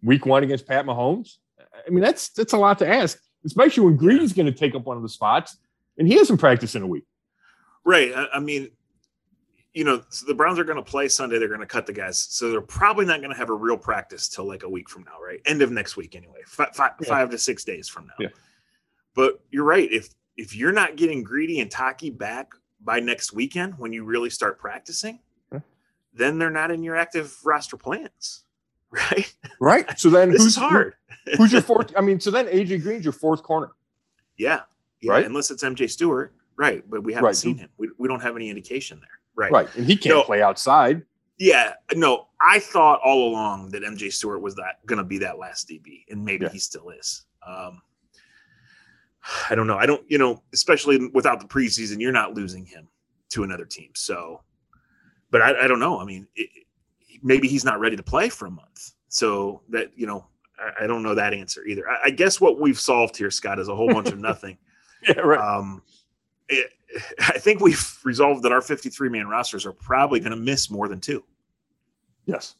week 0.02 0.26
one 0.26 0.42
against 0.44 0.66
Pat 0.66 0.84
Mahomes? 0.86 1.36
I 1.86 1.90
mean, 1.90 2.02
that's 2.02 2.30
that's 2.30 2.52
a 2.52 2.58
lot 2.58 2.78
to 2.80 2.88
ask, 2.88 3.18
especially 3.44 3.84
when 3.84 3.96
Green's 3.96 4.32
going 4.32 4.46
to 4.46 4.52
take 4.52 4.74
up 4.74 4.84
one 4.84 4.96
of 4.96 5.02
the 5.02 5.08
spots 5.08 5.56
and 5.98 6.06
he 6.06 6.14
hasn't 6.16 6.40
practiced 6.40 6.74
in 6.74 6.82
a 6.82 6.86
week. 6.86 7.04
Right. 7.84 8.12
I, 8.14 8.26
I 8.34 8.40
mean, 8.40 8.70
you 9.74 9.84
know, 9.84 10.02
so 10.10 10.26
the 10.26 10.34
Browns 10.34 10.58
are 10.58 10.64
going 10.64 10.76
to 10.76 10.82
play 10.82 11.08
Sunday. 11.08 11.38
They're 11.38 11.48
going 11.48 11.60
to 11.60 11.66
cut 11.66 11.86
the 11.86 11.92
guys, 11.92 12.18
so 12.18 12.50
they're 12.50 12.60
probably 12.60 13.06
not 13.06 13.20
going 13.20 13.32
to 13.32 13.36
have 13.36 13.50
a 13.50 13.54
real 13.54 13.76
practice 13.76 14.28
till 14.28 14.44
like 14.44 14.62
a 14.62 14.68
week 14.68 14.88
from 14.88 15.04
now, 15.04 15.20
right? 15.24 15.40
End 15.46 15.62
of 15.62 15.70
next 15.72 15.96
week, 15.96 16.14
anyway. 16.14 16.40
Five, 16.46 16.74
five, 16.76 16.92
Yeah. 17.00 17.08
five 17.08 17.30
to 17.30 17.38
six 17.38 17.64
days 17.64 17.88
from 17.88 18.06
now. 18.06 18.14
Yeah. 18.20 18.28
But 19.14 19.40
you're 19.50 19.64
right. 19.64 19.90
If 19.90 20.10
if 20.36 20.54
you're 20.56 20.72
not 20.72 20.96
getting 20.96 21.22
Greedy 21.22 21.60
and 21.60 21.70
Taki 21.70 22.10
back 22.10 22.52
by 22.80 23.00
next 23.00 23.32
weekend, 23.32 23.78
when 23.78 23.92
you 23.92 24.04
really 24.04 24.30
start 24.30 24.58
practicing, 24.58 25.20
then 26.14 26.38
they're 26.38 26.50
not 26.50 26.70
in 26.70 26.82
your 26.82 26.94
active 26.96 27.34
roster 27.42 27.76
plans, 27.78 28.44
right? 28.92 29.32
Right. 29.60 29.96
So 29.98 30.10
then 30.10 30.30
This 30.32 30.42
who's 30.42 30.56
hard. 30.56 30.94
Who, 31.26 31.32
who's 31.36 31.52
your 31.52 31.62
fourth? 31.62 31.92
I 31.96 32.00
mean, 32.00 32.18
so 32.18 32.32
then 32.32 32.46
AJ 32.46 32.82
Green's 32.82 33.04
your 33.04 33.12
fourth 33.12 33.44
corner. 33.44 33.70
Yeah, 34.36 34.62
yeah. 35.00 35.12
Right? 35.12 35.24
Unless 35.24 35.52
it's 35.52 35.62
MJ 35.62 35.88
Stewart, 35.88 36.34
right? 36.56 36.82
But 36.90 37.04
we 37.04 37.12
haven't 37.12 37.26
Right. 37.26 37.36
seen 37.36 37.56
him. 37.58 37.68
We, 37.78 37.90
we 37.96 38.08
don't 38.08 38.20
have 38.20 38.34
any 38.34 38.50
indication 38.50 38.98
there, 38.98 39.20
right? 39.36 39.52
Right. 39.52 39.76
And 39.76 39.86
he 39.86 39.96
can't 39.96 40.16
No. 40.16 40.22
play 40.24 40.42
outside. 40.42 41.02
Yeah, 41.38 41.74
no. 41.94 42.26
I 42.40 42.58
thought 42.58 42.98
all 43.04 43.28
along 43.28 43.68
that 43.70 43.82
MJ 43.84 44.12
Stewart 44.12 44.42
was 44.42 44.56
that 44.56 44.84
going 44.86 44.98
to 44.98 45.04
be 45.04 45.18
that 45.18 45.38
last 45.38 45.68
DB, 45.68 46.04
and 46.10 46.24
maybe 46.24 46.46
Yeah. 46.46 46.50
he 46.52 46.58
still 46.58 46.90
is. 46.90 47.24
Um, 47.46 47.82
I 49.48 49.54
don't 49.54 49.68
know. 49.68 49.76
I 49.78 49.86
don't, 49.86 50.02
you 50.10 50.18
know, 50.18 50.42
especially 50.52 51.06
without 51.14 51.38
the 51.40 51.46
preseason, 51.46 52.00
you're 52.00 52.10
not 52.10 52.34
losing 52.34 52.66
him 52.66 52.88
to 53.30 53.44
another 53.44 53.64
team. 53.64 53.90
So, 53.94 54.42
but 55.30 55.40
I, 55.40 55.64
I 55.64 55.68
don't 55.68 55.78
know. 55.78 56.00
I 56.00 56.04
mean, 56.04 56.26
it, 56.34 56.50
maybe 57.22 57.48
he's 57.48 57.64
not 57.64 57.80
ready 57.80 57.96
to 57.96 58.02
play 58.02 58.28
for 58.28 58.46
a 58.46 58.50
month. 58.50 58.92
So 59.08 59.62
that 59.70 59.90
you 59.94 60.06
know, 60.06 60.26
I, 60.58 60.84
I 60.84 60.86
don't 60.86 61.02
know 61.02 61.14
that 61.14 61.34
answer 61.34 61.64
either. 61.66 61.88
I, 61.88 62.06
I 62.06 62.10
guess 62.10 62.40
what 62.40 62.60
we've 62.60 62.78
solved 62.78 63.16
here, 63.16 63.30
Scott, 63.30 63.58
is 63.58 63.68
a 63.68 63.76
whole 63.76 63.88
bunch 63.92 64.08
of 64.08 64.18
nothing. 64.30 64.58
Yeah. 65.06 65.20
Right. 65.20 65.40
Um, 65.40 65.82
it, 66.48 66.72
I 67.20 67.38
think 67.38 67.60
we've 67.60 67.98
resolved 68.04 68.42
that 68.44 68.52
our 68.52 68.60
53 68.60 69.08
man 69.08 69.26
rosters 69.26 69.66
are 69.66 69.72
probably 69.72 70.20
going 70.20 70.32
to 70.32 70.36
miss 70.36 70.70
more 70.70 70.88
than 70.88 71.00
two. 71.00 71.24
yes. 72.26 72.56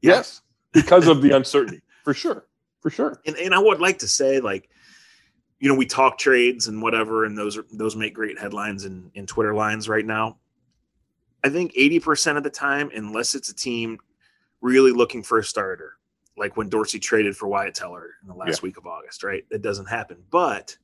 Yeah. 0.00 0.14
Yes. 0.16 0.42
Because 0.72 1.06
of 1.06 1.22
the 1.22 1.30
uncertainty. 1.30 1.82
For 2.04 2.12
sure. 2.12 2.46
For 2.80 2.90
sure. 2.90 3.20
And, 3.26 3.36
and 3.36 3.54
I 3.54 3.58
would 3.58 3.80
like 3.80 3.98
to 4.00 4.08
say, 4.08 4.40
like, 4.40 4.68
you 5.60 5.68
know, 5.68 5.74
we 5.74 5.86
talk 5.86 6.18
trades 6.18 6.68
and 6.68 6.82
whatever, 6.82 7.24
and 7.24 7.38
those 7.38 7.56
are 7.56 7.64
those 7.72 7.96
make 7.96 8.12
great 8.12 8.38
headlines 8.38 8.84
in, 8.84 9.10
in 9.14 9.26
Twitter 9.26 9.54
lines 9.54 9.88
right 9.88 10.04
now. 10.04 10.36
I 11.44 11.48
think 11.50 11.74
80% 11.74 12.36
of 12.38 12.42
the 12.42 12.50
time, 12.50 12.90
unless 12.94 13.34
it's 13.34 13.50
a 13.50 13.54
team 13.54 13.98
really 14.60 14.92
looking 14.92 15.22
for 15.22 15.38
a 15.38 15.44
starter, 15.44 15.98
like 16.36 16.56
when 16.56 16.68
Dorsey 16.68 16.98
traded 16.98 17.36
for 17.36 17.46
Wyatt 17.48 17.74
Teller 17.74 18.10
in 18.22 18.28
the 18.28 18.34
last 18.34 18.62
week 18.62 18.78
of 18.78 18.86
August, 18.86 19.22
right? 19.22 19.44
That 19.50 19.62
doesn't 19.62 19.86
happen. 19.86 20.22
But 20.30 20.76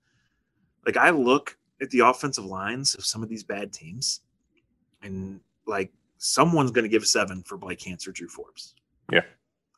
like 0.86 0.96
I 0.96 1.10
look 1.10 1.56
at 1.80 1.90
the 1.90 2.00
offensive 2.00 2.44
lines 2.44 2.94
of 2.94 3.04
some 3.06 3.22
of 3.22 3.28
these 3.30 3.42
bad 3.42 3.72
teams, 3.72 4.20
and 5.02 5.40
like 5.66 5.90
someone's 6.18 6.70
going 6.70 6.84
to 6.84 6.88
give 6.90 7.06
seven 7.06 7.42
for 7.42 7.56
Blake 7.56 7.82
Hance 7.82 8.06
or 8.06 8.12
Drew 8.12 8.28
Forbes. 8.28 8.74
Yeah. 9.10 9.22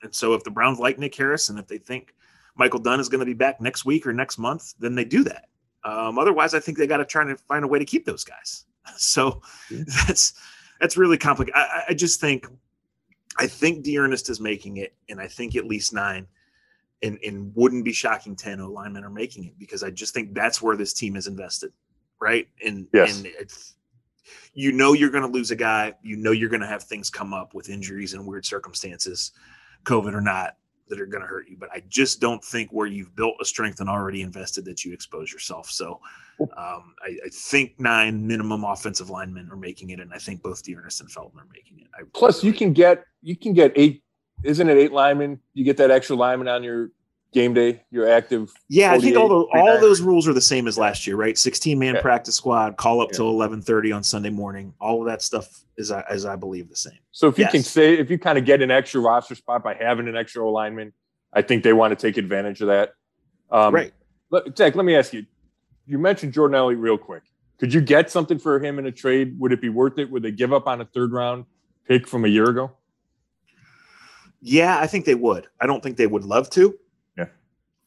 And 0.03 0.13
so 0.13 0.35
if 0.35 0.43
the 0.43 0.51
Browns 0.51 0.81
like 0.81 0.99
Nick 0.99 1.15
Harris 1.15 1.49
and 1.49 1.59
if 1.59 1.69
they 1.69 1.79
think 1.79 2.13
Michael 2.57 2.81
Dunn 2.81 2.99
is 2.99 3.09
going 3.09 3.21
to 3.21 3.27
be 3.27 3.35
back 3.35 3.61
next 3.61 3.85
week 3.85 4.05
or 4.07 4.13
next 4.13 4.37
month, 4.37 4.75
then 4.81 4.97
they 4.97 5.05
do 5.05 5.23
that. 5.25 5.47
Um, 5.85 6.19
otherwise, 6.19 6.55
I 6.55 6.61
think 6.61 6.77
they 6.77 6.87
got 6.89 6.97
to 6.99 7.05
try 7.05 7.25
to 7.25 7.37
find 7.37 7.65
a 7.65 7.69
way 7.69 7.79
to 7.79 7.85
keep 7.85 8.05
those 8.05 8.25
guys. 8.25 8.65
So 8.97 9.41
Yeah. 9.71 9.85
that's 10.09 10.35
that's 10.83 10.97
really 10.99 11.17
complicated. 11.17 11.55
I, 11.57 11.85
I- 11.91 11.95
just 11.95 12.21
think 12.21 12.47
I 13.39 13.47
think 13.47 13.83
D'Ernest 13.85 14.29
is 14.29 14.41
making 14.41 14.77
it, 14.77 14.95
and 15.09 15.19
I 15.19 15.27
think 15.29 15.57
at 15.57 15.65
least 15.65 15.95
nine, 15.95 16.27
and 17.03 17.19
and 17.25 17.51
wouldn't 17.55 17.85
be 17.85 17.93
shocking 17.93 18.37
ten 18.37 18.61
O 18.61 18.69
linemen 18.69 19.05
are 19.05 19.11
making 19.11 19.45
it 19.45 19.59
because 19.59 19.83
I 19.83 19.91
just 19.91 20.13
think 20.13 20.35
that's 20.35 20.61
where 20.61 20.77
this 20.77 20.93
team 20.93 21.17
is 21.17 21.27
invested, 21.29 21.73
right? 22.21 22.49
And 22.67 22.89
Yes. 22.93 23.17
and 23.17 23.27
it's, 23.27 23.75
you 24.55 24.73
know 24.73 24.93
you're 24.93 25.11
going 25.11 25.23
to 25.25 25.31
lose 25.31 25.51
a 25.51 25.57
guy, 25.57 25.95
you 26.03 26.17
know 26.17 26.33
you're 26.33 26.51
going 26.51 26.61
to 26.61 26.67
have 26.67 26.83
things 26.83 27.09
come 27.09 27.33
up 27.33 27.55
with 27.55 27.71
injuries 27.71 28.13
and 28.15 28.27
weird 28.27 28.45
circumstances, 28.45 29.33
COVID 29.85 30.13
or 30.15 30.21
not, 30.21 30.57
that 30.89 31.01
are 31.01 31.07
going 31.07 31.23
to 31.23 31.27
hurt 31.27 31.49
you. 31.49 31.57
But 31.59 31.71
I 31.73 31.83
just 31.89 32.21
don't 32.21 32.45
think 32.45 32.71
where 32.71 32.87
you've 32.87 33.15
built 33.17 33.35
a 33.41 33.45
strength 33.45 33.81
and 33.81 33.89
already 33.89 34.23
invested 34.23 34.65
that 34.67 34.85
you 34.85 34.93
expose 34.93 35.33
yourself. 35.33 35.71
So 35.71 36.01
um, 36.41 36.95
I, 37.03 37.17
I 37.25 37.29
think 37.33 37.79
nine 37.79 38.27
minimum 38.27 38.65
offensive 38.65 39.11
linemen 39.11 39.49
are 39.51 39.57
making 39.57 39.91
it, 39.91 40.01
and 40.01 40.13
I 40.13 40.19
think 40.19 40.43
both 40.43 40.63
D'Ernest 40.63 41.01
and 41.01 41.11
Felton 41.11 41.39
are 41.39 41.47
making 41.53 41.79
it. 41.81 41.87
I 41.95 42.03
Plus, 42.13 42.43
you 42.43 42.53
can 42.53 42.73
get 42.73 43.05
you 43.23 43.37
can 43.37 43.53
get 43.53 43.73
eight. 43.77 44.03
Isn't 44.45 44.69
it 44.69 44.77
eight 44.77 44.93
linemen? 44.93 45.39
You 45.55 45.65
get 45.65 45.77
that 45.77 45.91
extra 45.91 46.17
lineman 46.17 46.49
on 46.49 46.65
your 46.65 46.91
game 47.33 47.55
day. 47.55 47.83
you're 47.91 48.09
active. 48.11 48.53
Yeah, 48.69 48.93
I 48.93 48.99
think 48.99 49.17
all 49.17 49.29
the, 49.29 49.59
all 49.59 49.81
those 49.81 50.01
rules 50.01 50.29
are 50.29 50.33
the 50.33 50.41
same 50.41 50.69
as 50.69 50.77
last 50.79 51.07
year, 51.07 51.17
right? 51.17 51.37
Sixteen 51.37 51.79
man 51.79 51.95
Yeah. 51.95 52.03
practice 52.03 52.37
squad, 52.37 52.77
call 52.77 53.01
up 53.01 53.09
Yeah. 53.13 53.17
till 53.19 53.29
eleven 53.31 53.63
thirty 53.63 53.91
on 53.93 54.03
Sunday 54.03 54.31
morning. 54.31 54.75
All 54.81 55.01
of 55.01 55.07
that 55.07 55.23
stuff 55.23 55.65
is, 55.77 55.91
I- 55.91 56.05
as 56.09 56.25
I 56.27 56.37
believe, 56.37 56.69
the 56.69 56.77
same. 56.77 56.99
So 57.11 57.29
if 57.29 57.39
you 57.39 57.47
can 57.47 57.63
say 57.63 57.95
if 57.95 58.11
you 58.11 58.19
kind 58.19 58.39
of 58.39 58.45
get 58.45 58.61
an 58.63 58.71
extra 58.71 59.01
roster 59.01 59.35
spot 59.35 59.65
by 59.65 59.75
having 59.75 60.09
an 60.09 60.17
extra 60.17 60.49
lineman, 60.49 60.93
I 61.33 61.43
think 61.43 61.63
they 61.65 61.73
want 61.73 61.99
to 61.99 62.07
take 62.07 62.17
advantage 62.19 62.61
of 62.61 62.69
that. 62.69 62.93
Um, 63.51 63.75
right. 63.75 63.93
Let, 64.31 64.57
Zach, 64.57 64.75
let 64.77 64.85
me 64.85 64.95
ask 64.95 65.13
you. 65.13 65.25
You 65.87 65.99
mentioned 65.99 66.33
Jordan 66.33 66.55
Elliott 66.55 66.81
real 66.81 66.97
quick. 66.99 67.23
Could 67.59 67.73
you 67.75 67.81
get 67.81 68.11
something 68.11 68.39
for 68.39 68.59
him 68.63 68.79
in 68.79 68.87
a 68.87 68.93
trade? 68.93 69.39
Would 69.39 69.53
it 69.53 69.61
be 69.61 69.69
worth 69.69 69.99
it? 69.99 70.11
Would 70.11 70.23
they 70.23 70.31
give 70.31 70.53
up 70.53 70.67
on 70.67 70.81
a 70.81 70.85
third 70.85 71.13
round 71.13 71.45
pick 71.87 72.07
from 72.07 72.25
a 72.25 72.29
year 72.29 72.49
ago? 72.49 72.73
Yeah, 74.41 74.79
I 74.79 74.87
think 74.87 75.05
they 75.05 75.15
would. 75.15 75.47
I 75.61 75.67
don't 75.67 75.83
think 75.83 75.97
they 75.97 76.07
would 76.07 76.25
love 76.25 76.51
to. 76.51 76.77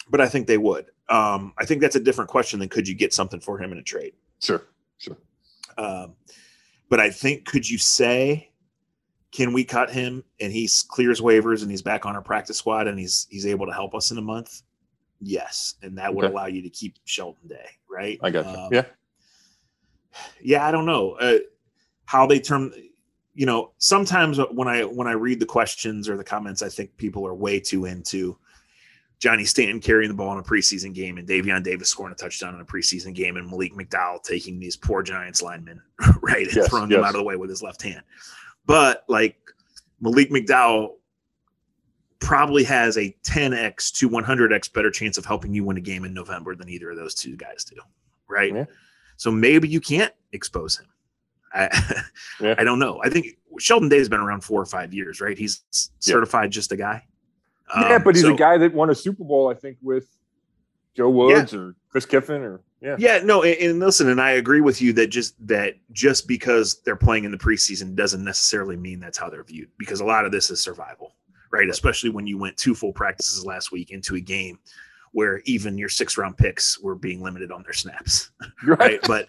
But 0.09 0.21
I 0.21 0.27
think 0.27 0.47
they 0.47 0.57
would. 0.57 0.85
Um, 1.09 1.53
I 1.57 1.65
think 1.65 1.81
that's 1.81 1.95
a 1.95 1.99
different 1.99 2.29
question 2.29 2.59
than 2.59 2.69
could 2.69 2.87
you 2.87 2.95
get 2.95 3.13
something 3.13 3.39
for 3.39 3.57
him 3.59 3.71
in 3.71 3.77
a 3.77 3.83
trade. 3.83 4.13
Sure, 4.41 4.63
sure. 4.97 5.17
Um, 5.77 6.15
but 6.89 6.99
I 6.99 7.09
think 7.09 7.45
could 7.45 7.67
you 7.69 7.77
say, 7.77 8.51
can 9.31 9.51
we 9.53 9.63
cut 9.63 9.89
him 9.91 10.23
and 10.39 10.51
he 10.53 10.69
clears 10.87 11.21
waivers 11.21 11.61
and 11.61 11.71
he's 11.71 11.81
back 11.81 12.05
on 12.05 12.15
our 12.15 12.21
practice 12.21 12.57
squad 12.57 12.87
and 12.87 12.97
he's 12.99 13.27
he's 13.29 13.45
able 13.45 13.65
to 13.65 13.73
help 13.73 13.93
us 13.95 14.11
in 14.11 14.17
a 14.17 14.21
month? 14.21 14.61
Yes, 15.19 15.75
and 15.81 15.97
that 15.97 16.13
would 16.13 16.25
Okay. 16.25 16.33
allow 16.33 16.45
you 16.45 16.61
to 16.61 16.69
keep 16.69 16.95
Sheldon 17.05 17.47
Day, 17.47 17.65
right? 17.89 18.19
I 18.21 18.29
got 18.29 18.45
you. 18.45 18.51
Um, 18.59 18.69
yeah, 18.71 18.85
yeah 20.41 20.65
i 20.65 20.71
don't 20.71 20.85
know 20.85 21.11
uh, 21.13 21.39
how 22.05 22.25
they 22.25 22.39
term 22.39 22.71
you 23.33 23.45
know 23.45 23.71
sometimes 23.79 24.39
when 24.51 24.67
i 24.67 24.83
when 24.83 25.07
i 25.07 25.11
read 25.11 25.39
the 25.39 25.45
questions 25.45 26.07
or 26.07 26.15
the 26.15 26.23
comments 26.23 26.61
i 26.61 26.69
think 26.69 26.95
people 26.97 27.27
are 27.27 27.33
way 27.33 27.59
too 27.59 27.85
into 27.85 28.37
johnny 29.19 29.45
stanton 29.45 29.79
carrying 29.79 30.09
the 30.09 30.15
ball 30.15 30.31
in 30.33 30.39
a 30.39 30.43
preseason 30.43 30.93
game 30.93 31.17
and 31.17 31.27
davion 31.27 31.63
davis 31.63 31.89
scoring 31.89 32.11
a 32.11 32.15
touchdown 32.15 32.53
in 32.55 32.61
a 32.61 32.65
preseason 32.65 33.13
game 33.13 33.37
and 33.37 33.47
malik 33.49 33.73
mcdowell 33.73 34.21
taking 34.21 34.59
these 34.59 34.75
poor 34.75 35.01
giants 35.01 35.41
linemen 35.41 35.81
right 36.21 36.47
and 36.47 36.55
Yes, 36.55 36.69
throwing 36.69 36.89
them 36.89 37.03
out 37.03 37.09
of 37.15 37.19
the 37.19 37.23
way 37.23 37.35
with 37.35 37.49
his 37.49 37.61
left 37.63 37.81
hand 37.81 38.01
but 38.65 39.03
like 39.07 39.37
malik 40.01 40.29
mcdowell 40.31 40.95
probably 42.19 42.63
has 42.63 42.97
a 42.97 43.15
10x 43.23 43.91
to 43.93 44.09
100x 44.09 44.71
better 44.73 44.89
chance 44.89 45.17
of 45.17 45.25
helping 45.25 45.53
you 45.53 45.63
win 45.63 45.77
a 45.77 45.81
game 45.81 46.05
in 46.05 46.13
november 46.13 46.55
than 46.55 46.69
either 46.69 46.89
of 46.91 46.97
those 46.97 47.13
two 47.15 47.35
guys 47.35 47.63
do 47.63 47.75
right 48.27 48.53
Yeah. 48.53 48.65
so 49.17 49.31
maybe 49.31 49.67
you 49.67 49.79
can't 49.79 50.13
expose 50.33 50.77
him. 50.77 50.87
I, 51.53 51.69
Yeah. 52.41 52.55
I 52.57 52.65
don't 52.65 52.79
know. 52.79 52.99
I 53.03 53.09
think 53.09 53.37
Sheldon 53.59 53.87
Day 53.87 53.99
has 53.99 54.09
been 54.09 54.19
around 54.19 54.41
four 54.41 54.61
or 54.61 54.65
five 54.65 54.93
years, 54.93 55.21
right? 55.21 55.37
He's 55.37 55.63
certified 55.99 56.51
just 56.51 56.73
a 56.73 56.75
guy. 56.75 57.05
Yeah, 57.75 57.95
Um, 57.95 58.03
but 58.03 58.15
he's 58.15 58.23
so- 58.23 58.33
a 58.33 58.37
guy 58.37 58.57
that 58.57 58.73
won 58.73 58.89
a 58.89 58.95
Super 58.95 59.23
Bowl, 59.23 59.49
I 59.49 59.53
think, 59.53 59.77
with 59.81 60.07
Joe 60.95 61.09
Woods 61.09 61.53
or 61.53 61.75
Chris 61.89 62.05
Kiffin, 62.05 62.41
or 62.41 62.61
yeah, 62.81 62.95
Yeah, 62.99 63.19
no, 63.23 63.43
and, 63.43 63.57
and 63.57 63.79
listen, 63.79 64.09
and 64.09 64.21
I 64.21 64.31
agree 64.31 64.61
with 64.61 64.81
you 64.81 64.93
that 64.93 65.07
just 65.07 65.35
that 65.47 65.75
just 65.91 66.27
because 66.27 66.81
they're 66.85 66.95
playing 66.95 67.25
in 67.25 67.31
the 67.31 67.37
preseason 67.37 67.95
doesn't 67.95 68.23
necessarily 68.23 68.77
mean 68.77 68.99
that's 68.99 69.17
how 69.17 69.29
they're 69.29 69.43
viewed 69.43 69.69
because 69.77 69.99
a 69.99 70.05
lot 70.05 70.25
of 70.25 70.31
this 70.31 70.49
is 70.49 70.61
survival, 70.61 71.15
right? 71.51 71.69
Especially 71.69 72.09
when 72.09 72.27
you 72.27 72.37
went 72.37 72.55
two 72.57 72.75
full 72.75 72.93
practices 72.93 73.45
last 73.45 73.71
week 73.71 73.91
into 73.91 74.15
a 74.15 74.21
game 74.21 74.59
where 75.11 75.41
even 75.45 75.77
your 75.77 75.89
six 75.89 76.17
round 76.17 76.37
picks 76.37 76.79
were 76.79 76.95
being 76.95 77.21
limited 77.21 77.51
on 77.51 77.63
their 77.63 77.73
snaps. 77.73 78.31
right. 78.65 78.79
right? 78.79 78.99
but 79.07 79.27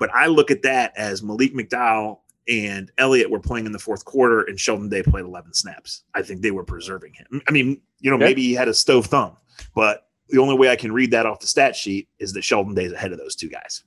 but 0.00 0.10
I 0.12 0.26
look 0.26 0.50
at 0.50 0.62
that 0.62 0.92
as 0.96 1.22
Malik 1.22 1.54
McDowell 1.54 2.18
and 2.48 2.90
Elliott 2.98 3.30
were 3.30 3.40
playing 3.40 3.66
in 3.66 3.72
the 3.72 3.78
fourth 3.78 4.04
quarter, 4.04 4.42
and 4.42 4.58
Sheldon 4.60 4.88
Day 4.88 5.02
played 5.02 5.24
11 5.24 5.54
snaps. 5.54 6.02
I 6.14 6.22
think 6.22 6.42
they 6.42 6.50
were 6.50 6.64
preserving 6.64 7.14
him. 7.14 7.40
I 7.48 7.52
mean, 7.52 7.80
you 8.00 8.10
know, 8.10 8.16
Okay. 8.16 8.24
maybe 8.26 8.42
he 8.42 8.52
had 8.54 8.68
a 8.68 8.74
stove 8.74 9.06
thumb, 9.06 9.36
but 9.74 10.08
the 10.28 10.38
only 10.38 10.56
way 10.56 10.68
I 10.70 10.76
can 10.76 10.92
read 10.92 11.10
that 11.12 11.26
off 11.26 11.40
the 11.40 11.46
stat 11.46 11.74
sheet 11.76 12.08
is 12.18 12.32
that 12.34 12.42
Sheldon 12.42 12.74
Day's 12.74 12.92
ahead 12.92 13.12
of 13.12 13.18
those 13.18 13.34
two 13.36 13.48
guys. 13.48 13.82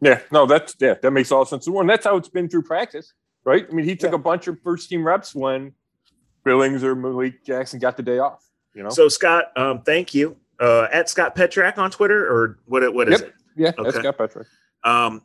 Yeah, 0.00 0.20
no, 0.32 0.46
that's 0.46 0.74
yeah, 0.80 0.94
that 1.02 1.10
makes 1.12 1.30
all 1.30 1.44
sense. 1.44 1.66
And 1.66 1.88
that's 1.88 2.04
how 2.04 2.16
it's 2.16 2.28
been 2.28 2.48
through 2.48 2.62
practice, 2.62 3.12
right? 3.44 3.64
I 3.70 3.72
mean, 3.72 3.84
he 3.84 3.94
took 3.94 4.10
Yeah. 4.12 4.16
a 4.16 4.20
bunch 4.20 4.48
of 4.48 4.60
first 4.62 4.88
team 4.88 5.06
reps 5.06 5.34
when 5.34 5.72
Billings 6.44 6.82
or 6.82 6.96
Malik 6.96 7.44
Jackson 7.44 7.78
got 7.78 7.96
the 7.96 8.02
day 8.02 8.18
off. 8.18 8.44
You 8.74 8.82
know, 8.82 8.88
So 8.88 9.08
Scott, 9.08 9.56
um, 9.56 9.82
thank 9.82 10.12
you. 10.14 10.36
Uh, 10.58 10.88
at 10.92 11.08
Scott 11.08 11.36
Petrak 11.36 11.78
on 11.78 11.90
Twitter, 11.90 12.24
or 12.26 12.58
what? 12.66 12.92
What 12.94 13.12
is 13.12 13.20
Yep. 13.20 13.28
it? 13.28 13.34
yeah, 13.56 13.70
that's 13.76 13.96
okay. 13.96 14.08
Scott 14.08 14.18
Petrak. 14.18 14.46
Um, 14.84 15.22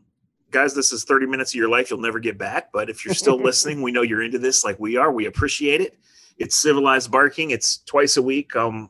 guys, 0.52 0.74
this 0.74 0.92
is 0.92 1.04
30 1.04 1.26
minutes 1.28 1.52
of 1.52 1.56
your 1.56 1.70
life 1.70 1.90
you'll 1.90 2.00
never 2.00 2.20
get 2.20 2.38
back. 2.38 2.72
But 2.72 2.90
if 2.90 3.06
you're 3.06 3.14
still 3.14 3.38
listening, 3.42 3.82
we 3.82 3.92
know 3.92 4.02
you're 4.02 4.24
into 4.24 4.40
this 4.40 4.64
like 4.64 4.80
we 4.80 4.98
are. 4.98 5.12
We 5.12 5.26
appreciate 5.26 5.82
it. 5.82 5.98
It's 6.38 6.56
civilized 6.56 7.12
barking. 7.12 7.52
It's 7.52 7.80
twice 7.80 8.18
a 8.18 8.22
week. 8.22 8.56
Um, 8.56 8.90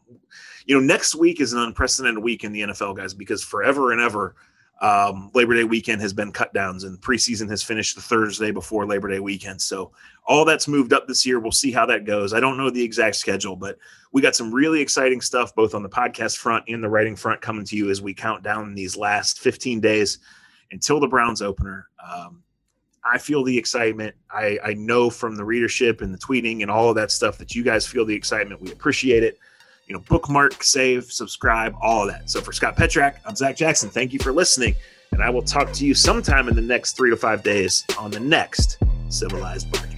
you 0.65 0.75
know, 0.75 0.85
next 0.85 1.15
week 1.15 1.39
is 1.39 1.53
an 1.53 1.59
unprecedented 1.59 2.21
week 2.21 2.43
in 2.43 2.51
the 2.51 2.61
NFL, 2.61 2.97
guys, 2.97 3.13
because 3.13 3.43
forever 3.43 3.93
and 3.93 4.01
ever, 4.01 4.35
um, 4.81 5.31
Labor 5.33 5.55
Day 5.55 5.63
weekend 5.63 6.01
has 6.01 6.13
been 6.13 6.31
cut 6.31 6.53
downs 6.53 6.83
and 6.83 6.99
preseason 6.99 7.49
has 7.49 7.63
finished 7.63 7.95
the 7.95 8.01
Thursday 8.01 8.51
before 8.51 8.85
Labor 8.85 9.09
Day 9.09 9.19
weekend. 9.19 9.61
So 9.61 9.91
all 10.25 10.45
that's 10.45 10.67
moved 10.67 10.93
up 10.93 11.07
this 11.07 11.25
year. 11.25 11.39
We'll 11.39 11.51
see 11.51 11.71
how 11.71 11.85
that 11.87 12.05
goes. 12.05 12.33
I 12.33 12.39
don't 12.39 12.57
know 12.57 12.69
the 12.69 12.83
exact 12.83 13.15
schedule, 13.15 13.55
but 13.55 13.77
we 14.11 14.21
got 14.21 14.35
some 14.35 14.53
really 14.53 14.81
exciting 14.81 15.21
stuff 15.21 15.55
both 15.55 15.73
on 15.73 15.83
the 15.83 15.89
podcast 15.89 16.37
front 16.37 16.65
and 16.67 16.83
the 16.83 16.89
writing 16.89 17.15
front 17.15 17.41
coming 17.41 17.65
to 17.65 17.75
you 17.75 17.89
as 17.89 18.01
we 18.01 18.13
count 18.13 18.43
down 18.43 18.75
these 18.75 18.95
last 18.95 19.39
15 19.39 19.79
days 19.79 20.19
until 20.71 20.99
the 20.99 21.07
Browns 21.07 21.41
opener. 21.41 21.87
Um, 22.05 22.43
I 23.03 23.17
feel 23.17 23.43
the 23.43 23.57
excitement. 23.57 24.15
I, 24.31 24.59
I 24.63 24.73
know 24.73 25.09
from 25.09 25.35
the 25.35 25.45
readership 25.45 26.01
and 26.01 26.13
the 26.13 26.17
tweeting 26.17 26.61
and 26.61 26.69
all 26.69 26.89
of 26.89 26.95
that 26.95 27.11
stuff 27.11 27.37
that 27.37 27.55
you 27.55 27.63
guys 27.63 27.85
feel 27.85 28.05
the 28.05 28.15
excitement. 28.15 28.61
We 28.61 28.71
appreciate 28.71 29.23
it. 29.23 29.39
You 29.87 29.95
know, 29.95 30.03
bookmark, 30.09 30.61
save, 30.63 31.05
subscribe, 31.05 31.73
all 31.81 32.03
of 32.03 32.09
that. 32.09 32.29
So 32.29 32.41
for 32.41 32.51
Scott 32.51 32.75
Petrak, 32.75 33.19
I'm 33.25 33.35
Zach 33.35 33.55
Jackson. 33.55 33.89
Thank 33.89 34.11
you 34.11 34.19
for 34.19 34.33
listening. 34.33 34.75
And 35.11 35.23
I 35.23 35.29
will 35.29 35.41
talk 35.41 35.71
to 35.73 35.85
you 35.85 35.93
sometime 35.93 36.49
in 36.49 36.55
the 36.55 36.61
next 36.61 36.97
three 36.97 37.09
to 37.09 37.15
five 37.15 37.41
days 37.43 37.85
on 37.97 38.11
the 38.11 38.19
next 38.19 38.77
Civilized 39.09 39.71
Barking. 39.71 39.96